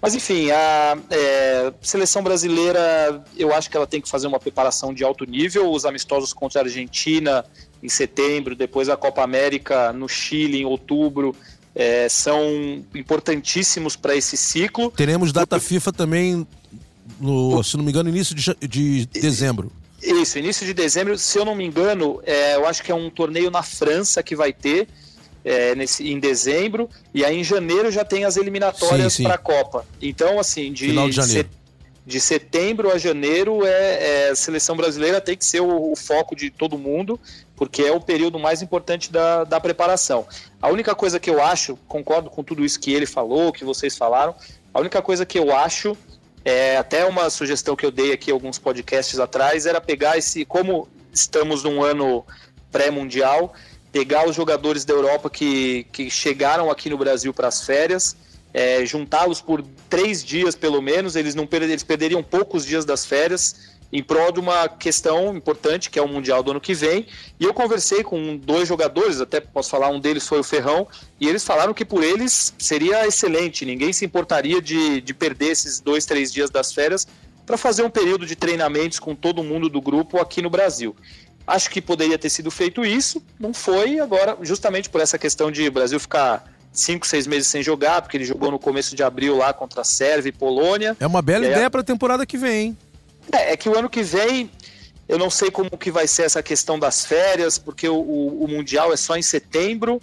Mas 0.00 0.14
enfim, 0.14 0.50
a 0.50 0.96
é, 1.10 1.72
seleção 1.82 2.22
brasileira, 2.22 3.22
eu 3.36 3.52
acho 3.52 3.68
que 3.68 3.76
ela 3.76 3.86
tem 3.86 4.00
que 4.00 4.08
fazer 4.08 4.28
uma 4.28 4.38
preparação 4.38 4.94
de 4.94 5.02
alto 5.02 5.24
nível. 5.24 5.70
Os 5.72 5.84
amistosos 5.84 6.32
contra 6.32 6.60
a 6.60 6.64
Argentina 6.64 7.44
em 7.82 7.88
setembro, 7.88 8.54
depois 8.54 8.88
a 8.88 8.96
Copa 8.96 9.22
América 9.22 9.92
no 9.92 10.08
Chile 10.08 10.60
em 10.60 10.64
outubro, 10.64 11.34
é, 11.74 12.08
são 12.08 12.84
importantíssimos 12.94 13.96
para 13.96 14.14
esse 14.14 14.36
ciclo. 14.36 14.90
Teremos 14.90 15.32
data 15.32 15.58
FIFA 15.58 15.92
também, 15.92 16.46
no, 17.20 17.62
se 17.62 17.76
não 17.76 17.84
me 17.84 17.90
engano, 17.90 18.08
início 18.08 18.34
de, 18.34 18.54
de 18.60 19.06
dezembro. 19.06 19.70
Isso, 20.00 20.38
início 20.38 20.64
de 20.64 20.72
dezembro, 20.72 21.18
se 21.18 21.38
eu 21.38 21.44
não 21.44 21.56
me 21.56 21.64
engano, 21.64 22.20
é, 22.24 22.54
eu 22.54 22.66
acho 22.66 22.84
que 22.84 22.92
é 22.92 22.94
um 22.94 23.10
torneio 23.10 23.50
na 23.50 23.64
França 23.64 24.22
que 24.22 24.36
vai 24.36 24.52
ter 24.52 24.86
é, 25.44 25.74
nesse, 25.74 26.08
em 26.08 26.18
dezembro, 26.18 26.88
e 27.14 27.24
aí 27.24 27.38
em 27.38 27.44
janeiro 27.44 27.90
já 27.90 28.04
tem 28.04 28.24
as 28.24 28.36
eliminatórias 28.36 29.16
para 29.18 29.34
a 29.34 29.38
Copa. 29.38 29.86
Então, 30.00 30.38
assim, 30.38 30.72
de, 30.72 30.88
Final 30.88 31.08
de 31.08 31.16
janeiro. 31.16 31.48
de 32.04 32.20
setembro 32.20 32.90
a 32.90 32.98
janeiro, 32.98 33.64
é, 33.64 34.26
é, 34.26 34.28
a 34.30 34.36
seleção 34.36 34.76
brasileira 34.76 35.20
tem 35.20 35.36
que 35.36 35.44
ser 35.44 35.60
o, 35.60 35.92
o 35.92 35.96
foco 35.96 36.36
de 36.36 36.50
todo 36.50 36.78
mundo, 36.78 37.18
porque 37.56 37.82
é 37.82 37.92
o 37.92 38.00
período 38.00 38.38
mais 38.38 38.62
importante 38.62 39.10
da, 39.10 39.44
da 39.44 39.60
preparação. 39.60 40.26
A 40.60 40.68
única 40.68 40.94
coisa 40.94 41.18
que 41.18 41.30
eu 41.30 41.42
acho, 41.42 41.76
concordo 41.88 42.30
com 42.30 42.42
tudo 42.44 42.64
isso 42.64 42.78
que 42.78 42.92
ele 42.92 43.06
falou, 43.06 43.52
que 43.52 43.64
vocês 43.64 43.96
falaram, 43.96 44.34
a 44.72 44.80
única 44.80 45.00
coisa 45.02 45.24
que 45.24 45.38
eu 45.38 45.56
acho 45.56 45.96
é, 46.44 46.76
até 46.76 47.04
uma 47.04 47.28
sugestão 47.30 47.76
que 47.76 47.84
eu 47.84 47.90
dei 47.90 48.12
aqui 48.12 48.30
alguns 48.30 48.58
podcasts 48.58 49.18
atrás 49.18 49.66
era 49.66 49.80
pegar 49.80 50.16
esse, 50.16 50.44
como 50.44 50.88
estamos 51.12 51.62
num 51.62 51.82
ano 51.82 52.24
pré-mundial, 52.70 53.52
pegar 53.98 54.28
os 54.28 54.36
jogadores 54.36 54.84
da 54.84 54.94
Europa 54.94 55.28
que, 55.28 55.84
que 55.90 56.08
chegaram 56.08 56.70
aqui 56.70 56.88
no 56.88 56.96
Brasil 56.96 57.34
para 57.34 57.48
as 57.48 57.66
férias, 57.66 58.16
é, 58.54 58.86
juntá-los 58.86 59.40
por 59.40 59.60
três 59.90 60.24
dias 60.24 60.54
pelo 60.54 60.80
menos, 60.80 61.16
eles 61.16 61.34
não 61.34 61.48
per- 61.48 61.64
eles 61.64 61.82
perderiam 61.82 62.22
poucos 62.22 62.64
dias 62.64 62.84
das 62.84 63.04
férias 63.04 63.76
em 63.92 64.00
prol 64.00 64.30
de 64.30 64.38
uma 64.38 64.68
questão 64.68 65.36
importante 65.36 65.90
que 65.90 65.98
é 65.98 66.02
o 66.02 66.06
mundial 66.06 66.44
do 66.44 66.52
ano 66.52 66.60
que 66.60 66.74
vem. 66.74 67.06
E 67.40 67.44
eu 67.44 67.52
conversei 67.52 68.04
com 68.04 68.36
dois 68.36 68.68
jogadores, 68.68 69.20
até 69.20 69.40
posso 69.40 69.68
falar, 69.68 69.88
um 69.88 69.98
deles 69.98 70.28
foi 70.28 70.38
o 70.38 70.44
Ferrão, 70.44 70.86
e 71.20 71.26
eles 71.26 71.42
falaram 71.42 71.74
que 71.74 71.84
por 71.84 72.04
eles 72.04 72.54
seria 72.56 73.04
excelente, 73.04 73.64
ninguém 73.64 73.92
se 73.92 74.04
importaria 74.04 74.62
de, 74.62 75.00
de 75.00 75.12
perder 75.12 75.50
esses 75.50 75.80
dois, 75.80 76.06
três 76.06 76.32
dias 76.32 76.50
das 76.50 76.72
férias 76.72 77.04
para 77.44 77.56
fazer 77.56 77.82
um 77.82 77.90
período 77.90 78.26
de 78.26 78.36
treinamentos 78.36 79.00
com 79.00 79.14
todo 79.14 79.42
mundo 79.42 79.68
do 79.68 79.80
grupo 79.80 80.18
aqui 80.18 80.40
no 80.40 80.50
Brasil. 80.50 80.94
Acho 81.48 81.70
que 81.70 81.80
poderia 81.80 82.18
ter 82.18 82.28
sido 82.28 82.50
feito 82.50 82.84
isso, 82.84 83.22
não 83.40 83.54
foi, 83.54 83.98
agora, 83.98 84.36
justamente 84.42 84.90
por 84.90 85.00
essa 85.00 85.18
questão 85.18 85.50
de 85.50 85.66
o 85.66 85.72
Brasil 85.72 85.98
ficar 85.98 86.44
cinco, 86.70 87.06
seis 87.06 87.26
meses 87.26 87.48
sem 87.48 87.62
jogar, 87.62 88.02
porque 88.02 88.18
ele 88.18 88.24
jogou 88.26 88.50
no 88.50 88.58
começo 88.58 88.94
de 88.94 89.02
abril 89.02 89.34
lá 89.36 89.52
contra 89.54 89.80
a 89.80 89.84
Sérvia 89.84 90.28
e 90.28 90.32
Polônia. 90.32 90.94
É 91.00 91.06
uma 91.06 91.22
bela 91.22 91.46
É. 91.46 91.50
ideia 91.50 91.70
para 91.70 91.80
a 91.80 91.84
temporada 91.84 92.26
que 92.26 92.36
vem, 92.36 92.66
hein? 92.66 92.78
É, 93.32 93.52
é 93.52 93.56
que 93.56 93.66
o 93.66 93.76
ano 93.78 93.88
que 93.88 94.02
vem, 94.02 94.50
eu 95.08 95.18
não 95.18 95.30
sei 95.30 95.50
como 95.50 95.70
que 95.78 95.90
vai 95.90 96.06
ser 96.06 96.24
essa 96.24 96.42
questão 96.42 96.78
das 96.78 97.06
férias, 97.06 97.56
porque 97.56 97.88
o, 97.88 97.96
o- 97.96 98.44
o 98.44 98.48
Mundial 98.48 98.92
é 98.92 98.96
só 98.98 99.16
em 99.16 99.22
setembro, 99.22 100.02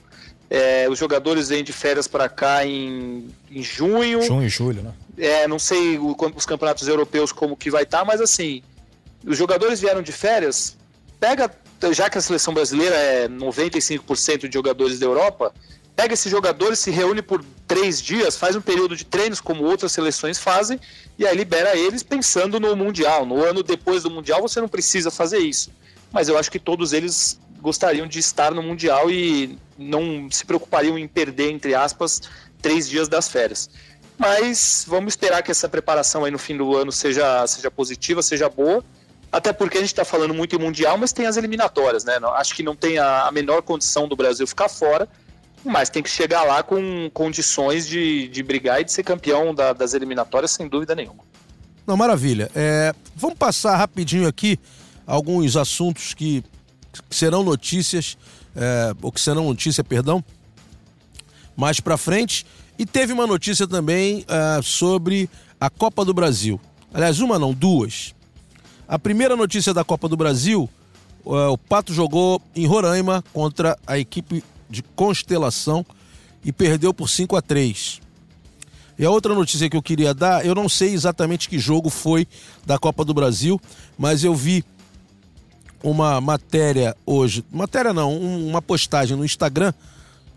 é, 0.50 0.88
os 0.90 0.98
jogadores 0.98 1.50
vêm 1.50 1.64
de 1.64 1.72
férias 1.72 2.08
para 2.08 2.28
cá 2.28 2.66
em, 2.66 3.28
em 3.52 3.62
junho, 3.62 4.22
Junho 4.24 4.44
e 4.48 4.50
julho, 4.50 4.82
né? 4.82 4.94
é, 5.18 5.48
não 5.48 5.60
sei 5.60 5.98
o- 6.00 6.16
os 6.36 6.46
campeonatos 6.46 6.88
europeus 6.88 7.32
como 7.32 7.56
que 7.56 7.70
vai 7.70 7.84
estar, 7.84 8.04
mas 8.04 8.20
assim, 8.20 8.64
os 9.26 9.38
jogadores 9.38 9.80
vieram 9.80 10.02
de 10.02 10.12
férias, 10.12 10.76
pega, 11.26 11.50
já 11.92 12.08
que 12.08 12.20
a 12.20 12.22
seleção 12.22 12.54
brasileira 12.54 12.96
é 12.96 13.28
95% 13.28 14.48
de 14.48 14.54
jogadores 14.54 15.00
da 15.00 15.08
Europa, 15.08 15.52
pega 15.96 16.14
esses 16.14 16.30
jogadores, 16.30 16.78
se 16.78 16.92
reúne 16.92 17.24
por 17.24 17.44
três 17.68 18.00
dias, 18.00 18.38
faz 18.38 18.56
um 18.56 18.62
período 18.62 18.96
de 18.96 19.04
treinos 19.04 19.42
como 19.42 19.64
outras 19.64 19.92
seleções 19.92 20.38
fazem, 20.38 20.80
e 21.18 21.26
aí 21.26 21.36
libera 21.36 21.76
eles 21.76 22.04
pensando 22.04 22.60
no 22.60 22.76
Mundial. 22.76 23.26
No 23.26 23.44
ano 23.44 23.64
depois 23.64 24.04
do 24.04 24.12
Mundial 24.12 24.40
você 24.40 24.62
não 24.62 24.68
precisa 24.68 25.10
fazer 25.10 25.40
isso. 25.40 25.72
Mas 26.12 26.28
eu 26.28 26.38
acho 26.38 26.52
que 26.52 26.60
todos 26.60 26.94
eles 26.94 27.40
gostariam 27.60 28.06
de 28.06 28.20
estar 28.20 28.54
no 28.54 28.62
Mundial 28.62 29.10
e 29.10 29.58
não 29.76 30.30
se 30.30 30.46
preocupariam 30.46 30.96
em 30.96 31.08
perder, 31.08 31.50
entre 31.50 31.74
aspas, 31.74 32.22
três 32.62 32.88
dias 32.88 33.08
das 33.08 33.28
férias. 33.28 33.68
Mas 34.16 34.86
vamos 34.88 35.14
esperar 35.14 35.42
que 35.42 35.50
essa 35.50 35.68
preparação 35.68 36.24
aí 36.24 36.30
no 36.30 36.38
fim 36.38 36.56
do 36.56 36.78
ano 36.78 36.92
seja, 36.92 37.48
seja 37.48 37.72
positiva, 37.72 38.22
seja 38.22 38.48
boa. 38.48 38.84
Até 39.36 39.52
porque 39.52 39.78
a 39.78 39.82
gente 39.82 39.90
está 39.90 40.06
falando 40.06 40.34
muito 40.34 40.56
em 40.56 40.60
Mundial, 40.60 40.98
mas 40.98 41.12
tem 41.12 41.26
as 41.26 41.36
eliminatórias, 41.36 42.06
né? 42.06 42.14
Acho 42.36 42.56
que 42.56 42.64
não 42.64 42.74
tem 42.74 42.98
a, 42.98 43.30
menor 43.34 43.62
condição 43.64 44.08
do 44.08 44.16
Brasil 44.16 44.48
ficar 44.48 44.70
fora, 44.70 45.10
mas 45.62 45.90
tem 45.90 46.02
que 46.02 46.10
chegar 46.10 46.44
lá 46.44 46.64
com 46.64 47.12
condições 47.14 47.86
de, 47.86 48.30
de 48.30 48.42
brigar 48.42 48.80
e 48.80 48.86
de 48.86 48.94
ser 48.94 49.04
campeão 49.04 49.54
da- 49.54 49.74
das 49.74 49.94
eliminatórias, 49.94 50.52
sem 50.52 50.70
dúvida 50.70 50.96
nenhuma. 50.96 51.22
Não, 51.86 51.98
maravilha. 51.98 52.50
É, 52.56 52.96
vamos 53.14 53.38
passar 53.38 53.76
rapidinho 53.76 54.26
aqui 54.26 54.58
alguns 55.06 55.58
assuntos 55.58 56.14
que, 56.14 56.42
que 57.10 57.14
serão 57.14 57.44
notícias, 57.44 58.18
é, 58.56 58.94
ou 59.02 59.12
que 59.12 59.20
serão 59.20 59.44
notícia, 59.50 59.84
perdão, 59.84 60.24
mais 61.58 61.82
pra 61.82 61.98
frente. 61.98 62.46
E 62.80 62.86
teve 62.86 63.12
uma 63.12 63.28
notícia 63.28 63.68
também 63.68 64.26
é, 64.30 64.62
sobre 64.62 65.30
a 65.60 65.70
Copa 65.70 66.06
do 66.06 66.14
Brasil. 66.14 66.58
Aliás, 66.94 67.20
uma 67.20 67.38
não, 67.38 67.54
duas. 67.54 68.15
A 68.88 69.00
primeira 69.00 69.36
notícia 69.36 69.74
da 69.74 69.84
Copa 69.84 70.08
do 70.08 70.16
Brasil, 70.18 70.70
é, 71.26 71.30
o 71.48 71.58
Pato 71.58 71.94
jogou 71.94 72.42
em 72.56 72.66
Roraima 72.66 73.24
contra 73.34 73.78
a 73.88 73.98
equipe 73.98 74.44
de 74.70 74.84
Constelação 74.96 75.86
e 76.44 76.52
perdeu 76.52 76.94
por 76.94 77.10
5 77.10 77.36
a 77.36 77.42
3 77.42 78.02
e 78.98 79.04
a 79.04 79.12
outra 79.12 79.36
notícia 79.36 79.70
que 79.70 79.76
eu 79.76 79.82
queria 79.82 80.14
dar, 80.14 80.46
eu 80.46 80.56
não 80.56 80.70
sei 80.70 80.94
exatamente 80.94 81.50
que 81.50 81.60
jogo 81.60 81.90
foi 81.90 82.26
da 82.66 82.80
Copa 82.80 83.04
do 83.04 83.14
Brasil, 83.14 83.60
mas 83.98 84.24
eu 84.24 84.34
vi 84.34 84.64
uma 85.84 86.22
matéria 86.22 86.96
hoje, 87.06 87.44
matéria 87.52 87.94
não, 87.94 88.14
um- 88.14 88.48
uma 88.48 88.62
postagem 88.62 89.18
no 89.18 89.26
Instagram 89.26 89.74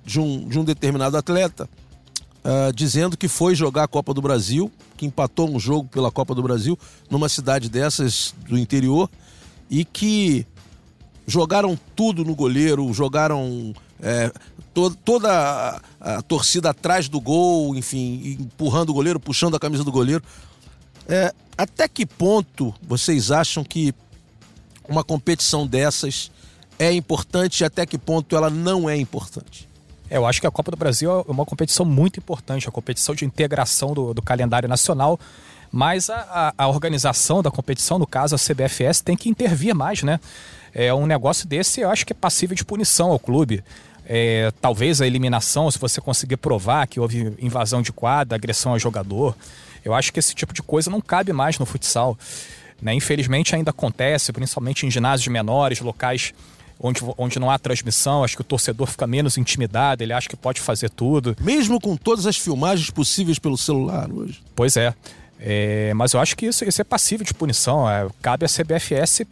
de 0.05 0.19
um, 0.19 0.49
de 0.49 0.59
um 0.59 0.65
determinado 0.65 1.17
atleta, 1.17 1.71
uh, 2.49 2.73
dizendo 2.73 3.17
que 3.17 3.29
foi 3.29 3.55
jogar 3.55 3.85
a 3.85 3.89
Copa 3.89 4.15
do 4.15 4.23
Brasil, 4.23 4.73
que 4.97 5.05
empatou 5.05 5.55
um 5.55 5.61
jogo 5.61 5.89
pela 5.89 6.11
Copa 6.11 6.35
do 6.35 6.43
Brasil 6.43 6.79
numa 7.11 7.29
cidade 7.29 7.69
dessas 7.69 8.35
do 8.49 8.59
interior 8.59 9.11
e 9.71 9.85
que 9.85 10.47
jogaram 11.27 11.79
tudo 11.95 12.25
no 12.25 12.35
goleiro, 12.35 12.91
jogaram 12.95 13.75
é, 14.01 14.33
to 14.73 14.91
toda 15.05 15.31
a, 15.31 16.17
a, 16.17 16.23
torcida 16.23 16.71
atrás 16.71 17.07
do 17.09 17.21
gol, 17.21 17.77
enfim, 17.77 18.39
empurrando 18.41 18.91
o 18.91 18.95
goleiro, 18.95 19.21
puxando 19.21 19.55
a 19.55 19.61
camisa 19.61 19.85
do 19.85 19.93
goleiro. 19.93 20.23
É, 21.07 21.35
até 21.57 21.87
que 21.87 22.07
ponto 22.07 22.75
vocês 22.83 23.31
acham 23.31 23.63
que 23.63 23.95
uma 24.89 25.05
competição 25.05 25.67
dessas 25.67 26.31
é 26.79 26.93
importante 26.93 27.61
e 27.61 27.65
até 27.65 27.85
que 27.85 27.99
ponto 27.99 28.35
ela 28.35 28.49
não 28.49 28.89
é 28.89 28.97
importante? 28.97 29.69
Eu 30.11 30.27
acho 30.27 30.41
que 30.41 30.47
a 30.47 30.51
Copa 30.51 30.71
do 30.71 30.77
Brasil 30.77 31.11
é 31.11 31.31
uma 31.31 31.45
competição 31.45 31.85
muito 31.85 32.19
importante, 32.19 32.69
a 32.69 32.73
competição 32.73 33.15
de 33.15 33.25
integração 33.25 33.93
do, 33.93 34.15
do 34.15 34.23
calendário 34.23 34.69
nacional, 34.69 35.19
mas 35.71 36.09
a, 36.09 36.55
a, 36.57 36.65
a, 36.65 36.69
organização 36.69 37.43
da 37.43 37.51
competição, 37.51 37.99
no 37.99 38.07
caso 38.07 38.35
a 38.35 38.39
CBFS, 38.39 39.03
tem 39.03 39.17
que 39.17 39.29
intervir 39.29 39.75
mais, 39.75 40.03
né? 40.03 40.19
É 40.75 40.93
um 40.95 41.07
negócio 41.07 41.47
desse, 41.47 41.81
eu 41.81 41.91
acho 41.91 42.07
que 42.07 42.13
é 42.13 42.17
passível 42.17 42.57
de 42.57 42.65
punição 42.65 43.11
ao 43.11 43.19
clube. 43.19 43.63
É, 44.07 44.51
talvez 44.61 45.03
a 45.03 45.07
eliminação, 45.07 45.71
se 45.71 45.79
você 45.79 46.01
conseguir 46.01 46.39
provar 46.39 46.87
que 46.87 46.99
houve 46.99 47.35
invasão 47.39 47.83
de 47.83 47.93
quadra, 47.93 48.37
agressão 48.37 48.73
a 48.73 48.79
jogador. 48.79 49.37
Eu 49.85 49.93
acho 49.93 50.13
que 50.13 50.19
esse 50.19 50.35
tipo 50.35 50.55
de 50.55 50.63
coisa 50.63 50.91
não 50.91 51.01
cabe 51.01 51.33
mais 51.33 51.59
no 51.59 51.67
futsal. 51.67 52.17
Né? 52.81 52.95
Infelizmente 52.95 53.55
ainda 53.55 53.71
acontece, 53.71 54.33
principalmente 54.33 54.87
em 54.87 54.91
ginásios 54.91 55.29
menores, 55.29 55.81
locais 55.81 56.33
onde, 56.81 57.01
onde 57.17 57.39
não 57.39 57.51
há 57.51 57.59
transmissão, 57.59 58.23
acho 58.23 58.37
que 58.37 58.43
o 58.43 58.45
torcedor 58.45 58.87
fica 58.87 59.07
menos 59.07 59.37
intimidado, 59.37 60.03
ele 60.03 60.13
acha 60.13 60.29
que 60.29 60.37
pode 60.37 60.61
fazer 60.61 60.91
tudo. 60.91 61.37
Mesmo 61.41 61.81
com 61.81 61.97
todas 61.97 62.27
as 62.27 62.37
filmagens 62.37 62.91
possíveis 62.91 63.39
pelo 63.39 63.59
celular 63.59 64.11
hoje. 64.11 64.41
Pois 64.55 64.77
é. 64.77 64.95
é 65.41 65.93
mas 65.95 66.13
eu 66.13 66.21
acho 66.21 66.37
que 66.37 66.47
isso, 66.47 66.65
isso 66.65 66.81
é 66.81 66.85
passível 66.85 67.27
de 67.27 67.35
punição. 67.35 67.89
É, 67.89 68.07
cabe 68.23 68.47
à 68.47 68.49
CBFS 68.49 69.23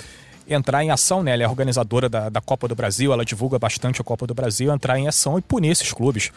entrar 0.48 0.82
em 0.82 0.90
ação, 0.90 1.22
né? 1.22 1.32
Ela 1.32 1.44
é 1.44 1.48
organizadora 1.48 2.08
da, 2.08 2.28
da 2.28 2.40
Copa 2.40 2.68
do 2.68 2.74
Brasil, 2.74 3.12
ela 3.12 3.24
divulga 3.24 3.58
bastante 3.58 4.00
a 4.00 4.04
Copa 4.04 4.26
do 4.26 4.34
Brasil, 4.34 4.72
entrar 4.72 4.98
em 4.98 5.08
ação 5.08 5.38
e 5.38 5.42
punir 5.42 5.70
esses 5.70 5.92
clubes. 5.92 6.30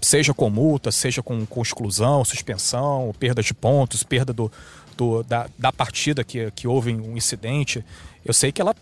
Seja 0.00 0.34
com 0.34 0.50
multa, 0.50 0.92
seja 0.92 1.22
com, 1.22 1.46
com 1.46 1.62
exclusão, 1.62 2.24
suspensão, 2.24 3.14
perda 3.18 3.42
de 3.42 3.54
pontos, 3.54 4.02
perda 4.02 4.32
do, 4.32 4.52
do, 4.96 5.22
da, 5.22 5.48
da 5.58 5.72
partida 5.72 6.22
que, 6.22 6.50
que 6.52 6.68
houve 6.68 6.94
um 6.94 7.16
incidente. 7.16 7.84
Eu 8.24 8.34
sei 8.34 8.52
que 8.52 8.60
ela 8.60 8.74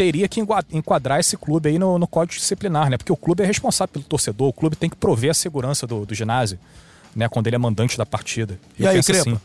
teria 0.00 0.26
que 0.26 0.40
enquadrar 0.72 1.20
esse 1.20 1.36
clube 1.36 1.68
aí 1.68 1.78
no, 1.78 1.98
no 1.98 2.06
código 2.06 2.40
disciplinar, 2.40 2.88
né? 2.88 2.96
Porque 2.96 3.12
o 3.12 3.16
clube 3.16 3.42
é 3.42 3.46
responsável 3.46 3.92
pelo 3.92 4.04
torcedor, 4.06 4.48
o 4.48 4.52
clube 4.52 4.74
tem 4.74 4.88
que 4.88 4.96
prover 4.96 5.30
a 5.30 5.34
segurança 5.34 5.86
do, 5.86 6.06
do 6.06 6.14
ginásio, 6.14 6.58
né? 7.14 7.28
Quando 7.28 7.48
ele 7.48 7.56
é 7.56 7.58
mandante 7.58 7.98
da 7.98 8.06
partida. 8.06 8.58
E 8.78 8.84
eu 8.84 8.88
aí, 8.88 9.02
Crepa? 9.02 9.20
Assim. 9.20 9.40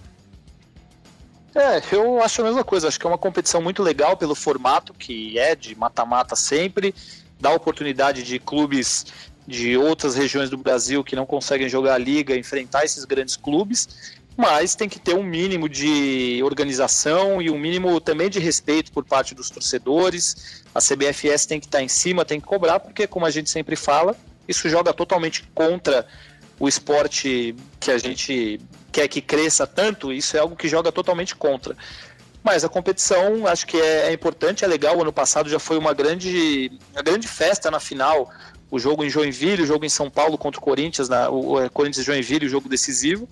É, 1.56 1.82
eu 1.94 2.24
acho 2.24 2.42
a 2.42 2.46
mesma 2.46 2.64
coisa. 2.64 2.88
Acho 2.88 2.98
que 2.98 3.06
é 3.06 3.10
uma 3.10 3.18
competição 3.18 3.62
muito 3.62 3.84
legal 3.84 4.16
pelo 4.16 4.34
formato, 4.34 4.94
que 4.94 5.38
é 5.38 5.58
de 5.58 5.76
mata-mata 5.76 6.38
sempre, 6.38 6.96
dá 7.38 7.52
oportunidade 7.52 8.24
de 8.24 8.40
clubes 8.40 9.08
de 9.46 9.76
outras 9.76 10.16
regiões 10.16 10.50
do 10.50 10.58
Brasil 10.58 11.04
que 11.04 11.18
não 11.18 11.26
conseguem 11.26 11.68
jogar 11.68 11.96
a 11.96 11.98
liga 11.98 12.34
enfrentar 12.38 12.86
esses 12.86 13.04
grandes 13.04 13.36
clubes 13.36 14.15
mas 14.38 14.76
tem 14.76 14.90
que 14.90 15.00
ter 15.00 15.16
um 15.16 15.24
mínimo 15.24 15.70
de 15.70 16.42
organização 16.44 17.42
e 17.42 17.50
um 17.50 17.58
mínimo 17.58 18.00
também 18.02 18.30
de 18.30 18.40
respeito 18.40 18.92
por 18.92 19.06
parte 19.06 19.34
dos 19.34 19.50
torcedores. 19.50 20.64
A 20.74 20.80
CBFS 20.82 21.46
tem 21.46 21.60
que 21.60 21.68
estar 21.68 21.82
em 21.82 21.88
cima, 21.88 22.26
tem 22.26 22.40
que 22.40 22.46
cobrar, 22.46 22.80
porque, 22.80 23.08
como 23.08 23.26
a 23.26 23.32
gente 23.32 23.50
sempre 23.50 23.76
fala, 23.76 24.16
isso 24.48 24.68
joga 24.68 24.94
totalmente 24.94 25.44
contra 25.54 26.06
o 26.60 26.68
esporte 26.68 27.56
que 27.80 27.92
a 27.92 27.98
gente 27.98 28.60
quer 28.92 29.08
que 29.08 29.22
cresça 29.22 29.68
tanto, 29.68 30.12
isso 30.12 30.38
é 30.38 30.40
algo 30.40 30.56
que 30.56 30.68
joga 30.68 30.92
totalmente 30.92 31.36
contra. 31.36 31.76
Mas 32.44 32.64
a 32.64 32.70
competição 32.70 33.48
acho 33.48 33.66
que 33.66 33.76
é, 33.76 34.08
é 34.08 34.14
importante, 34.14 34.64
é 34.64 34.68
legal. 34.68 34.98
O 34.98 35.02
ano 35.02 35.12
passado 35.12 35.50
já 35.50 35.60
foi 35.60 35.78
uma 35.78 35.94
grande, 35.94 36.72
uma 36.94 37.02
grande 37.02 37.28
festa 37.28 37.72
na 37.72 37.80
final. 37.80 38.30
O 38.70 38.80
jogo 38.80 39.04
em 39.04 39.10
Joinville, 39.10 39.64
o 39.64 39.66
jogo 39.66 39.84
em 39.84 39.90
São 39.90 40.10
Paulo 40.10 40.38
contra 40.38 40.60
o 40.60 40.64
Corinthians, 40.64 41.10
na, 41.10 41.30
o, 41.30 41.66
o 41.66 41.70
Corinthians 41.72 42.04
e 42.04 42.06
Joinville, 42.06 42.46
o 42.46 42.50
jogo 42.50 42.70
decisivo. 42.70 43.28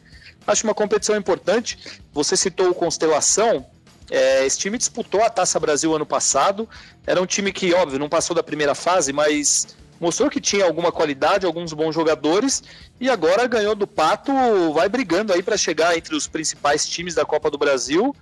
Acho 0.45 0.65
uma 0.65 0.73
competição 0.73 1.15
importante. 1.15 2.01
Você 2.13 2.35
citou 2.35 2.69
o 2.69 2.75
Constelação. 2.75 3.65
É, 4.11 4.45
esse 4.45 4.59
time 4.59 4.77
disputou 4.77 5.23
a 5.23 5.29
Taça 5.29 5.59
Brasil 5.59 5.93
ano 5.95 6.05
passado. 6.05 6.67
Era 7.07 7.21
um 7.21 7.25
time 7.25 7.51
que, 7.51 7.73
óbvio, 7.73 7.97
não 7.97 8.09
passou 8.09 8.35
da 8.35 8.43
primeira 8.43 8.75
fase, 8.75 9.13
mas 9.13 9.75
mostrou 9.99 10.29
que 10.29 10.41
tinha 10.41 10.65
alguma 10.65 10.91
qualidade, 10.91 11.45
alguns 11.45 11.71
bons 11.71 11.95
jogadores 11.95 12.61
e 12.99 13.09
agora 13.09 13.47
ganhou 13.47 13.73
do 13.73 13.87
Pato, 13.87 14.33
vai 14.73 14.89
brigando 14.89 15.31
aí 15.31 15.41
para 15.41 15.55
chegar 15.55 15.97
entre 15.97 16.13
os 16.13 16.27
principais 16.27 16.87
times 16.87 17.15
da 17.15 17.23
Copa 17.23 17.49
do 17.49 17.57
Brasil. 17.57 18.13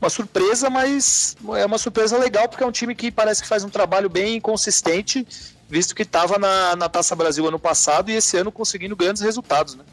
Uma 0.00 0.10
surpresa, 0.10 0.68
mas 0.68 1.36
é 1.56 1.64
uma 1.64 1.78
surpresa 1.78 2.18
legal 2.18 2.48
porque 2.48 2.62
é 2.62 2.66
um 2.66 2.72
time 2.72 2.94
que 2.94 3.10
parece 3.10 3.42
que 3.42 3.48
faz 3.48 3.62
um 3.62 3.68
trabalho 3.68 4.08
bem 4.08 4.40
consistente, 4.40 5.26
visto 5.68 5.94
que 5.94 6.02
estava 6.02 6.38
na, 6.38 6.74
na 6.76 6.88
Taça 6.88 7.14
Brasil 7.14 7.46
ano 7.46 7.58
passado 7.58 8.10
e 8.10 8.14
esse 8.14 8.36
ano 8.36 8.50
conseguindo 8.50 8.96
grandes 8.96 9.22
resultados, 9.22 9.74
né? 9.76 9.84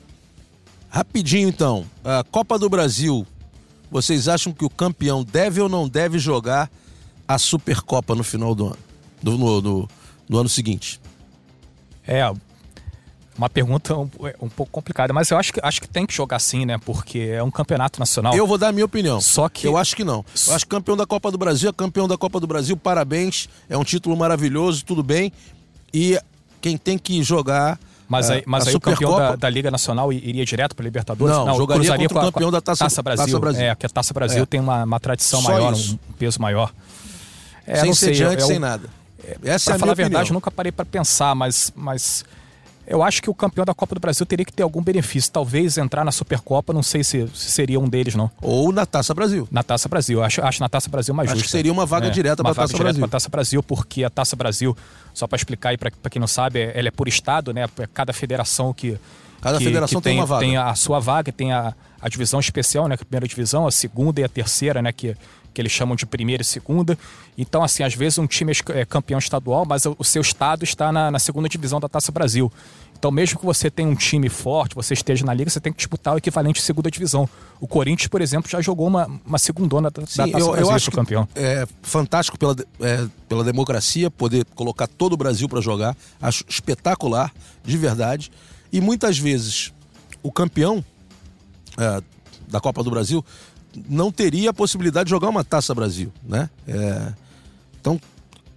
Rapidinho 0.96 1.50
então, 1.50 1.86
a 2.06 2.24
Copa 2.24 2.58
do 2.58 2.70
Brasil, 2.70 3.28
vocês 3.92 4.30
acham 4.30 4.54
que 4.54 4.64
o 4.64 4.70
campeão 4.70 5.26
deve 5.26 5.60
ou 5.60 5.68
não 5.68 5.90
deve 5.90 6.18
jogar 6.18 6.72
a 7.28 7.38
Supercopa 7.38 8.16
no 8.16 8.24
final 8.24 8.56
do 8.56 8.68
ano, 8.68 8.78
do, 9.22 9.38
no, 9.38 9.90
no 10.30 10.38
ano 10.38 10.48
seguinte? 10.48 11.02
É, 12.08 12.32
uma 13.38 13.50
pergunta 13.50 13.94
um, 13.94 14.10
um, 14.42 14.48
pouco 14.48 14.72
complicada, 14.72 15.12
mas 15.12 15.30
eu 15.32 15.38
acho 15.38 15.52
que, 15.52 15.60
acho 15.62 15.82
que 15.82 15.88
tem 15.90 16.06
que 16.06 16.14
jogar 16.14 16.40
sim, 16.40 16.66
né? 16.66 16.78
Porque 16.78 17.20
é 17.20 17.44
um 17.44 17.52
campeonato 17.52 18.00
nacional. 18.00 18.34
Eu 18.34 18.48
vou 18.48 18.58
dar 18.58 18.70
a 18.70 18.72
minha 18.72 18.86
opinião. 18.86 19.20
Só 19.20 19.50
que. 19.50 19.68
Eu 19.68 19.76
acho 19.76 19.98
que 19.98 20.06
não. 20.06 20.24
Eu 20.48 20.56
acho 20.56 20.64
que 20.64 20.70
campeão 20.70 20.96
da 20.96 21.06
Copa 21.06 21.30
do 21.30 21.38
Brasil 21.38 21.70
é 21.70 21.74
campeão 21.74 22.08
da 22.08 22.18
Copa 22.18 22.40
do 22.40 22.48
Brasil, 22.48 22.78
parabéns. 22.78 23.50
É 23.68 23.78
um 23.78 23.84
título 23.84 24.16
maravilhoso, 24.16 24.86
tudo 24.86 25.04
bem. 25.04 25.30
E 25.94 26.18
quem 26.62 26.78
tem 26.78 26.98
que 26.98 27.22
jogar 27.22 27.78
mas 28.08 28.30
aí, 28.30 28.44
mas 28.46 28.68
aí 28.68 28.76
o 28.76 28.80
campeão 28.80 29.18
da, 29.18 29.36
da, 29.36 29.50
Liga 29.50 29.72
Nacional 29.72 30.14
iria 30.14 30.46
direto 30.46 30.76
para 30.76 30.84
a 30.84 30.86
Libertadores? 30.86 31.36
Não, 31.36 31.46
não 31.46 31.58
jogaria 31.58 31.82
cruzaria 31.82 32.08
contra 32.08 32.28
o 32.28 32.32
campeão 32.32 32.52
da 32.52 32.62
Taça, 32.62 32.86
Taça, 32.86 33.02
Brasil. 33.02 33.26
Taça 33.26 33.40
Brasil. 33.40 33.64
É, 33.64 33.76
que 33.76 33.86
a 33.86 33.90
Taça 33.90 34.14
Brasil 34.14 34.44
é. 34.44 34.46
tem 34.46 34.60
uma, 34.60 34.84
uma 34.84 35.00
tradição 35.00 35.42
Só 35.42 35.52
maior, 35.52 35.74
isso. 35.74 36.00
um 36.10 36.14
peso 36.14 36.42
maior. 36.42 36.72
É, 37.66 37.78
sem 37.78 37.94
ser 37.94 38.12
diante, 38.12 38.44
sem 38.44 38.60
nada. 38.60 38.88
É, 39.24 39.38
Essa 39.44 39.72
pra 39.72 39.74
é 39.74 39.76
a 39.76 39.80
falar 39.80 39.92
a 39.94 39.96
verdade, 39.96 40.30
eu 40.30 40.34
nunca 40.34 40.52
parei 40.52 40.72
para 40.72 40.86
pensar, 40.86 41.34
mas, 41.34 41.74
mas 41.76 42.24
eu 42.88 43.02
acho 43.02 43.22
que 43.22 43.30
o 43.30 43.34
campeão 43.34 43.66
da 43.66 43.74
Copa 43.74 43.96
do 43.96 44.02
Brasil 44.02 44.26
teria 44.26 44.46
que 44.46 44.54
ter 44.54 44.64
algum 44.64 44.82
benefício. 44.82 45.32
Talvez 45.32 45.78
entrar 45.78 46.06
na 46.06 46.12
Supercopa, 46.12 46.72
não 46.72 46.84
sei 46.84 47.04
se, 47.04 47.28
se 47.34 47.52
seria 47.52 47.80
um 47.80 47.90
deles, 47.90 48.16
não. 48.16 48.30
Ou 48.42 48.72
na 48.72 48.86
Taça 48.86 49.14
Brasil. 49.14 49.48
Na 49.52 49.64
Taça 49.64 49.90
Brasil. 49.90 50.24
Acho, 50.24 50.42
acho 50.42 50.62
na 50.62 50.70
Taça 50.70 50.90
Brasil 50.90 51.14
mais 51.14 51.30
acho 51.30 51.38
justa. 51.38 51.48
que 51.48 51.52
seria 51.52 51.72
uma 51.72 51.86
vaga 51.86 52.08
é, 52.08 52.10
direta 52.10 52.44
para 52.44 52.52
a 52.52 52.56
Taça 52.56 52.78
Brasil. 52.78 53.02
Uma 53.02 53.08
Taça 53.08 53.30
Brasil, 53.30 53.64
porque 53.64 54.04
a 54.04 54.10
Taça 54.10 54.36
Brasil, 54.36 54.78
só 55.14 55.28
para 55.28 55.36
explicar 55.36 55.70
aí 55.70 55.78
para 55.78 55.92
quem 56.10 56.20
não 56.20 56.28
sabe, 56.28 56.72
ela 56.74 56.88
é 56.88 56.92
por 56.92 57.08
estado, 57.08 57.54
né? 57.54 57.68
Cada 57.94 58.14
federação 58.14 58.74
que. 58.74 58.98
Cada 59.42 59.58
que, 59.58 59.64
federação 59.64 60.00
que 60.00 60.04
tem, 60.04 60.14
tem, 60.14 60.20
uma 60.20 60.26
vaga. 60.26 60.46
Tem 60.46 60.58
a 60.58 60.76
sua 60.76 61.00
vaga, 61.00 61.32
tem 61.32 61.54
a, 61.54 61.74
a 62.02 62.10
divisão 62.10 62.40
especial, 62.40 62.88
né? 62.88 62.96
A 62.96 62.98
primeira 62.98 63.28
divisão, 63.28 63.66
a 63.66 63.72
segunda 63.72 64.22
e 64.22 64.24
a 64.24 64.30
terceira, 64.30 64.82
né? 64.82 64.92
Que, 64.92 65.16
que 65.56 65.62
eles 65.62 65.72
chamam 65.72 65.96
de 65.96 66.06
primeira 66.06 66.42
e 66.42 66.46
segunda. 66.46 66.98
Então, 67.38 67.64
assim, 67.64 67.82
às 67.82 67.96
vezes 67.96 68.20
um 68.20 68.28
time 68.28 68.52
é 68.74 68.86
campeão 68.86 69.18
estadual, 69.18 69.66
mas 69.66 69.86
o 69.86 70.04
seu 70.04 70.22
estado 70.22 70.64
está 70.64 70.92
na, 70.92 71.10
na 71.10 71.18
segunda 71.18 71.48
divisão 71.48 71.80
da 71.80 71.88
Taça 71.88 72.12
Brasil. 72.12 72.52
Então, 72.98 73.10
mesmo 73.12 73.40
que 73.40 73.46
você 73.46 73.70
tenha 73.70 73.88
um 73.88 73.96
time 73.96 74.30
forte, 74.30 74.76
você 74.76 74.94
esteja 74.94 75.26
na 75.26 75.34
liga, 75.34 75.50
você 75.50 75.60
tem 75.60 75.72
que 75.72 75.78
disputar 75.78 76.14
o 76.14 76.18
equivalente 76.18 76.60
de 76.60 76.66
segunda 76.66 76.90
divisão. 76.92 77.30
O 77.60 77.68
Corinthians, 77.68 78.08
por 78.08 78.22
exemplo, 78.22 78.50
já 78.50 78.62
jogou 78.62 78.88
uma, 78.88 79.08
uma 79.26 79.38
segundona 79.38 79.90
da, 79.90 80.06
Sim, 80.06 80.18
da 80.18 80.28
Taça 80.28 80.40
eu, 80.40 80.52
Brasil 80.52 80.68
eu 80.68 80.76
acho 80.76 80.92
campeão. 80.92 81.28
É 81.36 81.66
fantástico 81.82 82.38
pela, 82.38 82.56
é, 82.82 83.08
pela 83.30 83.44
democracia 83.44 84.12
poder 84.12 84.46
colocar 84.56 84.88
todo 84.88 85.14
o 85.14 85.18
Brasil 85.18 85.48
para 85.48 85.62
jogar. 85.62 85.96
Acho 86.22 86.44
espetacular, 86.48 87.32
de 87.64 87.78
verdade. 87.78 88.32
E 88.72 88.82
muitas 88.82 89.18
vezes 89.18 89.74
o 90.24 90.32
campeão 90.32 90.84
é, 91.78 92.02
da 92.48 92.60
Copa 92.60 92.84
do 92.84 92.90
Brasil 92.90 93.24
não 93.88 94.12
teria 94.12 94.50
a 94.50 94.54
possibilidade 94.54 95.06
de 95.06 95.10
jogar 95.12 95.30
uma 95.30 95.44
Taça 95.44 95.74
Brasil, 95.74 96.12
né? 96.24 96.50
É, 96.68 97.14
então, 97.80 98.00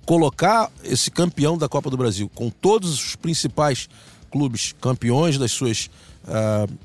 colocar 0.07 0.71
esse 0.83 1.11
campeão 1.11 1.59
da 1.59 1.69
Copa 1.69 1.91
do 1.91 1.97
Brasil 1.97 2.31
com 2.35 2.49
todos 2.49 2.93
os 2.95 3.17
principais 3.17 3.89
clubes 4.31 4.75
campeões 4.81 5.39
das 5.39 5.53
suas. 5.53 5.91
Uh, 6.25 6.79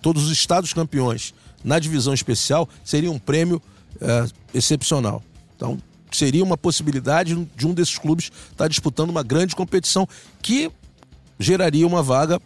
todos 0.00 0.24
os 0.24 0.32
estados 0.32 0.72
campeões 0.72 1.32
na 1.62 1.78
divisão 1.78 2.12
especial 2.12 2.68
seria 2.84 3.12
um 3.12 3.18
prêmio 3.18 3.62
uh, 3.96 4.32
excepcional. 4.52 5.22
Então, 5.56 5.78
seria 6.10 6.42
uma 6.42 6.58
possibilidade 6.58 7.48
de 7.56 7.66
um 7.66 7.72
desses 7.72 7.96
clubes 7.96 8.32
estar 8.50 8.66
disputando 8.66 9.10
uma 9.10 9.22
grande 9.22 9.54
competição 9.54 10.08
que 10.42 10.70
geraria 11.38 11.86
uma 11.86 12.02
vaga, 12.02 12.40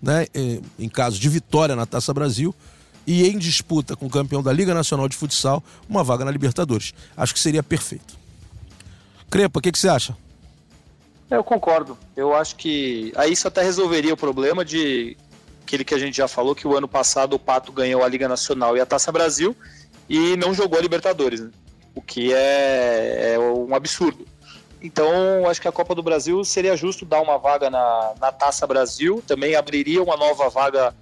né, 0.00 0.26
em 0.78 0.88
caso 0.88 1.18
de 1.18 1.28
vitória 1.28 1.74
na 1.74 1.86
Taça 1.86 2.14
Brasil, 2.14 2.54
e 3.06 3.28
em 3.28 3.38
disputa 3.38 3.96
com 3.96 4.06
o 4.06 4.10
campeão 4.10 4.42
da 4.42 4.52
Liga 4.52 4.74
Nacional 4.74 5.08
de 5.08 5.16
Futsal, 5.16 5.62
uma 5.88 6.02
vaga 6.02 6.24
na 6.24 6.30
Libertadores. 6.30 6.94
Acho 7.16 7.34
que 7.34 7.40
seria 7.40 7.62
perfeito. 7.62 8.16
Crepa, 9.30 9.58
o 9.58 9.62
que, 9.62 9.72
que 9.72 9.78
você 9.78 9.88
acha? 9.88 10.16
Eu 11.30 11.42
concordo. 11.42 11.98
Eu 12.16 12.34
acho 12.34 12.56
que 12.56 13.12
aí 13.16 13.32
isso 13.32 13.48
até 13.48 13.62
resolveria 13.62 14.14
o 14.14 14.16
problema 14.16 14.64
de 14.64 15.16
aquele 15.62 15.84
que 15.84 15.94
a 15.94 15.98
gente 15.98 16.16
já 16.16 16.28
falou, 16.28 16.54
que 16.54 16.68
o 16.68 16.76
ano 16.76 16.86
passado 16.86 17.34
o 17.34 17.38
Pato 17.38 17.72
ganhou 17.72 18.04
a 18.04 18.08
Liga 18.08 18.28
Nacional 18.28 18.76
e 18.76 18.80
a 18.80 18.86
Taça 18.86 19.10
Brasil 19.10 19.56
e 20.08 20.36
não 20.36 20.54
jogou 20.54 20.78
a 20.78 20.82
Libertadores, 20.82 21.40
né? 21.40 21.50
o 21.94 22.02
que 22.02 22.32
é, 22.32 23.34
é, 23.34 23.38
um 23.38 23.74
absurdo. 23.74 24.26
Então, 24.82 25.48
acho 25.48 25.62
que 25.62 25.68
a 25.68 25.72
Copa 25.72 25.94
do 25.94 26.02
Brasil 26.02 26.44
seria 26.44 26.76
justo 26.76 27.06
dar 27.06 27.22
uma 27.22 27.38
vaga 27.38 27.70
na, 27.70 28.14
na 28.20 28.30
Taça 28.30 28.66
Brasil, 28.66 29.22
também 29.26 29.56
abriria 29.56 30.02
uma 30.02 30.16
nova 30.16 30.50
vaga 30.50 30.94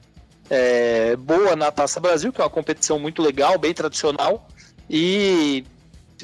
é, 0.54 1.16
boa 1.16 1.56
na 1.56 1.72
Taça 1.72 1.98
Brasil, 1.98 2.30
que 2.30 2.38
é 2.38 2.44
uma 2.44 2.50
competição 2.50 2.98
muito 2.98 3.22
legal, 3.22 3.56
bem 3.56 3.72
tradicional, 3.72 4.46
e 4.88 5.64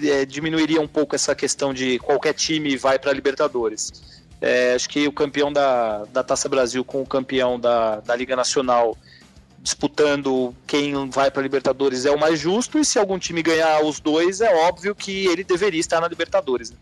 é, 0.02 0.26
diminuiria 0.26 0.82
um 0.82 0.86
pouco 0.86 1.14
essa 1.14 1.34
questão 1.34 1.72
de 1.72 1.98
qualquer 2.00 2.34
time 2.34 2.76
vai 2.76 2.98
para 2.98 3.10
a 3.10 3.14
Libertadores. 3.14 4.20
É, 4.38 4.74
acho 4.74 4.86
que 4.86 5.08
o 5.08 5.12
campeão 5.12 5.50
da, 5.50 6.04
da 6.12 6.22
Taça 6.22 6.46
Brasil 6.46 6.84
com 6.84 7.00
o 7.00 7.06
campeão 7.06 7.58
da, 7.58 8.00
da 8.00 8.14
Liga 8.14 8.36
Nacional 8.36 8.98
disputando 9.62 10.54
quem 10.66 11.08
vai 11.08 11.30
para 11.30 11.40
a 11.40 11.42
Libertadores 11.42 12.04
é 12.04 12.10
o 12.10 12.20
mais 12.20 12.38
justo, 12.38 12.78
e 12.78 12.84
se 12.84 12.98
algum 12.98 13.18
time 13.18 13.42
ganhar 13.42 13.82
os 13.82 13.98
dois, 13.98 14.42
é 14.42 14.54
óbvio 14.68 14.94
que 14.94 15.26
ele 15.26 15.42
deveria 15.42 15.80
estar 15.80 16.02
na 16.02 16.06
Libertadores. 16.06 16.70
Né? 16.70 16.76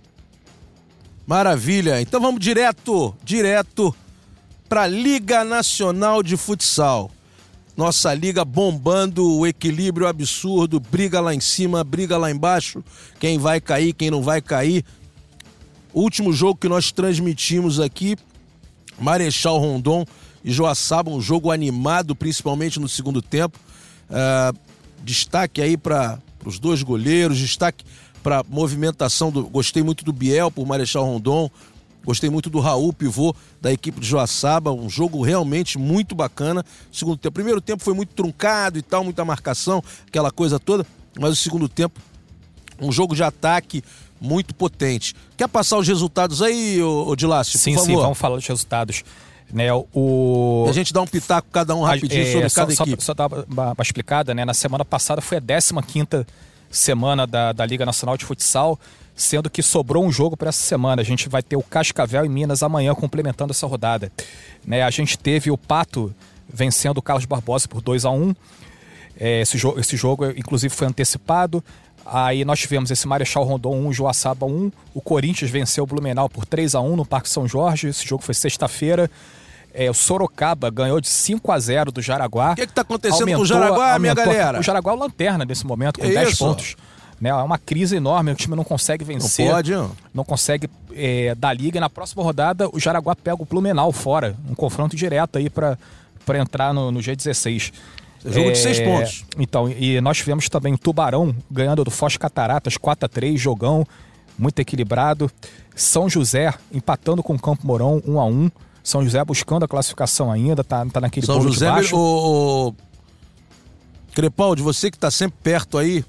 Maravilha! 1.24 2.00
Então 2.00 2.20
vamos 2.20 2.40
direto, 2.40 3.16
direto 3.22 3.94
para 4.68 4.82
a 4.82 4.86
Liga 4.88 5.44
Nacional 5.44 6.24
de 6.24 6.36
Futsal. 6.36 7.12
Nossa 7.76 8.14
liga 8.14 8.42
bombando, 8.44 9.38
o 9.38 9.46
equilíbrio 9.46 10.06
absurdo, 10.06 10.80
briga 10.80 11.20
lá 11.20 11.34
em 11.34 11.40
cima, 11.40 11.84
briga 11.84 12.16
lá 12.16 12.30
embaixo, 12.30 12.82
quem 13.20 13.38
vai 13.38 13.60
cair, 13.60 13.92
quem 13.92 14.10
não 14.10 14.22
vai 14.22 14.40
cair. 14.40 14.82
Último 15.92 16.32
jogo 16.32 16.58
que 16.58 16.68
nós 16.68 16.90
transmitimos 16.90 17.78
aqui, 17.78 18.16
Marechal 18.98 19.58
Rondon 19.58 20.06
e 20.42 20.50
Joaçaba, 20.50 21.10
um 21.10 21.20
jogo 21.20 21.50
animado, 21.50 22.16
principalmente 22.16 22.80
no 22.80 22.88
segundo 22.88 23.20
tempo. 23.20 23.58
Uh, 24.08 24.56
destaque 25.04 25.60
aí 25.60 25.76
para 25.76 26.18
os 26.44 26.58
dois 26.58 26.82
goleiros, 26.82 27.38
destaque 27.38 27.84
para 28.22 28.44
movimentação. 28.48 29.30
Do, 29.30 29.44
gostei 29.48 29.82
muito 29.82 30.04
do 30.04 30.12
Biel 30.12 30.50
por 30.50 30.66
Marechal 30.66 31.04
Rondon, 31.04 31.50
gostei 32.06 32.30
muito 32.30 32.48
do 32.48 32.60
Raul, 32.60 32.92
pivô 32.92 33.34
da 33.60 33.72
equipe 33.72 34.00
de 34.00 34.06
Joaçaba. 34.06 34.72
Um 34.72 34.88
jogo 34.88 35.22
realmente 35.22 35.76
muito 35.76 36.14
bacana. 36.14 36.64
Segundo 36.92 37.18
tempo, 37.18 37.34
primeiro 37.34 37.60
tempo 37.60 37.82
foi 37.82 37.92
muito 37.92 38.14
truncado 38.14 38.78
e 38.78 38.82
tal, 38.82 39.04
muita 39.04 39.24
marcação, 39.24 39.82
aquela 40.06 40.30
coisa 40.30 40.58
toda. 40.58 40.86
Mas 41.18 41.32
o 41.32 41.36
segundo 41.36 41.68
tempo, 41.68 42.00
um 42.80 42.92
jogo 42.92 43.14
de 43.14 43.22
ataque 43.22 43.82
muito 44.20 44.54
potente. 44.54 45.14
Quer 45.36 45.48
passar 45.48 45.76
os 45.78 45.86
resultados 45.86 46.40
aí, 46.40 46.80
Odilácio? 46.82 47.58
Sim, 47.58 47.76
sim, 47.76 47.94
vamos 47.96 48.16
falar 48.16 48.36
dos 48.36 48.46
resultados. 48.46 49.02
Né, 49.52 49.68
o... 49.94 50.66
A 50.68 50.72
gente 50.72 50.92
dá 50.92 51.00
um 51.00 51.06
pitaco 51.06 51.48
cada 51.52 51.74
um 51.76 51.82
rapidinho 51.82 52.22
é, 52.22 52.32
sobre 52.32 52.50
cada 52.50 52.74
só, 52.74 52.82
equipe. 52.82 53.02
Só, 53.02 53.12
só 53.12 53.14
dar 53.14 53.28
uma, 53.28 53.72
uma 53.72 53.82
explicada, 53.82 54.34
né? 54.34 54.44
Na 54.44 54.54
semana 54.54 54.84
passada 54.84 55.20
foi 55.20 55.38
a 55.38 55.40
15 55.40 55.72
semana 56.76 57.26
da, 57.26 57.52
da 57.52 57.64
Liga 57.66 57.86
Nacional 57.86 58.16
de 58.16 58.24
Futsal, 58.24 58.78
sendo 59.14 59.48
que 59.48 59.62
sobrou 59.62 60.04
um 60.04 60.12
jogo 60.12 60.36
para 60.36 60.48
essa 60.48 60.62
semana. 60.62 61.02
A 61.02 61.04
gente 61.04 61.28
vai 61.28 61.42
ter 61.42 61.56
o 61.56 61.62
Cascavel 61.62 62.24
em 62.24 62.28
Minas 62.28 62.62
amanhã 62.62 62.94
complementando 62.94 63.52
essa 63.52 63.66
rodada. 63.66 64.12
Né, 64.64 64.82
a 64.82 64.90
gente 64.90 65.18
teve 65.18 65.50
o 65.50 65.58
Pato 65.58 66.14
vencendo 66.48 66.98
o 66.98 67.02
Carlos 67.02 67.24
Barbosa 67.24 67.66
por 67.66 67.80
2 67.80 68.04
a 68.04 68.10
1 68.10 68.34
é, 69.18 69.40
esse, 69.40 69.56
jo 69.56 69.74
esse 69.78 69.96
jogo, 69.96 70.26
inclusive, 70.30 70.72
foi 70.74 70.86
antecipado. 70.86 71.64
Aí 72.04 72.44
nós 72.44 72.60
tivemos 72.60 72.90
esse 72.90 73.08
Marechal 73.08 73.42
Rondon 73.42 73.74
1, 73.88 73.92
Joaçaba 73.92 74.46
1. 74.46 74.70
O 74.94 75.00
Corinthians 75.00 75.50
venceu 75.50 75.84
o 75.84 75.86
Blumenau 75.86 76.28
por 76.28 76.44
3 76.44 76.74
a 76.74 76.80
1 76.80 76.96
no 76.96 77.04
Parque 77.04 77.28
São 77.28 77.48
Jorge. 77.48 77.88
Esse 77.88 78.06
jogo 78.06 78.22
foi 78.22 78.34
sexta-feira. 78.34 79.10
É, 79.78 79.90
o 79.90 79.94
Sorocaba 79.94 80.70
ganhou 80.70 80.98
de 81.02 81.08
5 81.08 81.52
a 81.52 81.58
0 81.58 81.92
do 81.92 82.00
Jaraguá. 82.00 82.52
O 82.52 82.56
que 82.56 82.62
está 82.62 82.80
acontecendo 82.80 83.20
aumentou, 83.20 83.40
com 83.40 83.42
o 83.42 83.46
Jaraguá, 83.46 83.92
aumentou, 83.92 84.00
minha 84.00 84.14
galera? 84.14 84.58
O 84.58 84.62
Jaraguá 84.62 84.92
é 84.92 84.94
o 84.94 84.98
lanterna 84.98 85.44
nesse 85.44 85.66
momento, 85.66 86.00
com 86.00 86.06
é 86.06 86.10
10 86.10 86.38
pontos. 86.38 86.76
Né, 87.20 87.28
é 87.28 87.34
uma 87.34 87.58
crise 87.58 87.96
enorme, 87.96 88.32
o 88.32 88.34
time 88.34 88.56
não 88.56 88.64
consegue 88.64 89.04
vencer. 89.04 89.46
Não 89.46 89.54
pode, 89.54 89.72
não, 90.14 90.24
consegue 90.24 90.70
é, 90.94 91.34
dar 91.34 91.52
liga. 91.52 91.76
E 91.76 91.80
na 91.80 91.90
próxima 91.90 92.22
rodada, 92.22 92.70
o 92.72 92.80
Jaraguá 92.80 93.14
pega 93.14 93.42
o 93.42 93.44
Blumenau 93.44 93.92
fora. 93.92 94.34
Um 94.48 94.54
confronto 94.54 94.96
direto 94.96 95.36
aí 95.36 95.50
para 95.50 95.78
entrar 96.38 96.72
no, 96.72 96.90
no 96.90 97.00
G16. 97.00 97.70
Jogo 98.24 98.48
é, 98.48 98.52
de 98.52 98.58
seis 98.58 98.80
pontos. 98.80 99.26
Então, 99.38 99.68
e 99.68 100.00
nós 100.00 100.16
tivemos 100.16 100.48
também 100.48 100.72
o 100.72 100.78
Tubarão 100.78 101.36
ganhando 101.50 101.84
do 101.84 101.90
Foz 101.90 102.16
Cataratas 102.16 102.78
4 102.78 103.04
a 103.04 103.08
3 103.08 103.38
jogão, 103.38 103.86
muito 104.38 104.58
equilibrado. 104.58 105.30
São 105.74 106.08
José 106.08 106.52
empatando 106.72 107.22
com 107.22 107.34
o 107.34 107.38
Campo 107.38 107.66
Mourão 107.66 108.02
1 108.06 108.20
a 108.20 108.24
1 108.24 108.50
São 108.86 109.02
José 109.02 109.24
buscando 109.24 109.64
a 109.64 109.68
classificação 109.68 110.30
ainda, 110.30 110.62
tá, 110.62 110.86
tá 110.86 111.00
naquele 111.00 111.26
São 111.26 111.42
José, 111.42 111.66
de 111.66 111.72
baixo. 111.72 111.96
O, 111.96 112.68
o... 112.68 112.74
Crepaldi, 114.14 114.62
você 114.62 114.92
que 114.92 114.96
está 114.96 115.10
sempre 115.10 115.36
perto 115.42 115.76
aí, 115.76 116.04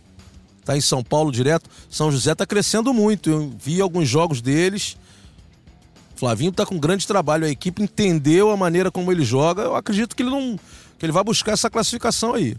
tá 0.63 0.77
em 0.77 0.81
São 0.81 1.03
Paulo 1.03 1.31
direto, 1.31 1.67
São 1.89 2.11
José 2.11 2.33
está 2.33 2.45
crescendo 2.45 2.93
muito. 2.93 3.31
Eu 3.31 3.51
vi 3.57 3.81
alguns 3.81 4.07
jogos 4.07 4.43
deles. 4.43 4.95
Flavinho 6.15 6.51
está 6.51 6.67
com 6.67 6.75
um 6.75 6.79
grande 6.79 7.07
trabalho, 7.07 7.47
a 7.47 7.49
equipe 7.49 7.81
entendeu 7.81 8.51
a 8.51 8.55
maneira 8.55 8.91
como 8.91 9.11
ele 9.11 9.25
joga. 9.25 9.63
Eu 9.63 9.75
acredito 9.75 10.15
que 10.15 10.21
ele 10.21 10.29
não 10.29 10.55
que 10.99 11.03
ele 11.03 11.11
vai 11.11 11.23
buscar 11.23 11.53
essa 11.53 11.71
classificação 11.71 12.35
aí. 12.35 12.55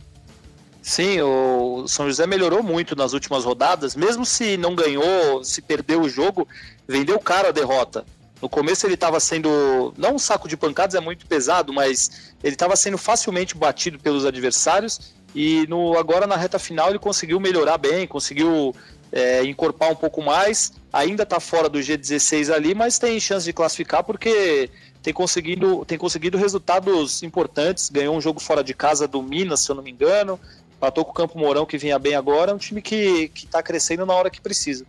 Sim, 0.82 1.20
o 1.20 1.86
São 1.86 2.08
José 2.08 2.26
melhorou 2.26 2.60
muito 2.60 2.96
nas 2.96 3.12
últimas 3.12 3.44
rodadas, 3.44 3.94
mesmo 3.94 4.26
se 4.26 4.56
não 4.56 4.74
ganhou, 4.74 5.44
se 5.44 5.62
perdeu 5.62 6.02
o 6.02 6.08
jogo, 6.08 6.48
vendeu 6.88 7.20
caro 7.20 7.46
a 7.46 7.52
derrota. 7.52 8.04
No 8.40 8.48
começo 8.48 8.86
ele 8.86 8.94
estava 8.94 9.18
sendo, 9.18 9.92
não 9.96 10.14
um 10.14 10.18
saco 10.18 10.48
de 10.48 10.56
pancadas 10.56 10.94
é 10.94 11.00
muito 11.00 11.26
pesado, 11.26 11.72
mas 11.72 12.32
ele 12.42 12.54
estava 12.54 12.76
sendo 12.76 12.96
facilmente 12.96 13.56
batido 13.56 13.98
pelos 13.98 14.24
adversários 14.24 15.12
e 15.34 15.66
no, 15.68 15.98
agora 15.98 16.26
na 16.26 16.36
reta 16.36 16.58
final 16.58 16.90
ele 16.90 16.98
conseguiu 16.98 17.40
melhorar 17.40 17.78
bem, 17.78 18.06
conseguiu 18.06 18.74
é, 19.12 19.44
encorpar 19.44 19.90
um 19.90 19.96
pouco 19.96 20.22
mais. 20.22 20.72
Ainda 20.92 21.24
está 21.24 21.40
fora 21.40 21.68
do 21.68 21.78
G16 21.78 22.52
ali, 22.52 22.74
mas 22.74 22.98
tem 22.98 23.18
chance 23.20 23.44
de 23.44 23.52
classificar 23.52 24.04
porque 24.04 24.70
tem 25.02 25.12
conseguido, 25.12 25.84
tem 25.84 25.98
conseguido 25.98 26.38
resultados 26.38 27.22
importantes. 27.22 27.88
Ganhou 27.88 28.16
um 28.16 28.20
jogo 28.20 28.40
fora 28.40 28.62
de 28.62 28.72
casa 28.72 29.06
do 29.06 29.22
Minas, 29.22 29.60
se 29.60 29.70
eu 29.70 29.74
não 29.74 29.82
me 29.82 29.90
engano. 29.90 30.38
Patou 30.80 31.04
com 31.04 31.10
o 31.10 31.14
Campo 31.14 31.38
Mourão, 31.38 31.66
que 31.66 31.76
vinha 31.76 31.98
bem 31.98 32.14
agora. 32.14 32.52
É 32.52 32.54
um 32.54 32.58
time 32.58 32.80
que 32.80 33.30
está 33.34 33.62
crescendo 33.62 34.06
na 34.06 34.14
hora 34.14 34.30
que 34.30 34.40
precisa. 34.40 34.86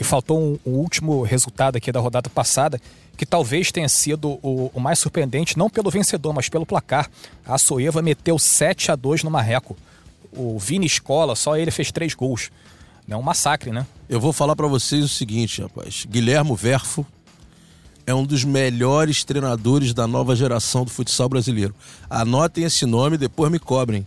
E 0.00 0.02
faltou 0.02 0.40
um, 0.40 0.58
um, 0.64 0.76
último 0.76 1.22
resultado 1.22 1.76
aqui 1.76 1.92
da 1.92 2.00
rodada 2.00 2.30
passada, 2.30 2.80
que 3.18 3.26
talvez 3.26 3.70
tenha 3.70 3.86
sido 3.86 4.38
o, 4.42 4.70
o 4.72 4.80
mais 4.80 4.98
surpreendente, 4.98 5.58
não 5.58 5.68
pelo 5.68 5.90
vencedor, 5.90 6.32
mas 6.32 6.48
pelo 6.48 6.64
placar. 6.64 7.10
A 7.44 7.58
Soeva 7.58 8.00
meteu 8.00 8.38
7 8.38 8.90
a 8.90 8.96
2 8.96 9.24
no 9.24 9.30
Marreco. 9.30 9.76
O 10.32 10.58
Vini 10.58 10.86
Escola, 10.86 11.36
só 11.36 11.54
ele 11.54 11.70
fez 11.70 11.92
três 11.92 12.14
gols. 12.14 12.50
É 13.06 13.14
um 13.14 13.20
massacre, 13.20 13.72
né? 13.72 13.86
Eu 14.08 14.18
vou 14.18 14.32
falar 14.32 14.56
para 14.56 14.66
vocês 14.66 15.04
o 15.04 15.08
seguinte, 15.08 15.60
rapaz. 15.60 16.06
Guilhermo 16.08 16.56
Verfo 16.56 17.04
é 18.06 18.14
um 18.14 18.24
dos 18.24 18.42
melhores 18.42 19.22
treinadores 19.22 19.92
da 19.92 20.06
nova 20.06 20.34
geração 20.34 20.82
do 20.82 20.90
futsal 20.90 21.28
brasileiro. 21.28 21.74
Anotem 22.08 22.64
esse 22.64 22.86
nome, 22.86 23.18
depois 23.18 23.52
me 23.52 23.58
cobrem. 23.58 24.06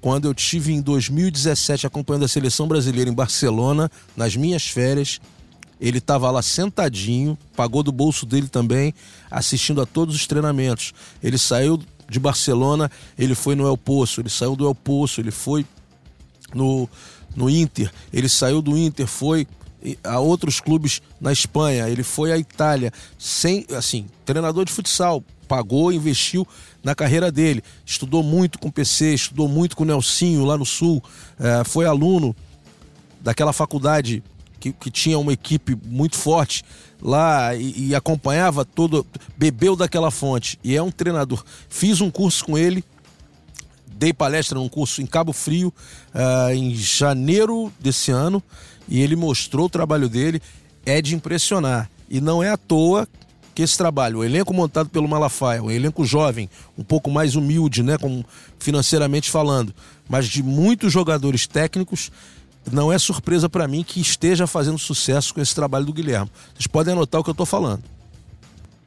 Quando 0.00 0.26
eu 0.26 0.34
tive 0.34 0.72
em 0.72 0.80
2017 0.80 1.86
acompanhando 1.86 2.24
a 2.24 2.28
seleção 2.28 2.68
brasileira 2.68 3.10
em 3.10 3.14
Barcelona, 3.14 3.90
nas 4.16 4.36
minhas 4.36 4.66
férias, 4.66 5.20
ele 5.80 5.98
estava 5.98 6.30
lá 6.30 6.42
sentadinho, 6.42 7.38
pagou 7.56 7.82
do 7.82 7.92
bolso 7.92 8.26
dele 8.26 8.48
também, 8.48 8.94
assistindo 9.30 9.80
a 9.80 9.86
todos 9.86 10.14
os 10.14 10.26
treinamentos. 10.26 10.92
Ele 11.22 11.38
saiu 11.38 11.80
de 12.08 12.18
Barcelona, 12.18 12.90
ele 13.18 13.34
foi 13.34 13.54
no 13.54 13.66
El 13.66 13.76
Poço, 13.76 14.20
ele 14.20 14.30
saiu 14.30 14.56
do 14.56 14.66
El 14.66 14.74
Poço, 14.74 15.20
ele 15.20 15.30
foi 15.30 15.66
no, 16.54 16.88
no 17.36 17.50
Inter, 17.50 17.92
ele 18.12 18.28
saiu 18.28 18.62
do 18.62 18.76
Inter, 18.76 19.06
foi 19.06 19.46
a 20.02 20.18
outros 20.18 20.60
clubes 20.60 21.00
na 21.20 21.32
Espanha, 21.32 21.88
ele 21.88 22.02
foi 22.02 22.32
à 22.32 22.38
Itália, 22.38 22.92
sem, 23.18 23.66
assim, 23.76 24.06
treinador 24.24 24.64
de 24.64 24.72
futsal, 24.72 25.22
pagou, 25.48 25.92
investiu 25.92 26.46
na 26.84 26.94
carreira 26.94 27.32
dele, 27.32 27.62
estudou 27.84 28.22
muito 28.22 28.58
com 28.58 28.68
o 28.68 28.72
PC, 28.72 29.14
estudou 29.14 29.48
muito 29.48 29.74
com 29.74 29.82
o 29.82 29.86
Nelsinho 29.86 30.44
lá 30.44 30.56
no 30.56 30.66
Sul, 30.66 31.02
é, 31.40 31.64
foi 31.64 31.86
aluno 31.86 32.36
daquela 33.20 33.52
faculdade 33.52 34.22
que, 34.60 34.72
que, 34.72 34.90
tinha 34.90 35.18
uma 35.18 35.32
equipe 35.32 35.76
muito 35.86 36.16
forte 36.16 36.64
lá 37.00 37.54
e, 37.54 37.88
e, 37.88 37.94
acompanhava 37.94 38.64
todo, 38.64 39.06
bebeu 39.36 39.74
daquela 39.76 40.10
fonte 40.10 40.58
e 40.62 40.76
é 40.76 40.82
um 40.82 40.90
treinador. 40.90 41.44
Fiz 41.68 42.00
um 42.00 42.10
curso 42.10 42.44
com 42.44 42.58
ele, 42.58 42.84
dei 43.86 44.12
palestra 44.12 44.58
num 44.58 44.68
curso 44.68 45.00
em 45.00 45.06
Cabo 45.06 45.32
Frio 45.32 45.72
uh, 46.14 46.52
em 46.52 46.74
janeiro 46.74 47.72
desse 47.80 48.10
ano 48.10 48.42
e 48.88 49.00
ele 49.00 49.16
mostrou 49.16 49.66
o 49.66 49.70
trabalho 49.70 50.08
dele, 50.08 50.40
é 50.84 51.00
de 51.00 51.14
impressionar. 51.14 51.90
E 52.08 52.20
não 52.20 52.42
é 52.42 52.50
à 52.50 52.56
toa 52.56 53.06
que 53.58 53.62
esse 53.64 53.76
trabalho, 53.76 54.20
o 54.20 54.24
elenco 54.24 54.54
montado 54.54 54.88
pelo 54.88 55.08
Malafaia, 55.08 55.60
um 55.60 55.68
elenco 55.68 56.04
jovem, 56.04 56.48
um 56.78 56.84
pouco 56.84 57.10
mais 57.10 57.34
humilde, 57.34 57.82
né, 57.82 57.98
com, 57.98 58.22
financeiramente 58.56 59.32
falando, 59.32 59.74
mas 60.08 60.28
de 60.28 60.44
muitos 60.44 60.92
jogadores 60.92 61.44
técnicos, 61.48 62.12
não 62.70 62.92
é 62.92 62.96
surpresa 63.00 63.48
para 63.48 63.66
mim 63.66 63.82
que 63.82 64.00
esteja 64.00 64.46
fazendo 64.46 64.78
sucesso 64.78 65.34
com 65.34 65.40
esse 65.40 65.56
trabalho 65.56 65.84
do 65.84 65.92
Guilherme. 65.92 66.30
Vocês 66.54 66.68
podem 66.68 66.92
anotar 66.92 67.20
o 67.20 67.24
que 67.24 67.30
eu 67.30 67.32
estou 67.32 67.44
falando. 67.44 67.82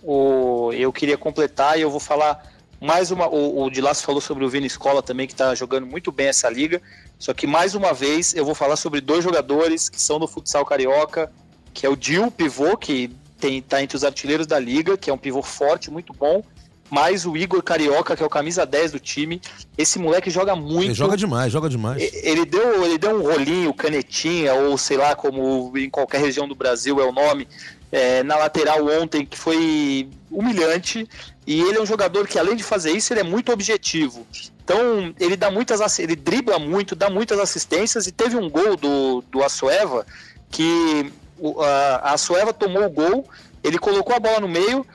O, 0.02 0.72
eu 0.72 0.94
queria 0.94 1.18
completar 1.18 1.78
e 1.78 1.82
eu 1.82 1.92
vou 1.92 2.00
falar 2.00 2.42
Mais 2.80 3.12
uma, 3.12 3.28
o, 3.28 3.64
o 3.64 3.70
de 3.70 3.82
Laço 3.82 4.06
falou 4.06 4.22
sobre 4.22 4.46
o 4.46 4.50
Vini 4.50 4.68
Escola 4.68 5.04
também, 5.04 5.28
que 5.28 5.34
está 5.34 5.54
jogando 5.54 5.86
muito 5.86 6.14
bem 6.14 6.28
essa 6.28 6.50
liga. 6.50 6.82
Só 7.20 7.34
que 7.34 7.46
mais 7.46 7.76
uma 7.76 7.94
vez 7.94 8.34
eu 8.34 8.46
vou 8.46 8.56
falar 8.56 8.78
sobre 8.78 9.02
dois 9.02 9.22
jogadores 9.22 9.90
que 9.90 10.02
são 10.02 10.18
do 10.18 10.30
futsal 10.30 10.66
carioca, 10.66 11.30
que 11.74 11.86
é 11.86 11.90
o 11.90 11.96
Dil, 11.98 12.32
pivô, 12.32 12.78
que 12.78 13.12
está 13.48 13.82
entre 13.82 13.96
os 13.96 14.04
artilheiros 14.04 14.48
da 14.48 14.60
liga, 14.60 14.98
que 14.98 15.10
é 15.10 15.14
um 15.14 15.18
pivô 15.18 15.42
forte, 15.42 15.92
muito 15.92 16.14
bom. 16.14 16.44
Mais 16.90 17.26
o 17.26 17.38
Igor 17.38 17.64
Carioca, 17.64 18.18
que 18.18 18.22
é 18.22 18.26
o 18.26 18.30
camisa 18.30 18.66
10 18.66 18.92
do 18.92 19.00
time. 19.00 19.42
Esse 19.78 19.98
moleque 19.98 20.30
joga 20.30 20.56
muito. 20.56 20.88
Ele 20.88 20.94
joga 20.94 21.16
demais, 21.16 21.52
joga 21.52 21.70
demais. 21.70 22.02
Ele 22.22 22.46
deu, 22.46 22.84
ele 22.84 22.98
deu 22.98 23.18
um 23.18 23.24
rolinho, 23.24 23.74
canetinha, 23.74 24.54
ou 24.54 24.78
sei 24.78 24.98
lá, 24.98 25.16
como 25.16 25.72
em 25.78 25.90
qualquer 25.90 26.20
região 26.20 26.48
do 26.48 26.54
Brasil 26.54 27.00
é 27.00 27.06
o 27.06 27.14
nome, 27.14 27.48
é, 27.92 28.24
na 28.24 28.36
lateral 28.36 28.86
ontem, 29.02 29.26
que 29.26 29.38
foi 29.38 30.10
humilhante. 30.30 31.08
E 31.48 31.62
ele 31.62 31.78
é 31.78 31.82
um 31.82 31.86
jogador 31.86 32.28
que, 32.28 32.38
além 32.38 32.58
de 32.58 32.64
fazer 32.64 32.92
isso, 32.92 33.14
ele 33.14 33.22
é 33.22 33.24
muito 33.24 33.54
objetivo. 33.54 34.28
Então, 34.64 35.14
ele 35.20 35.36
dá 35.36 35.50
muitas 35.50 36.00
ele 36.00 36.16
dribla 36.16 36.60
muito, 36.60 36.96
dá 36.96 37.10
muitas 37.10 37.40
assistências 37.40 38.06
e 38.06 38.12
teve 38.12 38.38
um 38.38 38.50
gol 38.50 38.76
do, 38.76 39.24
do 39.32 39.44
Assueva 39.44 40.06
que 40.50 41.12
a, 41.60 42.10
a 42.10 42.14
Assueva 42.14 42.54
tomou 42.54 42.86
o 42.86 42.90
gol, 42.90 43.28
ele 43.64 43.78
colocou 43.78 44.16
a 44.16 44.20
bola 44.20 44.40
no 44.40 44.48
meio, 44.48 44.86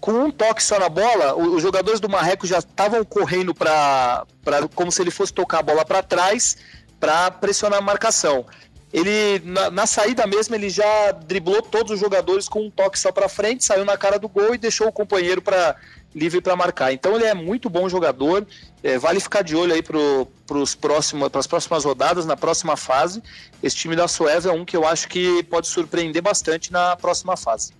com 0.00 0.12
um 0.12 0.30
toque 0.30 0.62
só 0.62 0.80
na 0.80 0.88
bola, 0.88 1.34
os 1.34 1.62
jogadores 1.62 2.00
do 2.00 2.08
Marreco 2.08 2.44
já 2.46 2.58
estavam 2.58 3.04
correndo 3.04 3.54
para 3.54 4.26
como 4.74 4.90
se 4.90 5.00
ele 5.00 5.12
fosse 5.12 5.32
tocar 5.32 5.60
a 5.60 5.62
bola 5.62 5.84
para 5.84 6.02
trás 6.02 6.56
para 6.98 7.30
pressionar 7.30 7.78
a 7.78 7.82
marcação. 7.82 8.44
Ele 8.92 9.40
na, 9.44 9.70
na, 9.70 9.86
saída 9.86 10.26
mesmo 10.26 10.54
ele 10.54 10.68
já 10.68 11.12
driblou 11.12 11.62
todos 11.62 11.92
os 11.92 12.00
jogadores 12.00 12.48
com 12.48 12.66
um 12.66 12.70
toque 12.70 12.98
só 12.98 13.10
para 13.10 13.28
frente, 13.28 13.64
saiu 13.64 13.84
na 13.84 13.96
cara 13.96 14.18
do 14.18 14.28
gol 14.28 14.54
e 14.54 14.58
deixou 14.58 14.88
o 14.88 14.92
companheiro 14.92 15.40
para 15.40 15.76
livre 16.14 16.40
para 16.40 16.56
marcar. 16.56 16.92
Então 16.92 17.14
ele 17.14 17.24
é 17.24 17.34
muito 17.34 17.68
bom 17.70 17.88
jogador. 17.88 18.46
É, 18.82 18.98
vale 18.98 19.20
ficar 19.20 19.42
de 19.42 19.54
olho 19.54 19.72
aí 19.72 19.82
para 19.82 19.98
as 21.38 21.46
próximas 21.46 21.84
rodadas, 21.84 22.26
na 22.26 22.36
próxima 22.36 22.76
fase. 22.76 23.22
Esse 23.62 23.76
time 23.76 23.96
da 23.96 24.08
Suécia 24.08 24.50
é 24.50 24.52
um 24.52 24.64
que 24.64 24.76
eu 24.76 24.86
acho 24.86 25.08
que 25.08 25.42
pode 25.44 25.68
surpreender 25.68 26.22
bastante 26.22 26.72
na 26.72 26.96
próxima 26.96 27.36
fase. 27.36 27.72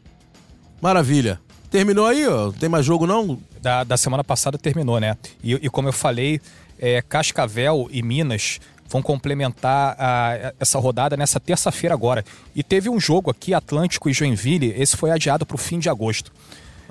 Maravilha. 0.80 1.40
Terminou 1.70 2.06
aí, 2.06 2.26
ó? 2.26 2.52
Tem 2.52 2.68
mais 2.68 2.84
jogo 2.84 3.06
não? 3.06 3.38
Da, 3.60 3.84
da 3.84 3.96
semana 3.96 4.22
passada 4.22 4.58
terminou, 4.58 5.00
né? 5.00 5.16
E, 5.42 5.54
e 5.54 5.70
como 5.70 5.88
eu 5.88 5.92
falei, 5.92 6.40
é, 6.78 7.00
Cascavel 7.00 7.88
e 7.90 8.02
Minas 8.02 8.60
vão 8.88 9.00
complementar 9.00 9.96
a, 9.98 10.52
essa 10.60 10.78
rodada 10.78 11.16
nessa 11.16 11.40
terça-feira 11.40 11.94
agora. 11.94 12.24
E 12.54 12.62
teve 12.62 12.90
um 12.90 13.00
jogo 13.00 13.30
aqui, 13.30 13.54
Atlântico 13.54 14.10
e 14.10 14.12
Joinville, 14.12 14.74
esse 14.76 14.96
foi 14.96 15.10
adiado 15.10 15.46
para 15.46 15.54
o 15.54 15.58
fim 15.58 15.78
de 15.78 15.88
agosto. 15.88 16.30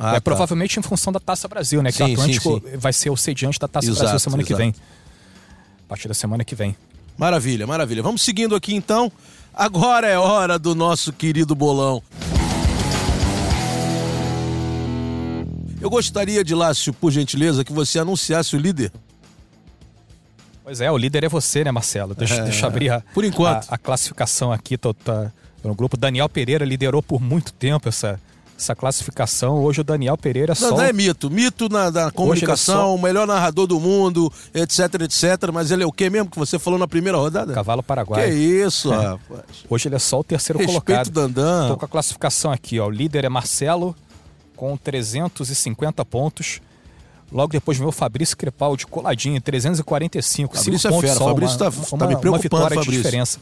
Ah, 0.03 0.11
é 0.11 0.13
tá. 0.15 0.21
provavelmente 0.21 0.79
em 0.79 0.81
função 0.81 1.13
da 1.13 1.19
Taça 1.19 1.47
Brasil, 1.47 1.83
né? 1.83 1.91
Que 1.91 1.97
sim, 1.97 2.03
o 2.03 2.13
Atlântico 2.13 2.59
sim, 2.59 2.71
sim. 2.71 2.77
vai 2.77 2.91
ser 2.91 3.11
o 3.11 3.15
sediante 3.15 3.59
da 3.59 3.67
Taça 3.67 3.85
exato, 3.85 3.99
Brasil 3.99 4.19
semana 4.19 4.41
exato. 4.41 4.53
que 4.53 4.57
vem. 4.57 4.75
A 5.85 5.87
partir 5.87 6.07
da 6.07 6.15
semana 6.15 6.43
que 6.43 6.55
vem. 6.55 6.75
Maravilha, 7.15 7.67
maravilha. 7.67 8.01
Vamos 8.01 8.23
seguindo 8.23 8.55
aqui 8.55 8.73
então. 8.73 9.11
Agora 9.53 10.07
é 10.07 10.17
hora 10.17 10.57
do 10.57 10.73
nosso 10.73 11.13
querido 11.13 11.53
bolão. 11.53 12.01
Eu 15.79 15.89
gostaria 15.89 16.43
de, 16.43 16.55
Lácio, 16.55 16.93
por 16.93 17.11
gentileza, 17.11 17.63
que 17.63 17.71
você 17.71 17.99
anunciasse 17.99 18.55
o 18.55 18.59
líder. 18.59 18.91
Pois 20.63 20.81
é, 20.81 20.91
o 20.91 20.97
líder 20.97 21.25
é 21.25 21.29
você, 21.29 21.63
né, 21.63 21.71
Marcelo? 21.71 22.15
Deixa, 22.15 22.35
é, 22.35 22.43
deixa 22.43 22.65
eu 22.65 22.69
abrir 22.69 22.89
a, 22.89 23.01
por 23.13 23.23
enquanto. 23.23 23.67
A, 23.69 23.75
a 23.75 23.77
classificação 23.77 24.51
aqui. 24.51 24.77
Tô, 24.77 24.95
tá, 24.95 25.31
no 25.63 25.75
grupo. 25.75 25.95
Daniel 25.95 26.27
Pereira 26.27 26.65
liderou 26.65 27.03
por 27.03 27.21
muito 27.21 27.53
tempo 27.53 27.87
essa, 27.87 28.19
essa 28.61 28.75
classificação. 28.75 29.63
Hoje 29.63 29.81
o 29.81 29.83
Daniel 29.83 30.17
Pereira 30.17 30.53
só. 30.53 30.71
Não, 30.71 30.81
é 30.81 30.93
mito. 30.93 31.29
Mito 31.29 31.67
na, 31.67 31.91
na 31.91 32.07
é 32.07 32.11
comunicação, 32.11 32.93
o 32.93 32.97
só... 32.97 33.03
melhor 33.03 33.27
narrador 33.27 33.67
do 33.67 33.79
mundo, 33.79 34.31
etc, 34.53 35.01
etc. 35.01 35.51
Mas 35.51 35.71
ele 35.71 35.83
é 35.83 35.85
o 35.85 35.91
que 35.91 36.09
mesmo 36.09 36.29
que 36.29 36.37
você 36.37 36.59
falou 36.59 36.79
na 36.79 36.87
primeira 36.87 37.17
rodada? 37.17 37.53
Cavalo 37.53 37.81
Paraguai. 37.81 38.29
Que 38.29 38.35
isso, 38.35 38.93
é. 38.93 38.97
rapaz. 38.97 39.43
Hoje 39.69 39.87
ele 39.87 39.95
é 39.95 39.99
só 39.99 40.19
o 40.19 40.23
terceiro 40.23 40.59
Respeito 40.59 40.83
colocado. 40.85 41.09
Dandan. 41.09 41.67
Tô 41.69 41.77
com 41.77 41.85
a 41.85 41.87
classificação 41.87 42.51
aqui, 42.51 42.79
ó. 42.79 42.87
O 42.87 42.91
líder 42.91 43.25
é 43.25 43.29
Marcelo, 43.29 43.95
com 44.55 44.77
350 44.77 46.05
pontos. 46.05 46.61
Logo 47.31 47.51
depois 47.53 47.79
meu 47.79 47.93
Fabrício 47.93 48.35
Crepaldi 48.35 48.85
coladinho, 48.85 49.39
345. 49.41 50.55
Fabrício 50.55 50.87
é 50.87 51.01
fera, 51.01 51.15
Fabrício 51.15 51.53
está 51.53 51.71
tá 51.71 52.07
me 52.07 52.17
preocupando, 52.17 52.29
uma 52.33 52.37
vitória 52.37 52.75
Fabrício. 52.75 52.91
de 52.91 52.97
diferença. 52.97 53.39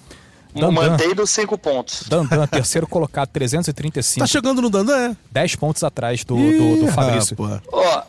Dandan, 0.54 0.72
Mantém 0.72 1.14
dos 1.14 1.30
cinco 1.30 1.58
pontos. 1.58 2.04
Dandan, 2.08 2.46
terceiro 2.48 2.88
colocado, 2.88 3.30
335. 3.30 4.20
Tá 4.20 4.28
chegando 4.28 4.62
no 4.62 4.70
Dandan, 4.70 5.12
é? 5.12 5.16
10 5.32 5.56
pontos 5.56 5.84
atrás 5.84 6.24
do, 6.24 6.36
do, 6.36 6.86
do 6.86 6.92
Fabrício. 6.92 7.36
Oh, 7.40 7.48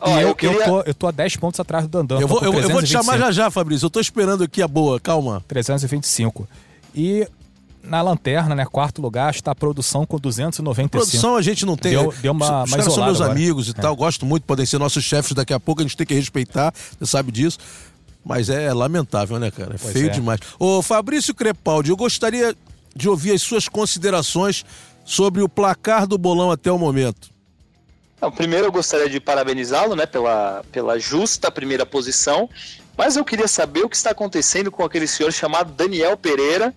oh, 0.01 0.09
e 0.09 0.13
eu, 0.13 0.19
eu, 0.29 0.35
queria... 0.35 0.57
eu, 0.57 0.65
tô, 0.65 0.81
eu 0.81 0.93
tô 0.93 1.07
a 1.07 1.11
10 1.11 1.35
pontos 1.37 1.59
atrás 1.59 1.85
do 1.85 1.89
Dandan. 1.89 2.19
Eu 2.19 2.27
vou, 2.27 2.41
eu, 2.41 2.53
eu, 2.53 2.69
vou 2.69 2.81
te 2.81 2.89
chamar 2.89 3.17
já 3.17 3.31
já, 3.31 3.51
Fabrício. 3.51 3.85
Eu 3.85 3.89
tô 3.89 3.99
esperando 3.99 4.43
aqui 4.43 4.61
a 4.61 4.67
boa, 4.67 4.99
calma. 4.99 5.43
325. 5.47 6.47
E 6.95 7.27
na 7.83 8.01
lanterna, 8.01 8.55
né? 8.55 8.65
Quarto 8.65 9.01
lugar, 9.01 9.33
está 9.33 9.51
a 9.51 9.55
produção 9.55 10.05
com 10.05 10.17
295. 10.17 10.89
Produção 10.89 11.35
a 11.35 11.41
gente 11.41 11.65
não 11.65 11.75
tem. 11.75 11.91
Deu, 11.91 12.13
deu 12.21 12.31
uma, 12.31 12.63
Os 12.63 12.71
caras 12.71 12.93
são 12.93 13.03
meus 13.03 13.21
agora. 13.21 13.31
amigos 13.31 13.67
e 13.67 13.71
é. 13.71 13.73
tal, 13.73 13.95
gosto 13.95 14.25
muito, 14.25 14.43
podem 14.43 14.65
ser 14.65 14.77
nossos 14.77 15.03
chefes 15.03 15.33
daqui 15.33 15.53
a 15.53 15.59
pouco, 15.59 15.81
a 15.81 15.83
gente 15.83 15.97
tem 15.97 16.05
que 16.05 16.13
respeitar, 16.13 16.73
você 16.97 17.05
sabe 17.05 17.31
disso. 17.31 17.57
Mas 18.23 18.49
é 18.49 18.71
lamentável, 18.73 19.39
né, 19.39 19.49
cara? 19.49 19.75
É 19.75 19.77
pois 19.77 19.93
feio 19.93 20.07
é. 20.07 20.09
demais. 20.09 20.39
Ô, 20.59 20.81
Fabrício 20.81 21.33
Crepaldi, 21.33 21.89
eu 21.89 21.97
gostaria 21.97 22.55
de 22.95 23.09
ouvir 23.09 23.31
as 23.31 23.41
suas 23.41 23.67
considerações 23.67 24.63
sobre 25.03 25.41
o 25.41 25.49
placar 25.49 26.05
do 26.05 26.17
bolão 26.17 26.51
até 26.51 26.71
o 26.71 26.77
momento. 26.77 27.29
Não, 28.21 28.31
primeiro 28.31 28.67
eu 28.67 28.71
gostaria 28.71 29.09
de 29.09 29.19
parabenizá-lo 29.19 29.95
né, 29.95 30.05
pela, 30.05 30.63
pela 30.71 30.99
justa 30.99 31.51
primeira 31.51 31.85
posição, 31.85 32.47
mas 32.95 33.15
eu 33.15 33.25
queria 33.25 33.47
saber 33.47 33.83
o 33.83 33.89
que 33.89 33.95
está 33.95 34.11
acontecendo 34.11 34.69
com 34.69 34.83
aquele 34.83 35.07
senhor 35.07 35.31
chamado 35.31 35.73
Daniel 35.73 36.15
Pereira, 36.15 36.73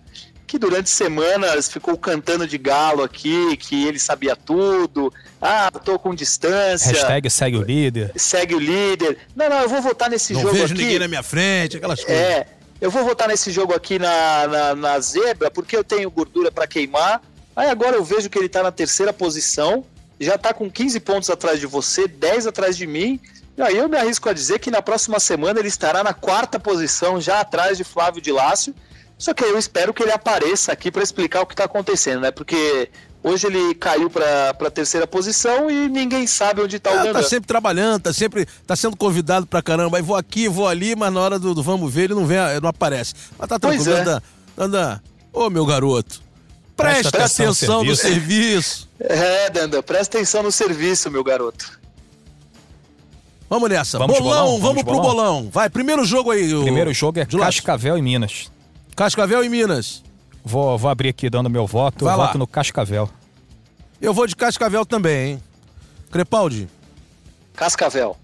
que 0.47 0.59
durante 0.59 0.89
semanas 0.89 1.69
ficou 1.71 1.97
cantando 1.97 2.47
de 2.47 2.57
galo 2.57 3.03
aqui, 3.03 3.57
que 3.57 3.87
ele 3.87 3.99
sabia 3.99 4.35
tudo. 4.35 5.11
Ah, 5.41 5.71
tô 5.71 5.97
com 5.97 6.13
distância. 6.13 6.91
Hashtag 6.91 7.29
segue 7.29 7.57
o 7.57 7.61
líder. 7.61 8.11
Segue 8.15 8.55
o 8.55 8.59
líder. 8.59 9.17
Não, 9.35 9.49
não, 9.49 9.61
eu 9.61 9.69
vou 9.69 9.81
votar 9.81 10.09
nesse 10.09 10.33
não 10.33 10.41
jogo 10.41 10.51
aqui. 10.51 10.59
Não 10.59 10.67
vejo 10.67 10.81
ninguém 10.81 10.99
na 10.99 11.07
minha 11.07 11.23
frente, 11.23 11.77
aquelas 11.77 12.03
coisas. 12.03 12.23
É, 12.23 12.47
eu 12.79 12.91
vou 12.91 13.03
votar 13.03 13.27
nesse 13.27 13.51
jogo 13.51 13.73
aqui 13.73 13.97
na, 13.97 14.47
na, 14.47 14.75
na 14.75 14.99
zebra, 14.99 15.49
porque 15.49 15.75
eu 15.75 15.83
tenho 15.83 16.09
gordura 16.11 16.51
para 16.51 16.67
queimar. 16.67 17.21
Aí 17.55 17.69
agora 17.69 17.95
eu 17.95 18.03
vejo 18.03 18.29
que 18.29 18.37
ele 18.37 18.49
tá 18.49 18.61
na 18.61 18.71
terceira 18.71 19.13
posição, 19.13 19.85
já 20.19 20.37
tá 20.37 20.53
com 20.53 20.69
15 20.69 20.99
pontos 20.99 21.29
atrás 21.29 21.59
de 21.59 21.65
você, 21.65 22.07
10 22.07 22.47
atrás 22.47 22.75
de 22.75 22.85
mim. 22.85 23.19
E 23.57 23.61
aí 23.61 23.77
eu 23.77 23.87
me 23.87 23.97
arrisco 23.97 24.27
a 24.27 24.33
dizer 24.33 24.59
que 24.59 24.69
na 24.69 24.81
próxima 24.81 25.19
semana 25.19 25.59
ele 25.59 25.69
estará 25.69 26.03
na 26.03 26.13
quarta 26.13 26.59
posição, 26.59 27.21
já 27.21 27.39
atrás 27.39 27.77
de 27.77 27.85
Flávio 27.85 28.21
de 28.21 28.31
Lácio. 28.31 28.75
Só 29.17 29.33
que 29.33 29.43
eu 29.43 29.57
espero 29.57 29.93
que 29.93 30.03
ele 30.03 30.11
apareça 30.11 30.71
aqui 30.71 30.91
para 30.91 31.01
explicar 31.01 31.41
o 31.41 31.45
que 31.45 31.53
está 31.53 31.63
acontecendo, 31.63 32.21
né? 32.21 32.31
Porque 32.31 32.89
hoje 33.23 33.47
ele 33.47 33.73
caiu 33.75 34.09
para 34.09 34.49
a 34.49 34.69
terceira 34.69 35.07
posição 35.07 35.71
e 35.71 35.87
ninguém 35.87 36.27
sabe 36.27 36.61
onde 36.61 36.75
está 36.75 36.91
o 36.91 36.97
Dandan. 36.97 37.13
Tá 37.13 37.23
sempre 37.23 37.47
trabalhando, 37.47 38.03
tá 38.03 38.13
sempre 38.13 38.45
tá 38.67 38.75
sendo 38.75 38.97
convidado 38.97 39.47
para 39.47 39.61
caramba. 39.61 39.97
Aí 39.97 40.03
vou 40.03 40.15
aqui, 40.15 40.49
vou 40.49 40.67
ali, 40.67 40.95
mas 40.95 41.13
na 41.13 41.19
hora 41.21 41.39
do, 41.39 41.53
do 41.53 41.63
vamos 41.63 41.91
ver 41.91 42.03
ele 42.03 42.15
não 42.15 42.25
vem, 42.25 42.37
não 42.61 42.69
aparece. 42.69 43.13
Mas 43.39 43.47
tá 43.47 43.57
tranquilo, 43.57 43.89
é. 43.89 44.03
Dandan. 44.03 44.21
Dandan, 44.57 45.01
ô 45.31 45.49
meu 45.49 45.65
garoto, 45.65 46.21
presta, 46.75 47.11
presta 47.11 47.43
atenção, 47.43 47.79
atenção 47.79 47.83
no 47.85 47.95
serviço. 47.95 48.89
É, 48.99 49.49
Dandan, 49.49 49.81
presta 49.81 50.17
atenção 50.17 50.43
no 50.43 50.51
serviço, 50.51 51.09
meu 51.09 51.23
garoto. 51.23 51.79
Vamos 53.49 53.69
nessa. 53.69 53.97
Vamos 53.97 54.17
bolão, 54.17 54.29
bolão, 54.29 54.45
vamos, 54.45 54.61
vamos 54.61 54.83
pro 54.83 54.95
bolão. 54.95 55.15
bolão. 55.15 55.49
Vai, 55.49 55.69
primeiro 55.69 56.03
jogo 56.03 56.31
aí. 56.31 56.53
O... 56.53 56.63
Primeiro 56.63 56.93
jogo 56.93 57.19
é 57.19 57.25
Cascavel 57.25 57.97
e 57.97 58.01
Minas. 58.01 58.49
Cascavel 58.95 59.43
e 59.43 59.49
Minas. 59.49 60.03
Vou, 60.43 60.77
vou 60.77 60.89
abrir 60.89 61.09
aqui 61.09 61.29
dando 61.29 61.49
meu 61.49 61.67
voto. 61.67 62.05
Vai 62.05 62.13
eu 62.13 62.17
lá. 62.17 62.27
voto 62.27 62.37
no 62.37 62.47
Cascavel. 62.47 63.09
Eu 64.01 64.13
vou 64.13 64.27
de 64.27 64.35
Cascavel 64.35 64.85
também, 64.85 65.31
hein? 65.31 65.43
Crepaldi? 66.11 66.69
Cascavel. 67.55 68.15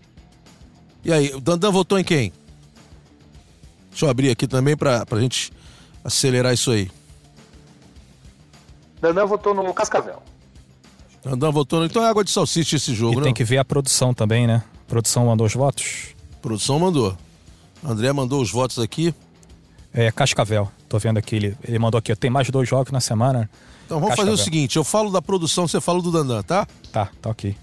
E 1.03 1.11
aí, 1.11 1.33
o 1.33 1.41
Dandan 1.41 1.71
votou 1.71 1.97
em 1.99 2.03
quem? 2.03 2.31
Deixa 3.89 4.05
eu 4.05 4.09
abrir 4.09 4.29
aqui 4.29 4.47
também 4.47 4.77
pra, 4.77 5.05
pra 5.05 5.19
gente 5.19 5.51
acelerar 6.03 6.53
isso 6.53 6.71
aí. 6.71 6.89
Dandan 9.01 9.25
votou 9.25 9.53
no 9.53 9.73
Cascavel. 9.73 10.21
Dandan 11.23 11.51
votou 11.51 11.79
no... 11.79 11.85
Então 11.85 12.03
é 12.03 12.07
água 12.07 12.23
de 12.23 12.31
salsicha 12.31 12.75
esse 12.75 12.93
jogo, 12.93 13.15
e 13.15 13.17
né? 13.17 13.23
tem 13.23 13.33
que 13.33 13.43
ver 13.43 13.57
a 13.57 13.65
produção 13.65 14.13
também, 14.13 14.45
né? 14.47 14.63
A 14.85 14.89
produção 14.89 15.25
mandou 15.25 15.47
os 15.47 15.53
votos? 15.53 16.15
A 16.35 16.41
produção 16.41 16.79
mandou. 16.79 17.17
André 17.83 18.13
mandou 18.13 18.41
os 18.41 18.51
votos 18.51 18.79
aqui. 18.79 19.13
É, 19.93 20.11
Cascavel. 20.11 20.71
Tô 20.87 20.97
vendo 20.97 21.17
aqui, 21.17 21.35
ele, 21.35 21.57
ele 21.63 21.79
mandou 21.79 21.99
aqui, 21.99 22.15
tem 22.15 22.29
mais 22.29 22.49
dois 22.49 22.67
jogos 22.67 22.91
na 22.91 22.99
semana. 22.99 23.49
Então 23.85 23.99
vamos 23.99 24.09
Cascavel. 24.09 24.31
fazer 24.31 24.41
o 24.41 24.43
seguinte, 24.43 24.77
eu 24.77 24.83
falo 24.83 25.11
da 25.11 25.21
produção, 25.21 25.67
você 25.67 25.81
fala 25.81 26.01
do 26.01 26.11
Dandan, 26.11 26.41
tá? 26.43 26.67
Tá, 26.91 27.09
tá 27.21 27.29
ok. 27.29 27.55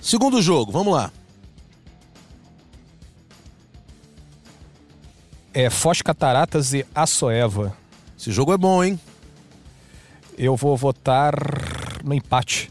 Segundo 0.00 0.40
jogo, 0.42 0.70
vamos 0.70 0.92
lá. 0.92 1.10
É 5.52 5.70
Foz 5.70 6.02
Cataratas 6.02 6.74
e 6.74 6.86
Açoeva. 6.94 7.74
Esse 8.18 8.30
jogo 8.30 8.52
é 8.52 8.58
bom, 8.58 8.84
hein? 8.84 9.00
Eu 10.36 10.54
vou 10.54 10.76
votar 10.76 11.34
no 12.04 12.12
empate. 12.12 12.70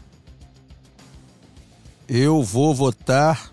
Eu 2.08 2.44
vou 2.44 2.72
votar 2.72 3.52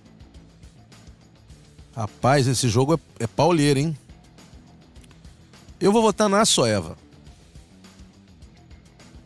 Rapaz, 1.96 2.48
esse 2.48 2.68
jogo 2.70 2.96
é, 2.96 3.24
é 3.24 3.28
pauleiro, 3.28 3.80
hein? 3.80 3.98
Eu 5.80 5.92
vou 5.92 6.02
votar 6.02 6.30
na 6.30 6.46
Soeva. 6.46 6.98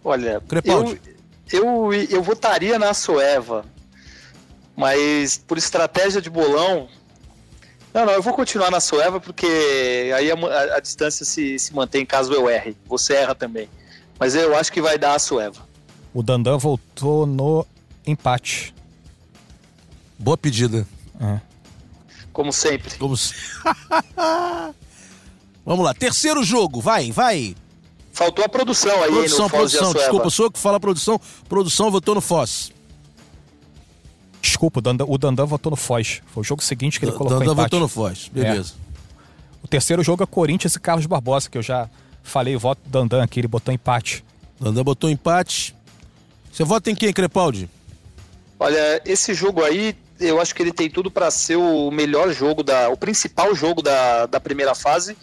Olha, 0.03 0.41
Crepaldi. 0.47 0.99
eu, 1.51 1.91
eu, 1.91 1.93
eu 2.09 2.23
votaria 2.23 2.79
na 2.79 2.93
Soeva, 2.93 3.65
mas 4.75 5.37
por 5.37 5.57
estratégia 5.57 6.21
de 6.21 6.29
bolão. 6.29 6.87
Não, 7.93 8.05
não, 8.05 8.13
eu 8.13 8.21
vou 8.21 8.33
continuar 8.33 8.69
na 8.71 8.79
Soeva 8.79 9.19
porque 9.19 10.11
aí 10.15 10.31
a, 10.31 10.35
a- 10.35 10.75
a 10.77 10.79
distância 10.79 11.25
se, 11.25 11.57
se 11.59 11.73
mantém 11.73 12.05
caso 12.05 12.31
eu 12.33 12.49
erre. 12.49 12.75
Você 12.85 13.13
erra 13.13 13.35
também. 13.35 13.69
Mas 14.19 14.33
eu 14.35 14.55
acho 14.55 14.71
que 14.71 14.81
vai 14.81 14.97
dar 14.97 15.15
a 15.15 15.19
Soeva. 15.19 15.67
O 16.13 16.23
Dandan 16.23 16.57
voltou 16.57 17.25
no 17.25 17.65
empate. 18.05 18.73
Boa 20.17 20.37
pedida. 20.37 20.87
É. 21.19 21.39
Como 22.31 22.51
sempre. 22.53 22.95
Como 22.97 23.15
se... 23.17 23.33
Vamos 25.68 25.84
lá, 25.84 25.93
terceiro 25.93 26.45
jogo, 26.45 26.80
vai, 26.80 27.11
vai. 27.11 27.53
Faltou 28.13 28.45
a 28.45 28.47
produção 28.47 29.03
aí 29.03 29.11
Produção, 29.11 29.43
no 29.43 29.49
Foz 29.49 29.72
de 29.72 29.78
produção, 29.78 29.82
Açoeva. 29.82 29.99
desculpa, 29.99 30.30
sou 30.30 30.45
eu 30.45 30.51
que 30.51 30.59
fala 30.59 30.80
produção. 30.80 31.22
Produção 31.49 31.91
votou 31.91 32.15
no 32.15 32.22
Foz. 32.22 32.72
Desculpa, 34.41 34.80
o 34.80 34.82
Dandan, 34.82 35.03
o 35.05 35.18
Dandan 35.18 35.45
votou 35.45 35.70
no 35.70 35.76
Foz. 35.76 36.22
Foi 36.28 36.39
o 36.39 36.43
jogo 36.45 36.63
seguinte 36.63 36.97
que 36.97 37.05
ele 37.05 37.11
colocou 37.11 37.38
Dandan 37.38 37.51
empate. 37.51 37.65
votou 37.65 37.80
no 37.82 37.89
Foz, 37.89 38.30
beleza. 38.32 38.76
O 39.61 39.68
terceiro 39.68 40.01
jogo 40.01 40.24
é 40.24 40.26
Corinthians 40.26 40.74
e 40.74 40.80
Carlos 40.80 41.05
Barbosa, 41.05 41.49
que 41.49 41.57
eu 41.57 41.61
já 41.61 41.89
falei, 42.24 42.55
o 42.55 42.59
voto 42.59 42.80
do 42.86 42.89
Dandan 42.89 43.22
aqui, 43.22 43.41
ele 43.41 43.49
botou 43.49 43.74
empate. 43.74 44.24
Dandan 44.57 44.86
botou 44.86 45.09
empate. 45.09 45.76
Você 46.49 46.63
vota 46.63 46.89
em 46.89 46.95
quem, 46.95 47.11
Crepaldi? 47.11 47.70
Olha, 48.57 49.01
esse 49.03 49.34
jogo 49.34 49.65
aí, 49.65 49.93
eu 50.18 50.39
acho 50.39 50.55
que 50.55 50.63
ele 50.63 50.72
tem 50.72 50.89
tudo 50.89 51.11
para 51.11 51.30
ser 51.30 51.57
o 51.57 51.91
melhor 51.91 52.32
jogo, 52.32 52.63
da, 52.63 52.88
o 52.88 52.95
principal 52.95 53.53
jogo 53.53 53.82
da, 53.82 54.28
da 54.28 54.39
primeira 54.39 54.74
fase, 54.74 55.18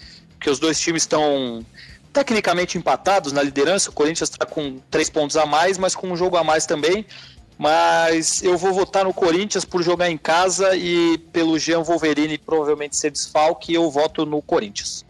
que 0.45 0.51
os 0.51 0.59
dois 0.59 0.79
times 0.79 1.05
estão 1.05 1.65
tecnicamente 2.13 2.77
empatados 2.77 3.33
na 3.33 3.43
liderança. 3.43 3.89
O 3.89 3.95
Corinthians 3.95 4.29
está 4.29 4.45
com 4.45 4.79
três 4.91 5.09
pontos 5.09 5.39
a 5.39 5.47
mais, 5.47 5.79
mas 5.79 5.95
com 5.95 6.13
um 6.13 6.17
jogo 6.17 6.37
a 6.37 6.45
mais 6.45 6.67
também. 6.67 7.07
Mas 7.57 8.43
eu 8.43 8.59
vou 8.59 8.75
votar 8.75 9.05
no 9.07 9.15
Corinthians 9.15 9.65
por 9.65 9.83
jogar 9.83 10.11
em 10.11 10.19
casa 10.19 10.77
e 10.77 11.17
pelo 11.33 11.59
Jean 11.59 11.83
Wolverine 11.83 12.37
provavelmente 12.37 12.95
ser 12.95 13.11
desfalque, 13.11 13.73
eu 13.73 13.91
voto 13.91 14.27
no 14.27 14.43
Corinthians. 14.43 15.03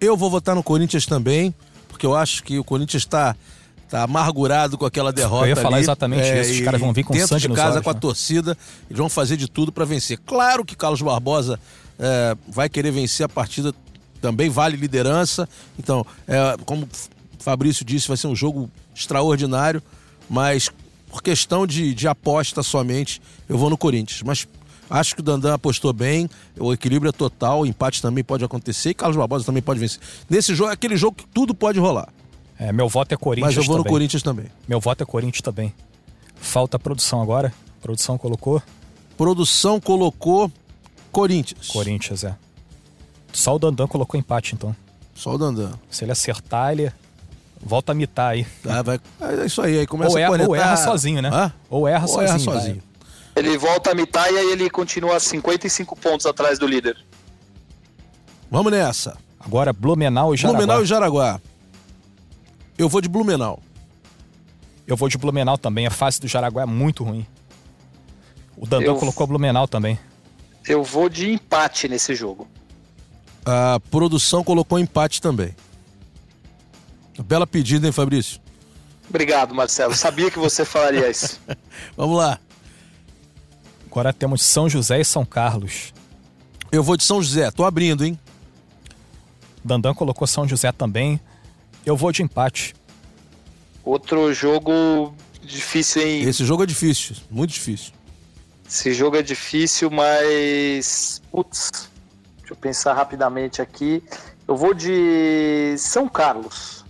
Eu 0.00 0.16
vou 0.16 0.30
votar 0.30 0.54
no 0.54 0.62
Corinthians 0.62 1.04
também, 1.04 1.54
porque 1.86 2.06
eu 2.06 2.16
acho 2.16 2.42
que 2.42 2.58
o 2.58 2.64
Corinthians 2.64 3.02
está 3.02 3.36
tá 3.90 4.04
amargurado 4.04 4.78
com 4.78 4.86
aquela 4.86 5.12
derrota. 5.12 5.44
Eu 5.44 5.48
ia 5.50 5.56
falar 5.56 5.76
ali. 5.76 5.84
exatamente 5.84 6.26
isso, 6.40 6.52
os 6.52 6.60
caras 6.62 6.80
vão 6.80 6.90
vir 6.94 7.04
com 7.04 7.12
dentro 7.12 7.28
sangue 7.28 7.42
de 7.42 7.48
nos 7.48 7.56
casa 7.58 7.72
olhos, 7.72 7.84
com 7.84 7.90
a 7.90 7.94
né? 7.94 8.00
torcida, 8.00 8.56
eles 8.88 8.98
vão 8.98 9.10
fazer 9.10 9.36
de 9.36 9.46
tudo 9.46 9.70
para 9.70 9.84
vencer. 9.84 10.18
Claro 10.24 10.64
que 10.64 10.74
Carlos 10.74 11.02
Barbosa 11.02 11.60
é, 11.98 12.34
vai 12.48 12.70
querer 12.70 12.92
vencer 12.92 13.26
a 13.26 13.28
partida, 13.28 13.74
também 14.20 14.48
vale 14.48 14.76
liderança. 14.76 15.48
Então, 15.78 16.06
é, 16.26 16.56
como 16.64 16.84
o 16.84 17.42
Fabrício 17.42 17.84
disse, 17.84 18.08
vai 18.08 18.16
ser 18.16 18.26
um 18.26 18.36
jogo 18.36 18.70
extraordinário, 18.94 19.82
mas 20.28 20.70
por 21.08 21.22
questão 21.22 21.66
de, 21.66 21.94
de 21.94 22.06
aposta 22.06 22.62
somente, 22.62 23.20
eu 23.48 23.58
vou 23.58 23.70
no 23.70 23.76
Corinthians. 23.76 24.22
Mas 24.22 24.46
acho 24.88 25.14
que 25.14 25.20
o 25.20 25.24
Dandan 25.24 25.54
apostou 25.54 25.92
bem, 25.92 26.28
o 26.58 26.72
equilíbrio 26.72 27.08
é 27.08 27.12
total, 27.12 27.60
o 27.60 27.66
empate 27.66 28.00
também 28.02 28.22
pode 28.22 28.44
acontecer 28.44 28.90
e 28.90 28.94
Carlos 28.94 29.16
Barbosa 29.16 29.44
também 29.44 29.62
pode 29.62 29.80
vencer. 29.80 30.00
Nesse 30.28 30.54
jogo, 30.54 30.70
é 30.70 30.74
aquele 30.74 30.96
jogo 30.96 31.16
que 31.16 31.26
tudo 31.26 31.54
pode 31.54 31.78
rolar. 31.78 32.08
É, 32.58 32.72
meu 32.72 32.88
voto 32.88 33.12
é 33.12 33.16
Corinthians 33.16 33.54
Mas 33.54 33.56
eu 33.56 33.64
vou 33.64 33.78
no 33.78 33.82
também. 33.82 33.92
Corinthians 33.92 34.22
também. 34.22 34.46
Meu 34.68 34.80
voto 34.80 35.02
é 35.02 35.06
Corinthians 35.06 35.40
também. 35.40 35.72
Falta 36.36 36.78
produção 36.78 37.22
agora. 37.22 37.52
Produção 37.80 38.18
colocou 38.18 38.62
Produção 39.20 39.78
colocou 39.78 40.50
Corinthians. 41.12 41.68
Corinthians, 41.68 42.24
é. 42.24 42.34
Só 43.32 43.54
o 43.54 43.58
Dandan 43.58 43.86
colocou 43.86 44.18
empate, 44.18 44.54
então. 44.54 44.74
Só 45.14 45.34
o 45.34 45.38
Dandan. 45.38 45.72
Se 45.90 46.04
ele 46.04 46.12
acertar, 46.12 46.72
ele 46.72 46.92
volta 47.60 47.92
a 47.92 47.94
mitar 47.94 48.32
aí. 48.32 48.44
Tá, 48.62 48.82
vai... 48.82 49.00
É 49.20 49.46
isso 49.46 49.60
aí, 49.62 49.78
aí 49.80 49.86
começa 49.86 50.10
Ou 50.12 50.16
a 50.16 50.20
erra, 50.20 50.28
cornetar. 50.30 50.48
ou 50.50 50.56
erra 50.56 50.76
sozinho, 50.76 51.22
né? 51.22 51.30
Hã? 51.32 51.52
Ou 51.68 51.86
erra 51.88 52.02
Ou 52.02 52.08
sozinho. 52.08 52.28
erra 52.28 52.38
sozinho. 52.38 52.82
Ele 53.36 53.56
volta 53.56 53.92
a 53.92 53.94
mitar 53.94 54.30
e 54.32 54.36
aí 54.38 54.52
ele 54.52 54.68
continua 54.68 55.18
55 55.20 55.94
pontos 55.96 56.26
atrás 56.26 56.58
do 56.58 56.66
líder. 56.66 56.96
Vamos 58.50 58.72
nessa. 58.72 59.16
Agora 59.38 59.72
Blumenau 59.72 60.34
e 60.34 60.36
Jaraguá. 60.36 60.58
Blumenau 60.58 60.82
e 60.82 60.86
Jaraguá. 60.86 61.40
Eu 62.76 62.88
vou 62.88 63.00
de 63.00 63.08
Blumenau. 63.08 63.62
Eu 64.86 64.96
vou 64.96 65.08
de 65.08 65.16
Blumenau 65.16 65.56
também. 65.56 65.86
A 65.86 65.90
face 65.90 66.20
do 66.20 66.26
Jaraguá 66.26 66.62
é 66.62 66.66
muito 66.66 67.04
ruim. 67.04 67.24
O 68.56 68.66
Dandan 68.66 68.86
Eu- 68.86 68.96
colocou 68.96 69.26
Blumenau 69.26 69.68
também. 69.68 69.98
Eu 70.66 70.82
vou 70.82 71.08
de 71.08 71.30
empate 71.30 71.88
nesse 71.88 72.14
jogo. 72.14 72.46
A 73.44 73.80
produção 73.90 74.44
colocou 74.44 74.78
empate 74.78 75.20
também. 75.20 75.54
Bela 77.24 77.46
pedida, 77.46 77.86
hein, 77.86 77.92
Fabrício? 77.92 78.40
Obrigado, 79.08 79.54
Marcelo. 79.54 79.94
Sabia 79.94 80.30
que 80.30 80.38
você 80.38 80.64
falaria 80.64 81.10
isso. 81.10 81.40
Vamos 81.96 82.16
lá. 82.16 82.38
Agora 83.86 84.12
temos 84.12 84.42
São 84.42 84.68
José 84.68 85.00
e 85.00 85.04
São 85.04 85.24
Carlos. 85.24 85.92
Eu 86.70 86.82
vou 86.82 86.96
de 86.96 87.02
São 87.02 87.20
José. 87.20 87.50
Tô 87.50 87.64
abrindo, 87.64 88.04
hein? 88.04 88.18
Dandan 89.64 89.92
colocou 89.94 90.26
São 90.26 90.46
José 90.46 90.70
também. 90.70 91.20
Eu 91.84 91.96
vou 91.96 92.12
de 92.12 92.22
empate. 92.22 92.74
Outro 93.84 94.32
jogo 94.32 95.12
difícil, 95.42 96.02
hein? 96.02 96.22
Esse 96.22 96.44
jogo 96.44 96.62
é 96.62 96.66
difícil. 96.66 97.16
Muito 97.28 97.52
difícil. 97.52 97.92
Esse 98.68 98.94
jogo 98.94 99.16
é 99.16 99.22
difícil, 99.22 99.90
mas. 99.90 101.20
Putz, 101.32 101.89
deixa 102.50 102.52
eu 102.52 102.56
pensar 102.56 102.94
rapidamente 102.94 103.62
aqui. 103.62 104.02
Eu 104.46 104.56
vou 104.56 104.74
de 104.74 105.76
São 105.78 106.08
Carlos. 106.08 106.84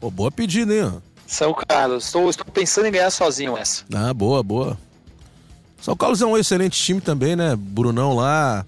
Pô, 0.00 0.10
boa 0.10 0.30
pedida, 0.30 0.74
hein? 0.74 1.02
São 1.26 1.52
Carlos. 1.52 2.06
Estou, 2.06 2.30
estou 2.30 2.46
pensando 2.46 2.86
em 2.86 2.92
ganhar 2.92 3.10
sozinho 3.10 3.56
essa. 3.56 3.84
Ah, 3.92 4.14
boa, 4.14 4.42
boa. 4.42 4.78
São 5.80 5.96
Carlos 5.96 6.22
é 6.22 6.26
um 6.26 6.38
excelente 6.38 6.80
time 6.80 7.00
também, 7.00 7.34
né? 7.34 7.56
Brunão 7.56 8.14
lá. 8.14 8.64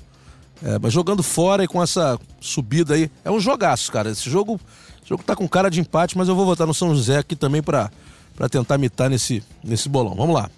É, 0.63 0.79
mas 0.79 0.93
jogando 0.93 1.23
fora 1.23 1.63
e 1.63 1.69
com 1.69 1.83
essa 1.83 2.19
subida 2.41 2.95
aí. 2.95 3.11
É 3.25 3.31
um 3.31 3.39
jogaço, 3.39 3.93
cara. 3.93 4.11
Esse 4.11 4.29
jogo, 4.29 4.59
esse 5.01 5.09
jogo 5.09 5.23
tá 5.23 5.37
com 5.37 5.49
cara 5.49 5.71
de 5.71 5.81
empate, 5.81 6.17
mas 6.19 6.29
eu 6.29 6.35
vou 6.35 6.47
votar 6.47 6.67
no 6.67 6.75
São 6.75 6.95
José 6.95 7.19
aqui 7.19 7.37
também 7.37 7.63
pra, 7.63 7.91
pra 8.35 8.49
tentar 8.49 8.79
mitar 8.79 9.09
nesse, 9.09 9.43
nesse 9.63 9.89
bolão. 9.89 10.15
Vamos 10.15 10.35
lá. 10.35 10.51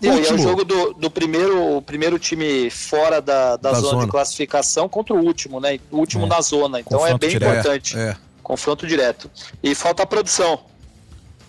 E 0.00 0.08
aí 0.08 0.24
é 0.26 0.32
o 0.32 0.38
jogo 0.38 0.64
do, 0.64 0.92
do 0.94 1.10
primeiro, 1.10 1.76
o 1.76 1.82
primeiro 1.82 2.18
time 2.18 2.70
fora 2.70 3.20
da, 3.20 3.56
da, 3.56 3.72
Da 3.72 3.80
zona, 3.80 3.90
zona. 3.92 4.04
de 4.04 4.10
classificação 4.10 4.88
contra 4.88 5.14
o 5.14 5.18
último, 5.24 5.58
né? 5.60 5.78
O 5.90 5.96
último 5.98 6.24
É. 6.26 6.28
na 6.28 6.40
zona. 6.40 6.80
Então 6.80 6.98
Confronto 6.98 7.14
é 7.24 7.28
bem 7.28 7.30
direto. 7.30 7.50
importante. 7.58 7.98
É. 7.98 8.16
Confronto 8.42 8.86
direto. 8.86 9.30
E 9.62 9.74
falta 9.74 10.04
a 10.04 10.06
produção. 10.06 10.60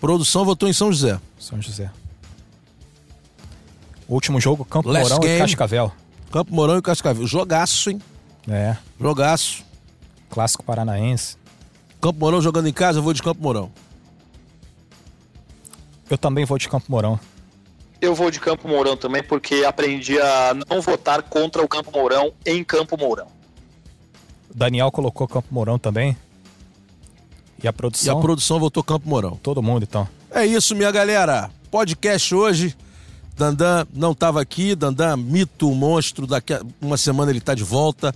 Produção 0.00 0.44
votou 0.44 0.68
em 0.68 0.72
São 0.72 0.90
José. 0.92 1.18
São 1.38 1.60
José. 1.62 1.90
Último 4.08 4.40
jogo, 4.40 4.64
Campo 4.64 4.88
Last 4.88 5.04
Mourão 5.10 5.20
game. 5.20 5.36
e 5.36 5.40
Cascavel. 5.40 5.92
Campo 6.32 6.52
Mourão 6.52 6.78
e 6.78 6.82
Cascavel. 6.82 7.26
Jogaço, 7.26 7.90
hein? 7.90 8.00
É, 8.48 8.76
Jogaço. 9.00 9.64
clássico 10.28 10.64
paranaense. 10.64 11.36
Campo 12.00 12.18
Mourão 12.18 12.40
jogando 12.42 12.66
em 12.68 12.72
casa, 12.72 12.98
eu 12.98 13.02
vou 13.02 13.12
de 13.12 13.22
Campo 13.22 13.40
Mourão. 13.42 13.70
Eu 16.08 16.18
também 16.18 16.44
vou 16.44 16.58
de 16.58 16.68
Campo 16.68 16.86
Mourão. 16.88 17.20
Eu 18.00 18.14
vou 18.14 18.30
de 18.30 18.40
Campo 18.40 18.66
Mourão 18.66 18.96
também, 18.96 19.22
porque 19.22 19.64
aprendi 19.66 20.18
a 20.18 20.54
não 20.68 20.80
votar 20.80 21.22
contra 21.22 21.62
o 21.62 21.68
Campo 21.68 21.90
Mourão 21.92 22.32
em 22.46 22.64
Campo 22.64 22.96
Mourão. 22.96 23.26
O 24.48 24.56
Daniel 24.56 24.90
colocou 24.90 25.28
Campo 25.28 25.48
Mourão 25.50 25.78
também. 25.78 26.16
E 27.62 27.62
a 27.62 27.64
E 27.64 27.68
a 27.68 27.72
produção, 27.72 28.20
produção 28.20 28.58
votou 28.58 28.82
Campo 28.82 29.08
Mourão. 29.08 29.38
todo 29.42 29.62
mundo 29.62 29.82
então. 29.82 30.08
É 30.30 30.46
isso, 30.46 30.74
minha 30.74 30.90
galera. 30.90 31.50
Podcast 31.70 32.34
hoje. 32.34 32.74
Dandan 33.36 33.86
não 33.92 34.12
estava 34.12 34.40
aqui. 34.40 34.74
Dandan, 34.74 35.16
mito, 35.16 35.70
monstro. 35.74 36.26
Daqui 36.26 36.54
a 36.54 36.62
uma 36.80 36.96
semana 36.96 37.30
ele 37.30 37.38
está 37.38 37.54
de 37.54 37.64
volta. 37.64 38.14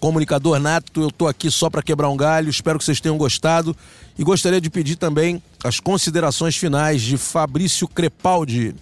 Comunicador 0.00 0.58
nato, 0.60 1.02
eu 1.02 1.10
tô 1.10 1.26
aqui 1.26 1.50
só 1.50 1.70
para 1.70 1.82
quebrar 1.82 2.08
um 2.08 2.16
galho. 2.16 2.48
Espero 2.48 2.78
que 2.78 2.84
vocês 2.84 3.00
tenham 3.00 3.16
gostado. 3.16 3.76
E 4.18 4.24
gostaria 4.24 4.60
de 4.60 4.70
pedir 4.70 4.96
também 4.96 5.42
as 5.62 5.80
considerações 5.80 6.56
finais 6.56 7.00
de 7.02 7.16
Fabrício 7.16 7.86
Crepaldi. 7.86 8.74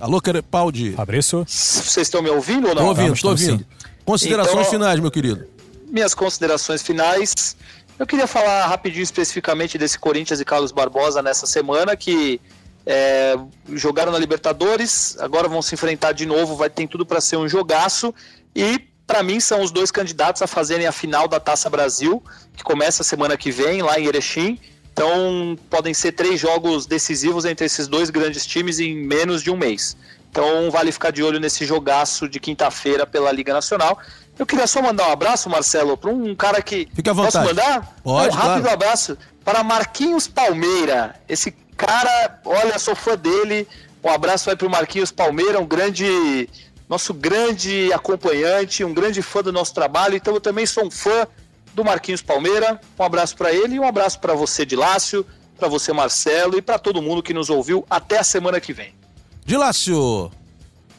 Alô, 0.00 0.20
Crepaldi. 0.20 0.92
Fabrício, 0.92 1.44
Vocês 1.48 2.06
estão 2.06 2.20
me 2.22 2.30
ouvindo 2.30 2.68
ou 2.68 2.74
não? 2.74 2.82
Tô 2.82 2.88
ouvindo, 2.88 3.14
estamos 3.14 3.40
ouvindo. 3.42 3.66
Considerações 4.04 4.58
Então- 4.66 4.70
finais, 4.70 5.00
meu 5.00 5.10
querido. 5.10 5.46
minhas 5.88 6.12
considerações 6.14 6.82
finais. 6.82 7.56
Eu 7.98 8.04
queria 8.06 8.26
falar 8.26 8.66
rapidinho 8.66 9.02
especificamente 9.04 9.78
desse 9.78 9.96
Corinthians 9.98 10.40
e 10.40 10.44
Carlos 10.44 10.72
Barbosa 10.72 11.22
nessa 11.22 11.46
semana 11.46 11.96
que 11.96 12.40
é, 12.84 13.36
jogaram 13.72 14.10
na 14.12 14.18
Libertadores, 14.18 15.16
agora 15.20 15.48
vão 15.48 15.62
se 15.62 15.74
enfrentar 15.74 16.12
de 16.12 16.26
novo, 16.26 16.54
vai 16.56 16.68
ter 16.68 16.86
tudo 16.88 17.06
para 17.06 17.20
ser 17.20 17.36
um 17.36 17.48
jogaço 17.48 18.12
e 18.54 18.78
para 19.06 19.22
mim 19.22 19.38
são 19.40 19.62
os 19.62 19.70
dois 19.70 19.90
candidatos 19.92 20.42
a 20.42 20.46
fazerem 20.46 20.86
a 20.86 20.92
final 20.92 21.28
da 21.28 21.38
Taça 21.38 21.70
Brasil, 21.70 22.22
que 22.56 22.62
começa 22.64 23.02
semana 23.04 23.36
que 23.36 23.50
vem 23.52 23.80
lá 23.80 23.98
em 23.98 24.06
Erechim. 24.06 24.58
Então 24.94 25.58
podem 25.68 25.92
ser 25.92 26.12
três 26.12 26.40
jogos 26.40 26.86
decisivos 26.86 27.44
entre 27.44 27.66
esses 27.66 27.88
dois 27.88 28.10
grandes 28.10 28.46
times 28.46 28.78
em 28.78 28.94
menos 28.94 29.42
de 29.42 29.50
um 29.50 29.56
mês. 29.56 29.96
Então 30.30 30.70
vale 30.70 30.92
ficar 30.92 31.10
de 31.10 31.20
olho 31.20 31.40
nesse 31.40 31.66
jogaço 31.66 32.28
de 32.28 32.38
quinta-feira 32.38 33.04
pela 33.04 33.32
Liga 33.32 33.52
Nacional. 33.52 33.98
Eu 34.38 34.46
queria 34.46 34.68
só 34.68 34.80
mandar 34.80 35.08
um 35.08 35.12
abraço, 35.12 35.50
Marcelo, 35.50 35.96
para 35.96 36.10
um 36.10 36.32
cara 36.36 36.62
que. 36.62 36.88
Fique 36.94 37.10
à 37.10 37.12
vontade. 37.12 37.32
Posso 37.32 37.46
mandar? 37.46 37.96
Pode, 38.04 38.28
um 38.28 38.38
rápido 38.38 38.62
claro. 38.62 38.74
abraço 38.74 39.18
para 39.44 39.64
Marquinhos 39.64 40.28
Palmeira. 40.28 41.16
Esse 41.28 41.50
cara, 41.76 42.40
olha, 42.44 42.78
sou 42.78 42.94
fã 42.94 43.16
dele. 43.16 43.66
Um 44.02 44.10
abraço 44.10 44.46
vai 44.46 44.54
para 44.54 44.66
o 44.66 44.70
Marquinhos 44.70 45.10
Palmeira, 45.10 45.58
um 45.58 45.66
grande. 45.66 46.48
Nosso 46.88 47.14
grande 47.14 47.90
acompanhante, 47.92 48.84
um 48.84 48.92
grande 48.92 49.22
fã 49.22 49.42
do 49.42 49.52
nosso 49.52 49.74
trabalho. 49.74 50.14
Então 50.14 50.34
eu 50.34 50.40
também 50.40 50.66
sou 50.66 50.84
um 50.84 50.90
fã 50.90 51.26
do 51.74 51.84
Marquinhos 51.84 52.22
Palmeira. 52.22 52.80
Um 52.98 53.02
abraço 53.02 53.36
para 53.36 53.52
ele 53.52 53.74
e 53.74 53.80
um 53.80 53.86
abraço 53.86 54.20
para 54.20 54.34
você, 54.34 54.64
de 54.64 54.76
Lácio, 54.76 55.26
para 55.58 55.68
você, 55.68 55.92
Marcelo, 55.92 56.56
e 56.56 56.62
para 56.62 56.78
todo 56.78 57.02
mundo 57.02 57.22
que 57.22 57.34
nos 57.34 57.50
ouviu. 57.50 57.84
Até 57.90 58.18
a 58.18 58.24
semana 58.24 58.60
que 58.60 58.72
vem. 58.72 58.94
Dilácio, 59.44 60.30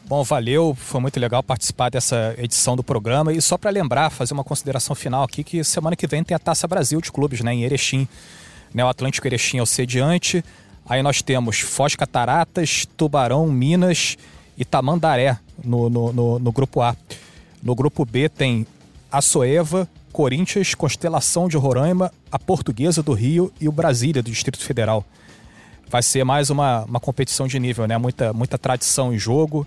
Bom, 0.08 0.22
valeu, 0.22 0.72
foi 0.78 1.00
muito 1.00 1.18
legal 1.18 1.42
participar 1.42 1.90
dessa 1.90 2.32
edição 2.38 2.76
do 2.76 2.84
programa. 2.84 3.32
E 3.32 3.42
só 3.42 3.58
para 3.58 3.70
lembrar, 3.70 4.08
fazer 4.08 4.34
uma 4.34 4.44
consideração 4.44 4.94
final 4.94 5.24
aqui, 5.24 5.42
que 5.42 5.64
semana 5.64 5.96
que 5.96 6.06
vem 6.06 6.22
tem 6.22 6.32
a 6.32 6.38
Taça 6.38 6.68
Brasil 6.68 7.00
de 7.00 7.10
clubes, 7.10 7.40
né, 7.40 7.52
em 7.52 7.64
Erechim. 7.64 8.06
Né, 8.72 8.84
o 8.84 8.88
Atlântico 8.88 9.26
Erechim 9.26 9.58
é 9.58 9.62
o 9.62 9.66
sediante. 9.66 10.44
Aí 10.88 11.02
nós 11.02 11.22
temos 11.22 11.58
Foz 11.58 11.96
Cataratas, 11.96 12.86
Tubarão, 12.96 13.48
Minas 13.48 14.16
e 14.56 14.64
Tamandaré 14.64 15.40
no, 15.64 15.90
no, 15.90 16.12
no, 16.12 16.38
no 16.38 16.52
grupo 16.52 16.82
A. 16.82 16.94
No 17.60 17.74
grupo 17.74 18.04
B 18.04 18.28
tem 18.28 18.64
a 19.10 19.20
Soeva, 19.20 19.88
Corinthians, 20.16 20.74
Constelação 20.74 21.46
de 21.46 21.58
Roraima, 21.58 22.10
a 22.32 22.38
Portuguesa 22.38 23.02
do 23.02 23.12
Rio 23.12 23.52
e 23.60 23.68
o 23.68 23.72
Brasília 23.72 24.22
do 24.22 24.30
Distrito 24.30 24.64
Federal. 24.64 25.04
Vai 25.90 26.02
ser 26.02 26.24
mais 26.24 26.48
uma, 26.48 26.84
uma 26.84 26.98
competição 26.98 27.46
de 27.46 27.60
nível, 27.60 27.86
né? 27.86 27.98
Muita, 27.98 28.32
muita 28.32 28.56
tradição 28.56 29.12
em 29.12 29.18
jogo 29.18 29.66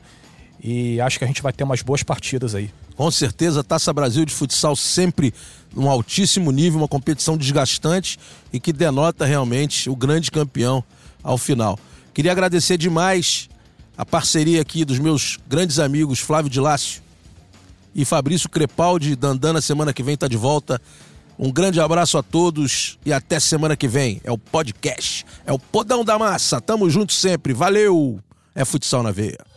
e 0.59 0.99
acho 1.01 1.19
que 1.19 1.23
a 1.23 1.27
gente 1.27 1.43
vai 1.43 1.53
ter 1.53 1.63
umas 1.63 1.83
boas 1.83 2.01
partidas 2.01 2.55
aí. 2.55 2.71
com 2.95 3.11
certeza, 3.11 3.63
Taça 3.63 3.93
Brasil 3.93 4.25
de 4.25 4.33
futsal 4.33 4.75
sempre 4.75 5.35
num 5.71 5.87
altíssimo 5.87 6.49
nível, 6.49 6.79
uma 6.79 6.87
competição 6.87 7.37
desgastante 7.37 8.17
e 8.51 8.59
que 8.59 8.73
denota 8.73 9.27
realmente 9.27 9.87
o 9.87 9.95
grande 9.95 10.31
campeão 10.31 10.83
ao 11.21 11.37
final. 11.37 11.77
Queria 12.11 12.31
agradecer 12.31 12.75
demais 12.75 13.47
a 13.95 14.03
parceria 14.03 14.63
aqui 14.63 14.83
dos 14.83 14.97
meus 14.97 15.37
grandes 15.47 15.77
amigos 15.77 16.17
Flávio 16.17 16.49
de 16.49 16.59
Lácio 16.59 17.03
e 17.99 18.05
Fabrício 18.05 18.49
Crepaldi. 18.49 19.13
Dandana 19.13 19.59
semana 19.59 19.91
que 19.91 20.01
vem 20.01 20.13
está 20.13 20.25
de 20.25 20.37
volta. 20.37 20.81
Um 21.37 21.51
grande 21.51 21.81
abraço 21.81 22.17
a 22.17 22.23
todos 22.23 22.97
e 23.05 23.11
até 23.11 23.39
semana 23.41 23.75
que 23.75 23.89
vem. 23.89 24.21
É 24.23 24.31
o 24.31 24.37
podcast, 24.37 25.25
é 25.45 25.51
o 25.51 25.59
Podão 25.59 26.03
da 26.03 26.17
Massa. 26.17 26.61
Tamo 26.61 26.89
junto 26.89 27.11
sempre. 27.11 27.53
Valeu! 27.53 28.19
É 28.55 28.63
futsal 28.63 29.03
na 29.03 29.11
veia. 29.11 29.48